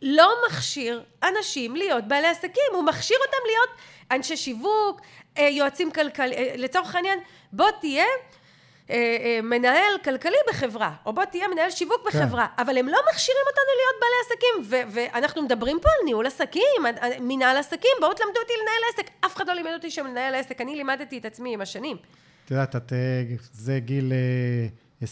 לא 0.02 0.34
מכשיר 0.46 1.02
אנשים 1.22 1.76
להיות 1.76 2.08
בעלי 2.08 2.26
עסקים, 2.26 2.72
הוא 2.72 2.84
מכשיר 2.84 3.16
אותם 3.26 3.46
להיות 3.46 3.68
אנשי 4.10 4.36
שיווק, 4.36 5.00
אה, 5.38 5.48
יועצים 5.48 5.90
כלכליים, 5.90 6.60
לצורך 6.60 6.94
העניין, 6.94 7.18
בוא 7.52 7.70
תהיה 7.80 8.04
אה, 8.90 8.96
אה, 8.96 9.40
מנהל 9.42 9.98
כלכלי 10.04 10.36
בחברה, 10.48 10.92
או 11.06 11.12
בוא 11.12 11.24
תהיה 11.24 11.48
מנהל 11.48 11.70
שיווק 11.70 12.08
כן. 12.10 12.18
בחברה, 12.18 12.46
אבל 12.58 12.78
הם 12.78 12.88
לא 12.88 12.98
מכשירים 13.12 13.42
אותנו 13.50 13.64
להיות 13.76 14.00
בעלי 14.00 14.14
עסקים, 14.26 14.62
ו- 14.70 14.94
ואנחנו 14.94 15.42
מדברים 15.42 15.80
פה 15.80 15.88
על 15.88 16.04
ניהול 16.04 16.26
עסקים, 16.26 16.82
מנהל 17.20 17.56
עסקים, 17.56 17.90
בואו 18.00 18.14
תלמדו 18.14 18.40
אותי 18.40 18.52
לנהל 18.62 18.82
עסק, 18.94 19.10
אף 19.26 19.36
אחד 19.36 19.46
לא 19.46 19.54
לימד 19.54 19.70
אותי 19.74 19.90
שם 19.90 20.06
לנהל 20.06 20.34
עסק, 20.34 20.60
אני 20.60 20.76
לימדתי 20.76 21.18
את 21.18 21.24
עצמי 21.24 21.54
עם 21.54 21.60
השנים. 21.60 21.96
את 22.44 22.50
יודעת, 22.50 22.76
את, 22.76 22.92
זה 23.52 23.78
גיל 23.80 24.12
20-30, 25.02 25.06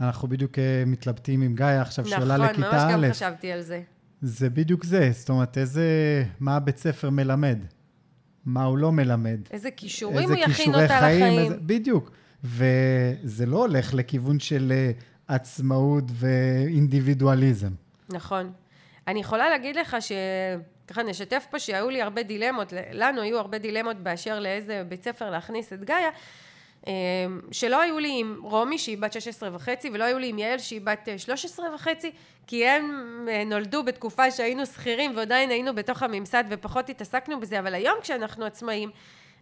אנחנו 0.00 0.28
בדיוק 0.28 0.52
מתלבטים 0.86 1.42
עם 1.42 1.54
גיא 1.54 1.66
עכשיו, 1.66 2.04
נכון, 2.04 2.18
שעולה 2.18 2.36
לכיתה 2.36 2.68
א'. 2.70 2.74
נכון, 2.74 3.00
ממש 3.00 3.04
גם 3.04 3.10
חשבתי 3.12 3.52
על 3.52 3.62
זה. 3.62 3.82
זה 4.22 4.50
בדיוק 4.50 4.84
זה, 4.84 5.10
זאת 5.12 5.28
אומרת, 5.28 5.58
איזה, 5.58 5.84
מה 6.40 6.56
הבית 6.56 6.78
ספר 6.78 7.10
מלמד, 7.10 7.58
מה 8.44 8.64
הוא 8.64 8.78
לא 8.78 8.92
מלמד. 8.92 9.40
איזה 9.50 9.70
כישורים 9.70 10.18
איזה 10.18 10.34
הוא 10.34 10.42
יכין 10.42 10.74
אותה 10.74 10.98
חיים, 11.00 11.24
לחיים. 11.24 11.38
איזה, 11.38 11.56
בדיוק. 11.60 12.10
וזה 12.44 13.46
לא 13.46 13.56
הולך 13.56 13.94
לכיוון 13.94 14.40
של 14.40 14.72
אה, 14.72 14.90
עצמאות 15.28 16.04
ואינדיבידואליזם. 16.12 17.70
נכון. 18.08 18.52
אני 19.08 19.20
יכולה 19.20 19.50
להגיד 19.50 19.76
לך 19.76 19.96
ש... 20.00 20.12
ככה 20.86 21.02
נשתף 21.02 21.46
פה 21.50 21.58
שהיו 21.58 21.90
לי 21.90 22.02
הרבה 22.02 22.22
דילמות, 22.22 22.72
לנו 22.92 23.22
היו 23.22 23.38
הרבה 23.38 23.58
דילמות 23.58 23.96
באשר 23.96 24.40
לאיזה 24.40 24.82
בית 24.88 25.04
ספר 25.04 25.30
להכניס 25.30 25.72
את 25.72 25.84
גאיה, 25.84 26.06
אה, 26.06 26.10
שלא 27.52 27.80
היו 27.80 27.98
לי 27.98 28.20
עם 28.20 28.40
רומי 28.42 28.78
שהיא 28.78 28.98
בת 28.98 29.12
16 29.12 29.48
וחצי 29.52 29.90
ולא 29.92 30.04
היו 30.04 30.18
לי 30.18 30.28
עם 30.28 30.38
יעל 30.38 30.58
שהיא 30.58 30.80
בת 30.84 31.08
13 31.16 31.66
אה, 31.66 31.74
וחצי 31.74 32.10
כי 32.46 32.66
הם 32.66 33.28
נולדו 33.46 33.82
בתקופה 33.82 34.30
שהיינו 34.30 34.66
שכירים 34.66 35.12
ועדיין 35.16 35.50
היינו 35.50 35.74
בתוך 35.74 36.02
הממסד 36.02 36.44
ופחות 36.48 36.88
התעסקנו 36.88 37.40
בזה 37.40 37.58
אבל 37.58 37.74
היום 37.74 37.94
כשאנחנו 38.02 38.44
עצמאים 38.44 38.90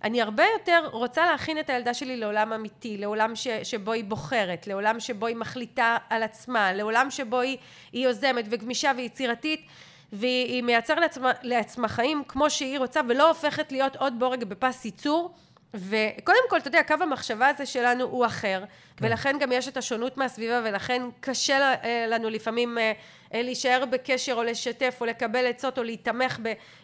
אני 0.05 0.23
הרבה 0.23 0.45
יותר 0.59 0.89
רוצה 0.93 1.27
להכין 1.27 1.59
את 1.59 1.71
הילדה 1.71 1.95
שלי 1.95 2.17
לעולם 2.17 2.53
אמיתי, 2.53 2.97
לעולם 2.97 3.37
ש, 3.37 3.49
שבו 3.49 3.93
היא 3.93 4.05
בוחרת, 4.05 4.67
לעולם 4.67 5.01
שבו 5.01 5.27
היא 5.27 5.37
מחליטה 5.37 5.97
על 6.11 6.23
עצמה, 6.23 6.73
לעולם 6.73 7.11
שבו 7.11 7.41
היא, 7.41 7.57
היא 7.93 8.05
יוזמת 8.05 8.45
וגמישה 8.51 8.93
ויצירתית 8.97 9.67
והיא 10.13 10.63
מייצרת 10.63 10.99
לעצמה, 10.99 11.33
לעצמה 11.43 11.89
חיים 11.89 12.23
כמו 12.29 12.51
שהיא 12.51 12.79
רוצה 12.79 13.01
ולא 13.09 13.29
הופכת 13.29 13.73
להיות 13.73 13.97
עוד 13.97 14.19
בורג 14.19 14.45
בפס 14.45 14.85
ייצור 14.85 15.35
וקודם 15.75 16.39
כל, 16.49 16.57
אתה 16.57 16.69
יודע, 16.69 16.83
קו 16.83 16.95
המחשבה 17.01 17.49
הזה 17.49 17.67
שלנו 17.67 18.05
הוא 18.05 18.27
אחר, 18.27 18.65
כן. 18.97 19.07
ולכן 19.07 19.37
גם 19.41 19.53
יש 19.53 19.69
את 19.69 19.77
השונות 19.77 20.17
מהסביבה, 20.17 20.61
ולכן 20.65 21.03
קשה 21.21 21.75
אה, 21.85 22.07
לנו 22.09 22.31
לפעמים 22.31 22.79
אה, 22.79 22.93
אה, 23.35 23.43
להישאר 23.43 23.85
בקשר 23.91 24.35
או 24.35 24.43
לשתף 24.43 24.97
או 25.01 25.07
לקבל 25.07 25.47
עצות 25.47 25.79
או 25.79 25.83
להיתמך 25.83 26.39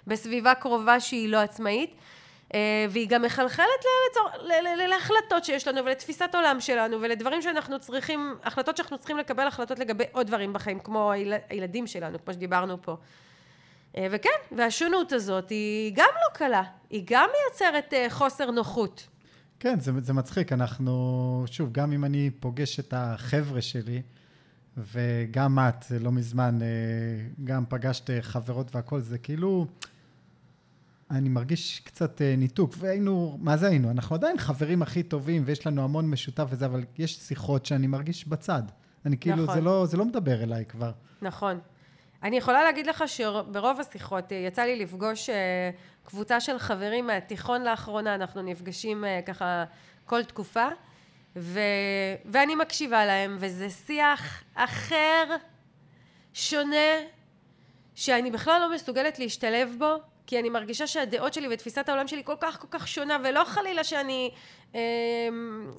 בסביבה 0.06 0.54
קרובה 0.54 1.00
שהיא 1.00 1.28
לא 1.28 1.38
עצמאית. 1.38 1.94
והיא 2.90 3.08
גם 3.08 3.22
מחלחלת 3.22 3.66
לצור... 4.10 4.28
להחלטות 4.88 5.44
שיש 5.44 5.68
לנו 5.68 5.84
ולתפיסת 5.84 6.34
עולם 6.34 6.60
שלנו 6.60 7.00
ולדברים 7.00 7.42
שאנחנו 7.42 7.80
צריכים, 7.80 8.34
החלטות 8.44 8.76
שאנחנו 8.76 8.98
צריכים 8.98 9.16
לקבל 9.18 9.46
החלטות 9.46 9.78
לגבי 9.78 10.04
עוד 10.12 10.26
דברים 10.26 10.52
בחיים, 10.52 10.80
כמו 10.80 11.12
היל... 11.12 11.34
הילדים 11.48 11.86
שלנו, 11.86 12.24
כמו 12.24 12.34
שדיברנו 12.34 12.82
פה. 12.82 12.96
אה, 13.96 14.06
וכן, 14.10 14.56
והשונות 14.56 15.12
הזאת 15.12 15.50
היא 15.50 15.92
גם 15.96 16.08
לא 16.14 16.34
קלה, 16.34 16.62
היא 16.90 17.04
גם 17.06 17.28
מייצרת 17.32 17.94
אה, 17.94 18.06
חוסר 18.10 18.50
נוחות. 18.50 19.08
כן, 19.60 19.80
זה, 19.80 19.92
זה 20.00 20.12
מצחיק, 20.12 20.52
אנחנו, 20.52 21.44
שוב, 21.46 21.72
גם 21.72 21.92
אם 21.92 22.04
אני 22.04 22.30
פוגש 22.40 22.80
את 22.80 22.94
החבר'ה 22.96 23.62
שלי, 23.62 24.02
וגם 24.76 25.58
את, 25.58 25.84
לא 26.00 26.12
מזמן, 26.12 26.58
גם 27.44 27.64
פגשת 27.68 28.10
חברות 28.20 28.74
והכול, 28.74 29.00
זה 29.00 29.18
כאילו... 29.18 29.66
אני 31.10 31.28
מרגיש 31.28 31.80
קצת 31.80 32.22
אה, 32.22 32.34
ניתוק, 32.36 32.74
והיינו, 32.78 33.38
מה 33.40 33.56
זה 33.56 33.68
היינו? 33.68 33.90
אנחנו 33.90 34.16
עדיין 34.16 34.38
חברים 34.38 34.82
הכי 34.82 35.02
טובים, 35.02 35.42
ויש 35.46 35.66
לנו 35.66 35.84
המון 35.84 36.10
משותף 36.10 36.46
וזה, 36.50 36.66
אבל 36.66 36.84
יש 36.98 37.18
שיחות 37.18 37.66
שאני 37.66 37.86
מרגיש 37.86 38.28
בצד. 38.28 38.62
אני 39.06 39.18
כאילו, 39.18 39.42
נכון. 39.42 39.54
זה, 39.54 39.60
לא, 39.60 39.86
זה 39.86 39.96
לא 39.96 40.04
מדבר 40.04 40.42
אליי 40.42 40.64
כבר. 40.64 40.92
נכון. 41.22 41.58
אני 42.22 42.36
יכולה 42.36 42.62
להגיד 42.62 42.86
לך 42.86 43.04
שברוב 43.06 43.80
השיחות 43.80 44.32
אה, 44.32 44.36
יצא 44.36 44.62
לי 44.62 44.76
לפגוש 44.76 45.30
אה, 45.30 45.70
קבוצה 46.04 46.40
של 46.40 46.58
חברים 46.58 47.06
מהתיכון 47.06 47.62
לאחרונה, 47.62 48.14
אנחנו 48.14 48.42
נפגשים 48.42 49.04
ככה 49.26 49.64
כל 50.06 50.24
תקופה, 50.24 50.68
ו... 51.36 51.60
ואני 52.24 52.54
מקשיבה 52.54 53.06
להם, 53.06 53.36
וזה 53.40 53.70
שיח 53.70 54.42
אחר, 54.54 55.36
שונה, 56.34 56.76
שאני 57.94 58.30
בכלל 58.30 58.60
לא 58.60 58.74
מסוגלת 58.74 59.18
להשתלב 59.18 59.74
בו, 59.78 59.96
כי 60.26 60.38
אני 60.38 60.50
מרגישה 60.50 60.86
שהדעות 60.86 61.34
שלי 61.34 61.48
ותפיסת 61.50 61.88
העולם 61.88 62.08
שלי 62.08 62.22
כל 62.24 62.34
כך 62.40 62.60
כל 62.60 62.66
כך 62.70 62.88
שונה, 62.88 63.16
ולא 63.24 63.44
חלילה 63.44 63.84
שאני 63.84 64.30
אה, 64.74 64.80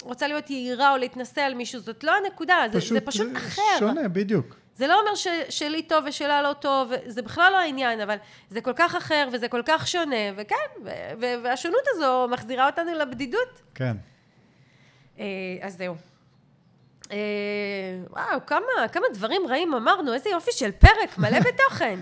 רוצה 0.04 0.28
להיות 0.28 0.50
יהירה 0.50 0.92
או 0.92 0.98
להתנשא 0.98 1.42
על 1.42 1.54
מישהו, 1.54 1.80
זאת 1.80 2.04
לא 2.04 2.12
הנקודה, 2.18 2.56
פשוט, 2.74 2.90
זה, 2.90 3.00
זה 3.00 3.02
פשוט 3.02 3.32
זה 3.32 3.38
אחר. 3.38 3.80
שונה, 3.80 4.08
בדיוק. 4.08 4.56
זה 4.82 4.88
לא 4.88 5.00
אומר 5.00 5.16
ש, 5.16 5.28
שלי 5.50 5.84
טוב 5.84 6.04
ושלה 6.08 6.42
לא 6.42 6.54
טוב, 6.54 6.92
זה 7.06 7.22
בכלל 7.22 7.52
לא 7.52 7.58
העניין, 7.58 8.02
אבל 8.02 8.16
זה 8.50 8.62
כל 8.62 8.74
כך 8.76 8.96
אחר 8.96 9.28
וזה 9.34 9.48
כל 9.48 9.62
כך 9.66 9.88
שונה, 9.88 10.16
וכן, 10.38 10.56
ו, 10.86 10.90
ו, 11.22 11.26
והשונות 11.44 11.82
הזו 11.88 12.28
מחזירה 12.32 12.66
אותנו 12.66 12.92
לבדידות. 12.94 13.62
כן. 13.76 13.98
אה, 15.20 15.26
אז 15.62 15.78
זהו. 15.78 15.96
אה, 17.12 17.18
וואו, 18.10 18.40
כמה, 18.48 18.88
כמה 18.92 19.06
דברים 19.14 19.42
רעים 19.50 19.74
אמרנו, 19.74 20.14
איזה 20.14 20.30
יופי 20.30 20.52
של 20.52 20.72
פרק, 20.72 21.18
מלא 21.18 21.40
בתוכן. 21.50 22.00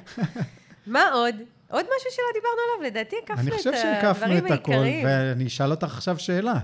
מה 0.88 1.10
עוד? 1.14 1.36
עוד 1.70 1.86
משהו 1.86 2.12
שלא 2.12 2.26
דיברנו 2.34 2.58
עליו, 2.66 2.92
לדעתי 2.92 3.16
הקפנו 3.24 3.48
את 3.48 3.60
הדברים 3.60 3.74
העיקריים. 3.74 4.06
אני 4.08 4.42
חושב 4.42 4.42
שהקפנו 4.42 4.56
את 4.56 4.60
הכל, 4.60 5.06
ואני 5.06 5.48
אשאל 5.48 5.72
אותך 5.72 5.94
עכשיו 5.94 6.20
שאלה. 6.20 6.60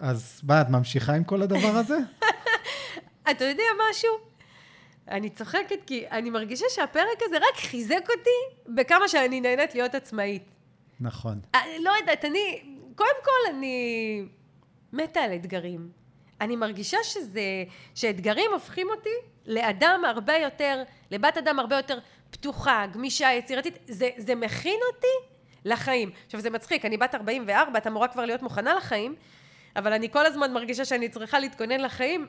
אז 0.00 0.40
מה, 0.42 0.60
את 0.60 0.68
ממשיכה 0.68 1.14
עם 1.14 1.24
כל 1.24 1.42
הדבר 1.42 1.76
הזה? 1.76 1.96
אתה 3.30 3.44
יודע 3.44 3.64
משהו? 3.90 4.31
אני 5.08 5.30
צוחקת 5.30 5.78
כי 5.86 6.04
אני 6.10 6.30
מרגישה 6.30 6.66
שהפרק 6.68 7.18
הזה 7.20 7.36
רק 7.36 7.56
חיזק 7.56 8.08
אותי 8.10 8.62
בכמה 8.68 9.08
שאני 9.08 9.40
נהנית 9.40 9.74
להיות 9.74 9.94
עצמאית. 9.94 10.42
נכון. 11.00 11.40
אני 11.54 11.84
לא 11.84 11.90
יודעת, 12.00 12.24
אני... 12.24 12.62
קודם 12.94 13.24
כל, 13.24 13.54
אני 13.54 14.22
מתה 14.92 15.20
על 15.20 15.34
אתגרים. 15.34 15.90
אני 16.40 16.56
מרגישה 16.56 16.98
שזה... 17.02 17.42
שאתגרים 17.94 18.50
הופכים 18.52 18.90
אותי 18.90 19.32
לאדם 19.46 20.02
הרבה 20.04 20.36
יותר, 20.36 20.82
לבת 21.10 21.36
אדם 21.36 21.58
הרבה 21.58 21.76
יותר 21.76 21.98
פתוחה, 22.30 22.86
גמישה, 22.92 23.32
יצירתית, 23.32 23.78
זה, 23.88 24.10
זה 24.16 24.34
מכין 24.34 24.80
אותי 24.94 25.32
לחיים. 25.64 26.10
עכשיו 26.26 26.40
זה 26.40 26.50
מצחיק, 26.50 26.84
אני 26.84 26.96
בת 26.96 27.14
44, 27.14 27.78
את 27.78 27.86
אמורה 27.86 28.08
כבר 28.08 28.24
להיות 28.24 28.42
מוכנה 28.42 28.74
לחיים, 28.74 29.14
אבל 29.76 29.92
אני 29.92 30.10
כל 30.10 30.26
הזמן 30.26 30.52
מרגישה 30.52 30.84
שאני 30.84 31.08
צריכה 31.08 31.38
להתכונן 31.38 31.80
לחיים. 31.80 32.26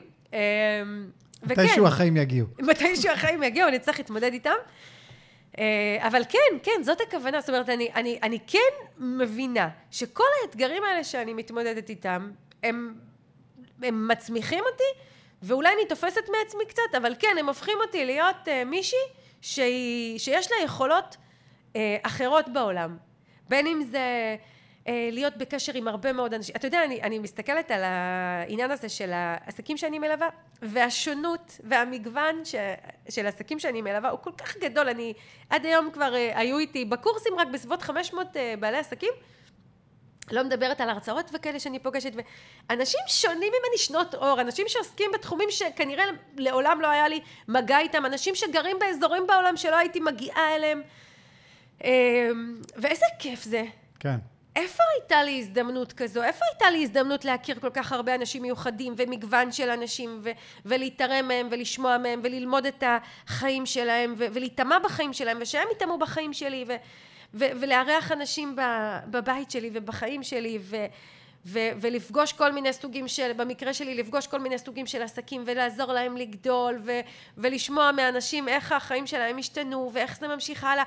וכן. 1.46 1.62
מתישהו 1.62 1.86
החיים 1.86 2.16
יגיעו. 2.16 2.46
מתישהו 2.58 3.12
החיים 3.12 3.42
יגיעו, 3.42 3.68
אני 3.68 3.78
צריך 3.78 3.98
להתמודד 3.98 4.32
איתם. 4.32 4.54
אה, 5.58 5.98
אבל 6.00 6.22
כן, 6.28 6.58
כן, 6.62 6.82
זאת 6.82 7.00
הכוונה. 7.00 7.40
זאת 7.40 7.48
אומרת, 7.48 7.68
אני, 7.68 7.88
אני, 7.94 8.18
אני 8.22 8.38
כן 8.46 8.98
מבינה 8.98 9.68
שכל 9.90 10.24
האתגרים 10.42 10.82
האלה 10.84 11.04
שאני 11.04 11.34
מתמודדת 11.34 11.90
איתם, 11.90 12.30
הם, 12.62 12.94
הם 13.82 14.08
מצמיחים 14.08 14.64
אותי, 14.72 15.00
ואולי 15.42 15.68
אני 15.74 15.86
תופסת 15.88 16.22
מעצמי 16.38 16.64
קצת, 16.68 16.94
אבל 16.96 17.14
כן, 17.18 17.36
הם 17.38 17.48
הופכים 17.48 17.78
אותי 17.86 18.04
להיות 18.04 18.36
uh, 18.44 18.64
מישהי 18.66 18.98
שהיא, 19.40 20.18
שיש 20.18 20.50
לה 20.50 20.56
יכולות 20.64 21.16
אה, 21.76 21.96
אחרות 22.02 22.48
בעולם. 22.48 22.96
בין 23.48 23.66
אם 23.66 23.82
זה 23.82 24.36
להיות 24.86 25.36
בקשר 25.36 25.72
עם 25.74 25.88
הרבה 25.88 26.12
מאוד 26.12 26.34
אנשים. 26.34 26.54
אתה 26.56 26.66
יודע, 26.66 26.84
אני, 26.84 27.02
אני 27.02 27.18
מסתכלת 27.18 27.70
על 27.70 27.80
העניין 27.84 28.70
הזה 28.70 28.88
של 28.88 29.10
העסקים 29.12 29.76
שאני 29.76 29.98
מלווה, 29.98 30.28
והשונות 30.62 31.60
והמגוון 31.64 32.44
ש, 32.44 32.54
של 33.08 33.26
עסקים 33.26 33.58
שאני 33.58 33.82
מלווה 33.82 34.10
הוא 34.10 34.18
כל 34.22 34.32
כך 34.38 34.56
גדול. 34.56 34.88
אני 34.88 35.14
עד 35.50 35.66
היום 35.66 35.90
כבר 35.92 36.14
אה, 36.14 36.38
היו 36.38 36.58
איתי 36.58 36.84
בקורסים 36.84 37.32
רק 37.38 37.48
בסביבות 37.52 37.82
500 37.82 38.36
אה, 38.36 38.54
בעלי 38.60 38.78
עסקים. 38.78 39.12
לא 40.32 40.44
מדברת 40.44 40.80
על 40.80 40.90
הרצאות 40.90 41.30
וכאלה 41.34 41.60
שאני 41.60 41.78
פוגשת, 41.78 42.12
ואנשים 42.68 43.00
שונים 43.06 43.52
ממני 43.58 43.78
שנות 43.78 44.14
אור, 44.14 44.40
אנשים 44.40 44.66
שעוסקים 44.68 45.10
בתחומים 45.14 45.50
שכנראה 45.50 46.04
לעולם 46.36 46.80
לא 46.80 46.86
היה 46.86 47.08
לי 47.08 47.20
מגע 47.48 47.78
איתם, 47.78 48.06
אנשים 48.06 48.34
שגרים 48.34 48.76
באזורים 48.78 49.26
בעולם 49.26 49.56
שלא 49.56 49.76
הייתי 49.76 50.00
מגיעה 50.00 50.56
אליהם, 50.56 50.82
ואיזה 52.76 53.06
כיף 53.18 53.42
זה. 53.42 53.64
כן. 54.00 54.16
איפה 54.56 54.82
הייתה 54.94 55.22
לי 55.22 55.38
הזדמנות 55.38 55.92
כזו? 55.92 56.22
איפה 56.22 56.44
הייתה 56.52 56.70
לי 56.70 56.82
הזדמנות 56.82 57.24
להכיר 57.24 57.60
כל 57.60 57.70
כך 57.70 57.92
הרבה 57.92 58.14
אנשים 58.14 58.42
מיוחדים 58.42 58.94
ומגוון 58.96 59.52
של 59.52 59.70
אנשים 59.70 60.20
ו- 60.22 60.30
ולהתערם 60.64 61.28
מהם 61.28 61.48
ולשמוע 61.50 61.98
מהם 61.98 62.20
וללמוד 62.22 62.66
את 62.66 62.84
החיים 63.26 63.66
שלהם 63.66 64.14
ו- 64.18 64.26
ולהיטמע 64.32 64.78
בחיים 64.78 65.12
שלהם 65.12 65.38
ושהם 65.40 65.68
יטמעו 65.72 65.98
בחיים 65.98 66.32
שלי 66.32 66.64
ו- 66.68 66.76
ו- 67.34 67.50
ולארח 67.60 68.12
אנשים 68.12 68.56
בבית 69.06 69.50
שלי 69.50 69.70
ובחיים 69.72 70.22
שלי 70.22 70.58
ו- 70.60 70.86
ו- 71.46 71.70
ולפגוש 71.80 72.32
כל 72.32 72.52
מיני 72.52 72.72
סוגים 72.72 73.08
של, 73.08 73.32
במקרה 73.36 73.74
שלי, 73.74 73.94
לפגוש 73.94 74.26
כל 74.26 74.38
מיני 74.38 74.58
סוגים 74.58 74.86
של 74.86 75.02
עסקים 75.02 75.42
ולעזור 75.46 75.92
להם 75.92 76.16
לגדול 76.16 76.78
ו- 76.84 77.00
ולשמוע 77.38 77.92
מאנשים 77.92 78.48
איך 78.48 78.72
החיים 78.72 79.06
שלהם 79.06 79.38
השתנו 79.38 79.90
ואיך 79.92 80.18
זה 80.18 80.28
ממשיך 80.28 80.64
הלאה. 80.64 80.84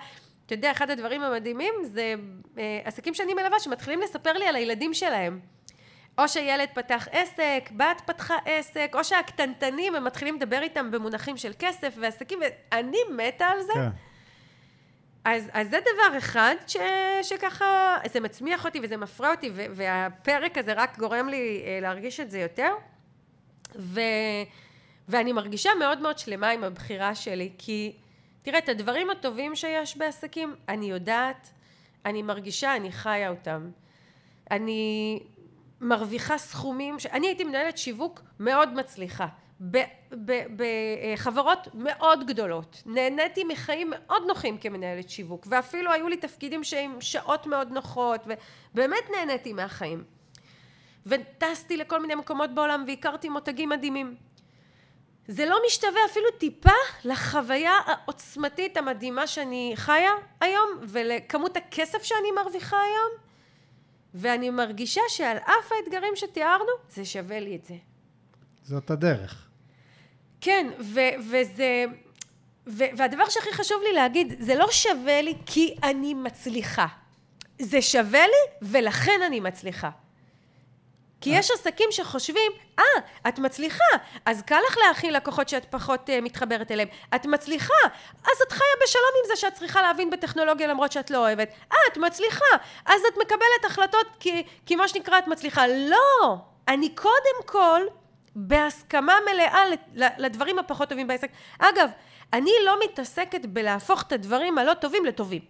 אתה 0.48 0.56
יודע, 0.56 0.72
אחד 0.72 0.90
הדברים 0.90 1.22
המדהימים 1.22 1.74
זה 1.84 2.16
אה, 2.58 2.80
עסקים 2.84 3.14
שאני 3.14 3.34
מלווה 3.34 3.60
שמתחילים 3.60 4.02
לספר 4.02 4.34
לי 4.34 4.48
על 4.48 4.56
הילדים 4.56 4.94
שלהם. 4.94 5.40
או 6.18 6.28
שילד 6.28 6.70
פתח 6.74 7.08
עסק, 7.12 7.70
בת 7.78 8.02
פתחה 8.06 8.36
עסק, 8.46 8.92
או 8.94 9.04
שהקטנטנים, 9.04 9.96
הם 9.96 10.04
מתחילים 10.04 10.36
לדבר 10.36 10.62
איתם 10.62 10.92
במונחים 10.92 11.38
של 11.38 11.52
כסף 11.60 11.94
ועסקים, 11.98 12.40
ואני 12.42 12.98
מתה 13.16 13.46
על 13.46 13.62
זה. 13.62 13.74
כן. 13.74 13.90
אז, 15.26 15.50
אז 15.54 15.70
זה 15.70 15.78
דבר 15.80 16.18
אחד 16.18 16.56
ש, 16.68 16.78
שככה, 17.22 17.98
זה 18.14 18.20
מצמיח 18.20 18.66
אותי 18.66 18.80
וזה 18.84 18.98
מפרה 18.98 19.32
אותי, 19.32 19.50
ו, 19.54 19.66
והפרק 19.72 20.58
הזה 20.58 20.74
רק 20.74 21.00
גורם 21.00 21.30
לי 21.30 21.64
אה, 21.66 21.80
להרגיש 21.82 22.20
את 22.20 22.32
זה 22.32 22.40
יותר. 22.40 22.74
ו, 23.76 24.02
ואני 25.08 25.34
מרגישה 25.34 25.70
מאוד 25.80 26.02
מאוד 26.02 26.20
שלמה 26.20 26.50
עם 26.50 26.64
הבחירה 26.64 27.16
שלי, 27.16 27.52
כי 27.58 27.96
תראה, 28.48 28.60
את 28.60 28.70
הדברים 28.70 29.10
הטובים 29.10 29.56
שיש 29.56 29.98
בעסקים, 29.98 30.56
אני 30.70 30.86
יודעת, 30.86 31.50
אני 32.06 32.22
מרגישה, 32.22 32.76
אני 32.76 32.92
חיה 32.92 33.30
אותם. 33.30 33.70
אני 34.52 35.20
מרוויחה 35.82 36.38
סכומים, 36.38 37.00
ש... 37.00 37.06
אני 37.06 37.28
הייתי 37.28 37.44
מנהלת 37.44 37.78
שיווק 37.78 38.22
מאוד 38.40 38.74
מצליחה. 38.74 39.28
בחברות 40.56 41.68
מאוד 41.74 42.28
גדולות. 42.28 42.84
נהניתי 42.86 43.44
מחיים 43.44 43.90
מאוד 43.90 44.24
נוחים 44.28 44.58
כמנהלת 44.58 45.10
שיווק, 45.10 45.48
ואפילו 45.50 45.92
היו 45.92 46.08
לי 46.08 46.18
תפקידים 46.18 46.64
שהם 46.64 47.02
שעות 47.02 47.48
מאוד 47.48 47.72
נוחות, 47.72 48.22
ובאמת 48.74 49.10
נהניתי 49.16 49.54
מהחיים. 49.54 50.04
וטסתי 51.06 51.78
לכל 51.78 52.02
מיני 52.02 52.16
מקומות 52.16 52.54
בעולם 52.54 52.84
והכרתי 52.88 53.30
מותגים 53.30 53.70
מדהימים. 53.70 54.16
זה 55.28 55.46
לא 55.46 55.58
משתווה 55.68 56.02
אפילו 56.12 56.32
טיפה 56.38 56.70
לחוויה 57.06 57.80
העוצמתית 57.86 58.78
המדהימה 58.78 59.28
שאני 59.28 59.74
חיה 59.76 60.12
היום, 60.42 60.70
ולכמות 60.82 61.58
הכסף 61.58 62.04
שאני 62.04 62.32
מרוויחה 62.36 62.78
היום, 62.78 63.22
ואני 64.14 64.50
מרגישה 64.50 65.02
שעל 65.10 65.38
אף 65.38 65.72
האתגרים 65.72 66.16
שתיארנו, 66.16 66.72
זה 66.90 67.06
שווה 67.06 67.40
לי 67.40 67.56
את 67.56 67.66
זה. 67.66 67.76
זאת 68.64 68.92
הדרך. 68.92 69.48
כן, 70.42 70.68
ו- 70.80 71.30
וזה... 71.32 71.86
ו- 72.68 72.98
והדבר 72.98 73.30
שהכי 73.30 73.54
חשוב 73.54 73.82
לי 73.84 73.94
להגיד, 73.94 74.36
זה 74.40 74.56
לא 74.56 74.68
שווה 74.72 75.22
לי 75.22 75.34
כי 75.46 75.76
אני 75.84 76.14
מצליחה. 76.14 76.88
זה 77.62 77.82
שווה 77.82 78.28
לי 78.28 78.70
ולכן 78.70 79.22
אני 79.26 79.40
מצליחה. 79.40 79.90
כי 81.22 81.30
יש 81.30 81.52
עסקים 81.52 81.88
שחושבים, 81.92 82.52
אה, 82.80 82.84
את 83.28 83.40
מצליחה, 83.40 83.84
אז 84.26 84.42
קל 84.42 84.60
לך 84.68 84.78
להכיל 84.88 85.16
לקוחות 85.16 85.50
שאת 85.50 85.66
פחות 85.70 86.10
uh, 86.10 86.22
מתחברת 86.22 86.72
אליהם. 86.72 86.88
את 87.16 87.26
מצליחה, 87.26 87.74
אז 88.24 88.42
את 88.48 88.52
חיה 88.52 88.68
בשלום 88.84 89.12
עם 89.24 89.28
זה 89.28 89.36
שאת 89.36 89.54
צריכה 89.54 89.82
להבין 89.82 90.10
בטכנולוגיה 90.10 90.68
למרות 90.68 90.92
שאת 90.92 91.12
לא 91.12 91.18
אוהבת. 91.18 91.50
אה, 91.72 91.78
את 91.92 91.98
מצליחה, 91.98 92.46
אז 92.86 93.02
את 93.14 93.18
מקבלת 93.18 93.66
החלטות 93.66 94.08
כי, 94.20 94.44
כי 94.66 94.76
מה 94.76 94.88
שנקרא 94.88 95.20
את 95.20 95.28
מצליחה. 95.28 95.68
לא! 95.68 96.38
אני 96.68 96.90
קודם 96.96 97.44
כל 97.46 97.82
בהסכמה 98.36 99.16
מלאה 99.32 99.64
לדברים 100.18 100.60
הפחות 100.60 100.90
טובים 100.90 101.08
בעסק. 101.08 101.30
אגב, 101.60 101.90
אני 102.34 102.52
לא 102.66 102.76
מתעסקת 102.84 103.46
בלהפוך 103.46 104.02
את 104.02 104.12
הדברים 104.12 104.58
הלא 104.58 104.74
טובים 104.74 105.06
לטובים. 105.06 105.42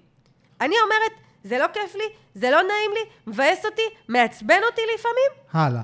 אני 0.61 0.76
אומרת, 0.84 1.26
זה 1.43 1.57
לא 1.57 1.65
כיף 1.73 1.95
לי, 1.95 2.03
זה 2.35 2.51
לא 2.51 2.57
נעים 2.61 2.91
לי, 2.93 2.99
מבאס 3.27 3.65
אותי, 3.65 3.81
מעצבן 4.07 4.59
אותי 4.69 4.81
לפעמים. 4.95 5.31
הלאה. 5.53 5.81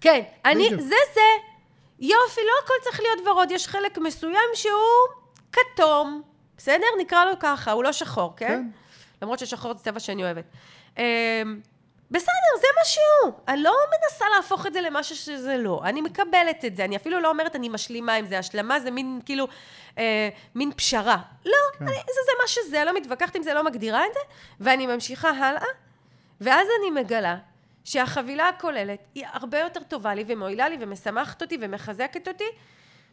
כן, 0.00 0.20
אני, 0.44 0.66
בדיוק. 0.66 0.80
זה 0.80 0.96
זה. 1.14 1.20
יופי, 1.98 2.40
לא 2.40 2.52
הכל 2.64 2.74
צריך 2.82 3.00
להיות 3.00 3.26
ורוד, 3.28 3.50
יש 3.50 3.68
חלק 3.68 3.98
מסוים 3.98 4.50
שהוא 4.54 5.24
כתום, 5.52 6.22
בסדר? 6.56 6.86
נקרא 7.00 7.24
לו 7.24 7.32
ככה, 7.40 7.72
הוא 7.72 7.84
לא 7.84 7.92
שחור, 7.92 8.32
כן? 8.36 8.46
כן. 8.48 8.64
למרות 9.22 9.38
ששחור 9.38 9.74
זה 9.74 9.84
צבע 9.84 10.00
שאני 10.00 10.24
אוהבת. 10.24 10.44
אמ, 10.98 11.02
בסדר, 12.10 12.60
זה 12.60 12.66
מה 12.78 12.84
שהוא. 12.84 13.32
אני 13.48 13.62
לא 13.62 13.72
מנסה 13.90 14.24
להפוך 14.36 14.66
את 14.66 14.72
זה 14.72 14.80
למשהו 14.80 15.16
שזה 15.16 15.56
לא. 15.56 15.80
אני 15.84 16.00
מקבלת 16.00 16.64
את 16.64 16.76
זה. 16.76 16.84
אני 16.84 16.96
אפילו 16.96 17.20
לא 17.20 17.28
אומרת 17.28 17.56
אני 17.56 17.68
משלימה 17.68 18.14
עם 18.14 18.26
זה. 18.26 18.38
השלמה 18.38 18.80
זה 18.80 18.90
מין, 18.90 19.20
כאילו, 19.24 19.46
אה, 19.98 20.28
מין 20.54 20.72
פשרה. 20.72 21.16
לא, 21.44 21.52
כן. 21.78 21.84
אני, 21.84 21.94
זה, 21.94 22.20
זה 22.26 22.32
מה 22.42 22.48
שזה, 22.48 22.84
לא 22.84 22.96
מתווכחת 22.96 23.36
עם 23.36 23.42
זה, 23.42 23.54
לא 23.54 23.64
מגדירה 23.64 24.06
את 24.06 24.14
זה, 24.14 24.20
ואני 24.60 24.86
ממשיכה 24.86 25.30
הלאה, 25.30 25.66
ואז 26.40 26.68
אני 26.80 27.00
מגלה 27.00 27.36
שהחבילה 27.84 28.48
הכוללת 28.48 28.98
היא 29.14 29.24
הרבה 29.32 29.58
יותר 29.58 29.82
טובה 29.82 30.14
לי 30.14 30.24
ומועילה 30.26 30.68
לי 30.68 30.76
ומשמחת 30.80 31.42
אותי 31.42 31.58
ומחזקת 31.60 32.28
אותי. 32.28 32.44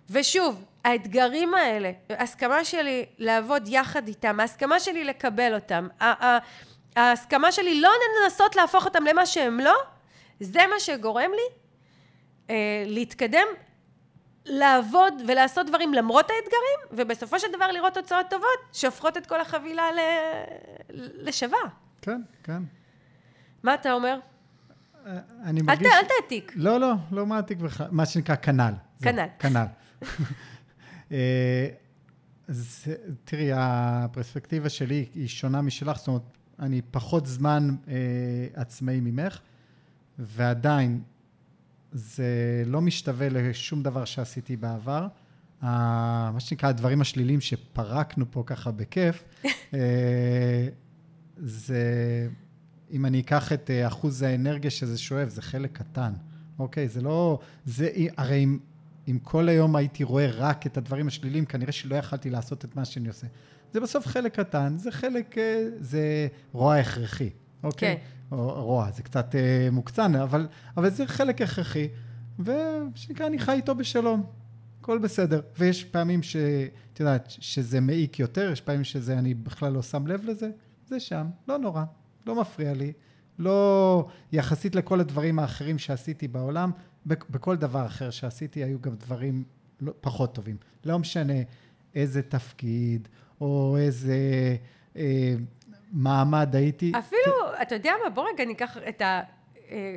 ושוב, 0.10 0.66
האתגרים 0.84 1.54
האלה, 1.54 1.92
ההסכמה 2.10 2.66
שלי 2.66 3.06
לעבוד 3.18 3.68
יחד 3.68 4.08
איתם, 4.08 4.40
ההסכמה 4.40 4.80
שלי 4.80 5.04
לקבל 5.04 5.56
אותם, 5.56 5.88
ההסכמה 6.96 7.52
שלי 7.52 7.82
לא 7.82 7.90
לנסות 8.24 8.56
להפוך 8.56 8.86
אותם 8.86 9.04
למה 9.04 9.26
שהם 9.26 9.60
לא, 9.60 9.76
זה 10.40 10.60
מה 10.70 10.80
שגורם 10.80 11.32
לי 11.32 11.56
אה, 12.50 12.84
להתקדם, 12.86 13.48
לעבוד 14.46 15.14
ולעשות 15.28 15.68
דברים 15.68 15.94
למרות 15.94 16.30
האתגרים, 16.30 17.00
ובסופו 17.06 17.40
של 17.40 17.48
דבר 17.56 17.68
לראות 17.68 17.94
תוצאות 17.94 18.26
טובות 18.30 18.60
שהופכות 18.74 19.18
את 19.18 19.26
כל 19.26 19.42
החבילה 19.42 19.92
ל... 19.92 20.00
לשווה. 21.28 21.60
כן, 22.02 22.22
כן. 22.44 22.64
מה 23.64 23.74
אתה 23.74 23.94
אומר? 23.94 24.20
אה, 25.06 25.20
אני 25.44 25.62
מרגיש... 25.62 25.88
אל, 25.88 25.92
ת, 25.92 25.94
אל 25.94 26.22
תעתיק. 26.22 26.54
לא, 26.56 26.80
לא, 26.80 26.94
לא 27.12 27.26
מעתיק 27.26 27.58
בכלל. 27.58 27.88
מה 27.92 28.06
שנקרא 28.06 28.36
כנ"ל. 28.36 28.74
כנ"ל. 29.02 29.26
כנ"ל. 29.40 29.66
אה, 31.12 31.68
תראי, 33.26 33.50
הפרספקטיבה 33.54 34.70
שלי 34.70 35.06
היא 35.16 35.28
שונה 35.28 35.62
משלך, 35.62 35.98
זאת 35.98 36.08
אומרת, 36.08 36.22
אני 36.60 36.82
פחות 36.92 37.26
זמן 37.26 37.76
אה, 37.88 37.94
עצמאי 38.54 39.00
ממך, 39.00 39.40
ועדיין 40.20 41.02
זה 41.92 42.64
לא 42.66 42.82
משתווה 42.82 43.30
לשום 43.30 43.84
דבר 43.84 44.06
שעשיתי 44.06 44.56
בעבר. 44.56 45.08
מה 45.62 46.40
שנקרא, 46.40 46.70
הדברים 46.70 47.02
השליליים 47.02 47.42
שפרקנו 47.42 48.26
פה 48.32 48.44
ככה 48.46 48.72
בכיף, 48.72 49.24
אה, 49.74 50.68
זה, 51.38 51.84
אם 52.92 53.06
אני 53.06 53.20
אקח 53.20 53.54
את 53.54 53.70
אה, 53.70 53.88
אחוז 53.88 54.22
האנרגיה 54.22 54.72
שזה 54.72 54.98
שואב, 54.98 55.30
זה 55.30 55.42
חלק 55.42 55.72
קטן, 55.78 56.14
אוקיי? 56.60 56.88
זה 56.88 57.02
לא, 57.02 57.40
זה, 57.66 57.90
הרי 58.18 58.44
אם, 58.44 58.60
אם 59.08 59.20
כל 59.24 59.50
היום 59.50 59.76
הייתי 59.76 60.04
רואה 60.04 60.28
רק 60.32 60.68
את 60.68 60.78
הדברים 60.78 61.08
השליליים, 61.08 61.46
כנראה 61.46 61.72
שלא 61.72 61.96
יכלתי 61.96 62.30
לעשות 62.30 62.66
את 62.66 62.76
מה 62.76 62.86
שאני 62.86 63.08
עושה. 63.08 63.28
זה 63.74 63.80
בסוף 63.80 64.08
חלק 64.08 64.40
קטן, 64.40 64.78
זה 64.78 64.92
חלק, 64.92 65.38
אה, 65.38 65.68
זה 65.80 66.28
רוע 66.52 66.76
הכרחי, 66.76 67.30
אוקיי? 67.64 67.96
כן. 67.96 68.02
רוע, 68.32 68.92
זה 68.92 69.04
קצת 69.04 69.36
אה, 69.36 69.70
מוקצן, 69.72 70.16
אבל, 70.16 70.48
אבל 70.78 70.90
זה 70.90 71.08
חלק 71.08 71.42
הכרחי, 71.42 71.88
ושנקרא, 72.40 73.28
אני 73.28 73.40
חי 73.40 73.52
איתו 73.52 73.76
בשלום, 73.76 74.24
הכל 74.80 74.98
בסדר. 74.98 75.42
ויש 75.60 75.84
פעמים 75.84 76.24
ש... 76.24 76.36
את 76.94 77.00
יודעת, 77.00 77.26
שזה 77.30 77.80
מעיק 77.80 78.20
יותר, 78.20 78.50
יש 78.52 78.62
פעמים 78.62 78.84
שזה, 78.84 79.20
אני 79.20 79.34
בכלל 79.34 79.72
לא 79.74 79.82
שם 79.82 80.08
לב 80.08 80.26
לזה, 80.26 80.50
זה 80.88 81.00
שם, 81.00 81.28
לא 81.48 81.58
נורא, 81.58 81.84
לא 82.28 82.42
מפריע 82.42 82.74
לי. 82.74 82.94
לא, 83.40 84.08
יחסית 84.32 84.76
לכל 84.76 85.00
הדברים 85.00 85.40
האחרים 85.40 85.78
שעשיתי 85.78 86.28
בעולם, 86.28 86.72
בכל 87.06 87.56
דבר 87.56 87.86
אחר 87.86 88.10
שעשיתי 88.10 88.64
היו 88.64 88.82
גם 88.82 88.96
דברים 88.96 89.44
לא, 89.82 89.94
פחות 90.02 90.36
טובים. 90.36 90.58
לא 90.86 91.00
משנה 91.00 91.34
איזה 91.96 92.22
תפקיד, 92.22 93.08
או 93.42 93.78
איזה 93.80 94.18
אה, 94.96 95.36
מעמד 95.92 96.56
הייתי. 96.56 96.92
אפילו, 97.00 97.34
ת... 97.58 97.62
אתה 97.62 97.76
יודע 97.76 97.94
מה, 98.04 98.10
בוא 98.10 98.26
רגע 98.34 98.46
ניקח 98.46 98.78
את 98.90 99.02
ה... 99.02 99.22
אה, 99.72 99.96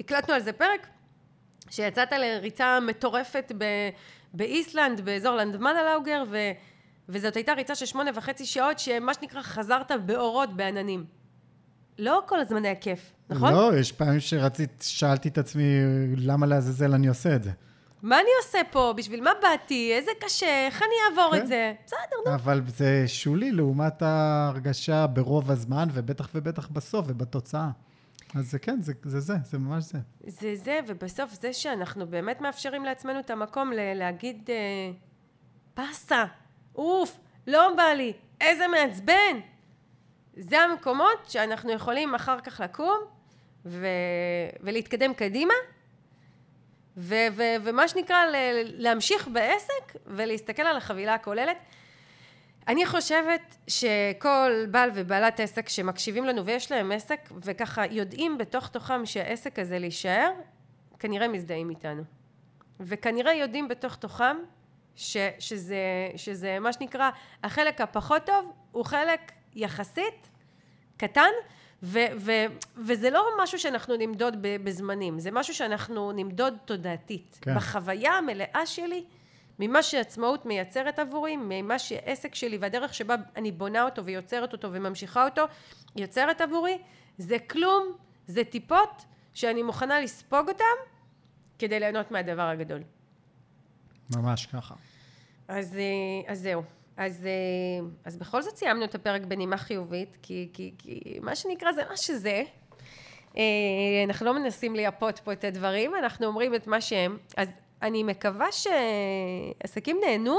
הקלטנו 0.00 0.34
על 0.34 0.40
זה 0.40 0.52
פרק, 0.52 0.86
שיצאת 1.70 2.12
לריצה 2.12 2.78
מטורפת 2.80 3.52
ב... 3.58 3.64
באיסלנד, 4.34 5.00
באזור 5.00 5.36
לנדמנלאוגר, 5.36 6.24
ו... 6.30 6.36
וזאת 7.08 7.36
הייתה 7.36 7.52
ריצה 7.52 7.74
של 7.74 7.86
שמונה 7.86 8.10
וחצי 8.14 8.46
שעות, 8.46 8.78
שמה 8.78 9.14
שנקרא 9.14 9.42
חזרת 9.42 9.92
באורות, 10.06 10.56
בעננים. 10.56 11.04
לא 11.98 12.22
כל 12.26 12.40
הזמן 12.40 12.64
היה 12.64 12.74
כיף, 12.74 13.12
נכון? 13.30 13.52
לא, 13.52 13.72
יש 13.78 13.92
פעמים 13.92 14.20
שרצית, 14.20 14.84
שאלתי 14.86 15.28
את 15.28 15.38
עצמי, 15.38 15.62
למה 16.16 16.46
לעזאזל 16.46 16.94
אני 16.94 17.06
עושה 17.08 17.36
את 17.36 17.42
זה? 17.42 17.50
מה 18.02 18.20
אני 18.20 18.28
עושה 18.44 18.58
פה? 18.70 18.94
בשביל 18.96 19.20
מה 19.22 19.30
באתי? 19.42 19.92
איזה 19.94 20.10
קשה? 20.20 20.66
איך 20.66 20.82
אני 20.82 20.92
אעבור 21.18 21.36
כן. 21.36 21.42
את 21.42 21.46
זה? 21.46 21.72
בסדר, 21.86 21.98
נו. 22.26 22.34
אבל 22.34 22.62
זה 22.66 23.04
שולי 23.06 23.52
לעומת 23.52 24.02
ההרגשה 24.02 25.06
ברוב 25.06 25.50
הזמן, 25.50 25.88
ובטח 25.92 26.28
ובטח 26.34 26.68
בסוף 26.68 27.06
ובתוצאה. 27.08 27.68
אז 28.34 28.50
זה 28.50 28.58
כן, 28.58 28.80
זה 28.80 28.92
זה, 29.04 29.20
זה, 29.20 29.34
זה 29.44 29.58
ממש 29.58 29.84
זה. 29.84 29.98
זה 30.26 30.56
זה, 30.56 30.80
ובסוף 30.86 31.32
זה 31.32 31.52
שאנחנו 31.52 32.06
באמת 32.06 32.40
מאפשרים 32.40 32.84
לעצמנו 32.84 33.20
את 33.20 33.30
המקום 33.30 33.72
ל- 33.72 33.94
להגיד, 33.98 34.50
אה, 34.50 34.90
פסה, 35.74 36.24
אוף, 36.74 37.18
לא 37.46 37.74
בא 37.76 37.82
לי, 37.82 38.12
איזה 38.40 38.64
מעצבן. 38.68 39.40
זה 40.36 40.58
המקומות 40.60 41.18
שאנחנו 41.28 41.72
יכולים 41.72 42.14
אחר 42.14 42.40
כך 42.40 42.60
לקום 42.60 42.98
ו, 43.66 43.86
ולהתקדם 44.60 45.14
קדימה, 45.14 45.54
ו, 47.00 47.14
ו, 47.32 47.42
ומה 47.62 47.88
שנקרא, 47.88 48.26
ל, 48.26 48.36
להמשיך 48.62 49.28
בעסק 49.28 49.96
ולהסתכל 50.06 50.62
על 50.62 50.76
החבילה 50.76 51.14
הכוללת. 51.14 51.56
אני 52.68 52.86
חושבת 52.86 53.56
שכל 53.66 54.66
בעל 54.70 54.90
ובעלת 54.94 55.40
עסק 55.40 55.68
שמקשיבים 55.68 56.24
לנו 56.24 56.44
ויש 56.44 56.72
להם 56.72 56.92
עסק 56.92 57.28
וככה 57.44 57.86
יודעים 57.86 58.38
בתוך 58.38 58.68
תוכם 58.68 59.06
שהעסק 59.06 59.58
הזה 59.58 59.78
להישאר, 59.78 60.30
כנראה 60.98 61.28
מזדהים 61.28 61.70
איתנו. 61.70 62.02
וכנראה 62.80 63.34
יודעים 63.34 63.68
בתוך 63.68 63.96
תוכם 63.96 64.36
ש, 64.96 65.16
שזה, 65.38 66.10
שזה 66.16 66.58
מה 66.58 66.72
שנקרא 66.72 67.10
החלק 67.44 67.80
הפחות 67.80 68.26
טוב 68.26 68.52
הוא 68.72 68.84
חלק 68.84 69.32
יחסית 69.54 70.30
קטן 70.96 71.30
ו, 71.82 71.98
ו, 72.16 72.32
וזה 72.76 73.10
לא 73.10 73.24
משהו 73.42 73.58
שאנחנו 73.58 73.96
נמדוד 73.96 74.36
בזמנים, 74.40 75.18
זה 75.18 75.30
משהו 75.30 75.54
שאנחנו 75.54 76.12
נמדוד 76.12 76.54
תודעתית. 76.64 77.38
כן. 77.40 77.54
בחוויה 77.54 78.12
המלאה 78.12 78.66
שלי 78.66 79.04
ממה 79.58 79.82
שעצמאות 79.82 80.46
מייצרת 80.46 80.98
עבורי, 80.98 81.36
ממה 81.36 81.78
שעסק 81.78 82.34
שלי 82.34 82.56
והדרך 82.56 82.94
שבה 82.94 83.14
אני 83.36 83.52
בונה 83.52 83.84
אותו 83.84 84.04
ויוצרת 84.04 84.52
אותו 84.52 84.68
וממשיכה 84.72 85.24
אותו, 85.24 85.42
יוצרת 85.96 86.40
עבורי, 86.40 86.78
זה 87.18 87.38
כלום, 87.38 87.92
זה 88.26 88.44
טיפות 88.44 89.04
שאני 89.34 89.62
מוכנה 89.62 90.00
לספוג 90.00 90.48
אותם 90.48 90.64
כדי 91.58 91.80
ליהנות 91.80 92.10
מהדבר 92.10 92.42
הגדול. 92.42 92.82
ממש 94.16 94.46
ככה. 94.46 94.74
אז, 95.48 95.76
אה, 95.76 96.32
אז 96.32 96.38
זהו. 96.40 96.62
אז, 97.00 97.26
אה, 97.26 97.88
אז 98.04 98.16
בכל 98.16 98.42
זאת 98.42 98.56
סיימנו 98.56 98.84
את 98.84 98.94
הפרק 98.94 99.22
בנימה 99.22 99.56
חיובית, 99.56 100.16
כי, 100.22 100.48
כי, 100.52 100.74
כי 100.78 101.18
מה 101.22 101.36
שנקרא 101.36 101.72
זה 101.72 101.82
מה 101.90 101.96
שזה. 101.96 102.42
אה, 103.36 103.42
אנחנו 104.04 104.26
לא 104.26 104.34
מנסים 104.34 104.74
לייפות 104.74 105.18
פה 105.18 105.32
את 105.32 105.44
הדברים, 105.44 105.92
אנחנו 105.94 106.26
אומרים 106.26 106.54
את 106.54 106.66
מה 106.66 106.80
שהם. 106.80 107.18
אז 107.36 107.48
אני 107.82 108.02
מקווה 108.02 108.46
שעסקים 108.52 109.98
נהנו 110.06 110.38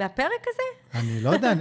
מהפרק 0.00 0.44
הזה. 0.46 0.98
אני 1.00 1.20
לא 1.20 1.30
יודע, 1.30 1.52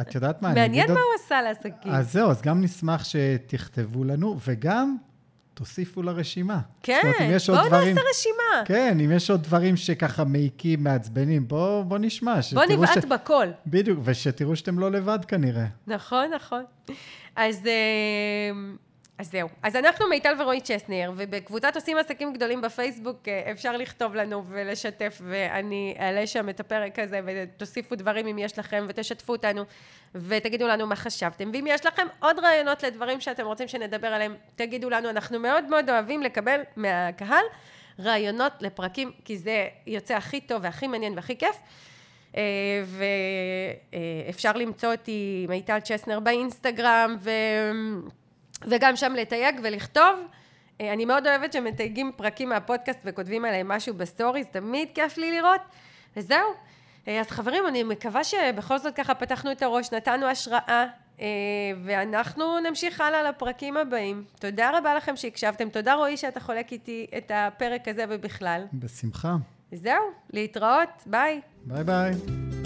את 0.00 0.14
יודעת 0.14 0.42
מה, 0.42 0.54
מעניין 0.54 0.92
מה 0.92 1.00
הוא 1.00 1.24
עשה 1.24 1.42
לעסקים. 1.42 1.92
אז 1.92 2.12
זהו, 2.12 2.30
אז 2.30 2.42
גם 2.42 2.60
נשמח 2.60 3.04
שתכתבו 3.04 4.04
לנו, 4.04 4.36
וגם 4.46 4.96
תוסיפו 5.54 6.02
לרשימה. 6.02 6.60
כן, 6.82 7.00
בואו 7.46 7.66
דברים, 7.66 7.88
נעשה 7.88 8.08
רשימה. 8.10 8.64
כן, 8.64 9.00
אם 9.04 9.12
יש 9.12 9.30
עוד 9.30 9.42
דברים 9.42 9.76
שככה 9.76 10.24
מעיקים, 10.24 10.84
מעצבנים, 10.84 11.48
בואו 11.48 11.84
בוא 11.84 11.98
נשמע. 11.98 12.40
בואו 12.52 12.68
נבעט 12.68 13.02
ש... 13.02 13.04
בכל. 13.04 13.46
בדיוק, 13.66 13.98
ושתראו 14.04 14.56
שאתם 14.56 14.78
לא 14.78 14.90
לבד 14.90 15.24
כנראה. 15.24 15.66
נכון, 15.86 16.30
נכון. 16.34 16.64
אז... 17.36 17.68
אז 19.20 19.30
זהו. 19.30 19.48
אז 19.62 19.76
אנחנו 19.76 20.08
מיטל 20.08 20.34
ורועי 20.40 20.60
צ'סנר, 20.60 21.12
ובקבוצת 21.16 21.72
עושים 21.74 21.96
עסקים 21.96 22.32
גדולים 22.32 22.60
בפייסבוק 22.60 23.28
אה, 23.28 23.50
אפשר 23.50 23.76
לכתוב 23.76 24.14
לנו 24.14 24.44
ולשתף, 24.48 25.20
ואני 25.24 25.94
אעלה 26.00 26.26
שם 26.26 26.48
את 26.48 26.60
הפרק 26.60 26.98
הזה, 26.98 27.20
ותוסיפו 27.26 27.94
דברים 27.94 28.26
אם 28.26 28.38
יש 28.38 28.58
לכם, 28.58 28.86
ותשתפו 28.88 29.32
אותנו, 29.32 29.64
ותגידו 30.14 30.68
לנו 30.68 30.86
מה 30.86 30.96
חשבתם. 30.96 31.50
ואם 31.54 31.66
יש 31.68 31.86
לכם 31.86 32.06
עוד 32.20 32.38
רעיונות 32.38 32.82
לדברים 32.82 33.20
שאתם 33.20 33.46
רוצים 33.46 33.68
שנדבר 33.68 34.08
עליהם, 34.08 34.34
תגידו 34.56 34.90
לנו, 34.90 35.10
אנחנו 35.10 35.38
מאוד 35.38 35.64
מאוד 35.64 35.90
אוהבים 35.90 36.22
לקבל 36.22 36.60
מהקהל 36.76 37.44
רעיונות 37.98 38.52
לפרקים, 38.60 39.12
כי 39.24 39.38
זה 39.38 39.68
יוצא 39.86 40.14
הכי 40.14 40.40
טוב 40.40 40.60
והכי 40.62 40.86
מעניין 40.86 41.12
והכי 41.16 41.36
כיף. 41.38 41.56
אה, 42.36 42.82
ואפשר 44.28 44.52
למצוא 44.52 44.92
אותי 44.92 45.46
מיטל 45.48 45.80
צ'סנר 45.80 46.20
באינסטגרם, 46.20 47.16
ו... 47.20 47.30
וגם 48.62 48.96
שם 48.96 49.12
לתייג 49.12 49.60
ולכתוב. 49.62 50.26
אה, 50.80 50.92
אני 50.92 51.04
מאוד 51.04 51.26
אוהבת 51.26 51.52
שמתייגים 51.52 52.12
פרקים 52.16 52.48
מהפודקאסט 52.48 52.98
וכותבים 53.04 53.44
עליהם 53.44 53.68
משהו 53.68 53.94
בסטוריז, 53.94 54.46
תמיד 54.46 54.88
כיף 54.94 55.18
לי 55.18 55.30
לראות. 55.30 55.60
וזהו. 56.16 56.46
אה, 57.08 57.20
אז 57.20 57.30
חברים, 57.30 57.66
אני 57.68 57.82
מקווה 57.82 58.24
שבכל 58.24 58.78
זאת 58.78 58.94
ככה 58.94 59.14
פתחנו 59.14 59.52
את 59.52 59.62
הראש, 59.62 59.92
נתנו 59.92 60.26
השראה, 60.26 60.84
אה, 61.20 61.26
ואנחנו 61.84 62.60
נמשיך 62.60 63.00
הלאה 63.00 63.22
לפרקים 63.22 63.76
הבאים. 63.76 64.24
תודה 64.38 64.78
רבה 64.78 64.94
לכם 64.94 65.16
שהקשבתם. 65.16 65.68
תודה 65.68 65.94
רועי 65.94 66.16
שאתה 66.16 66.40
חולק 66.40 66.72
איתי 66.72 67.06
את 67.16 67.30
הפרק 67.34 67.88
הזה 67.88 68.04
ובכלל. 68.08 68.66
בשמחה. 68.72 69.36
זהו, 69.72 70.02
להתראות, 70.32 71.02
ביי. 71.06 71.40
ביי 71.64 71.84
ביי. 71.84 72.59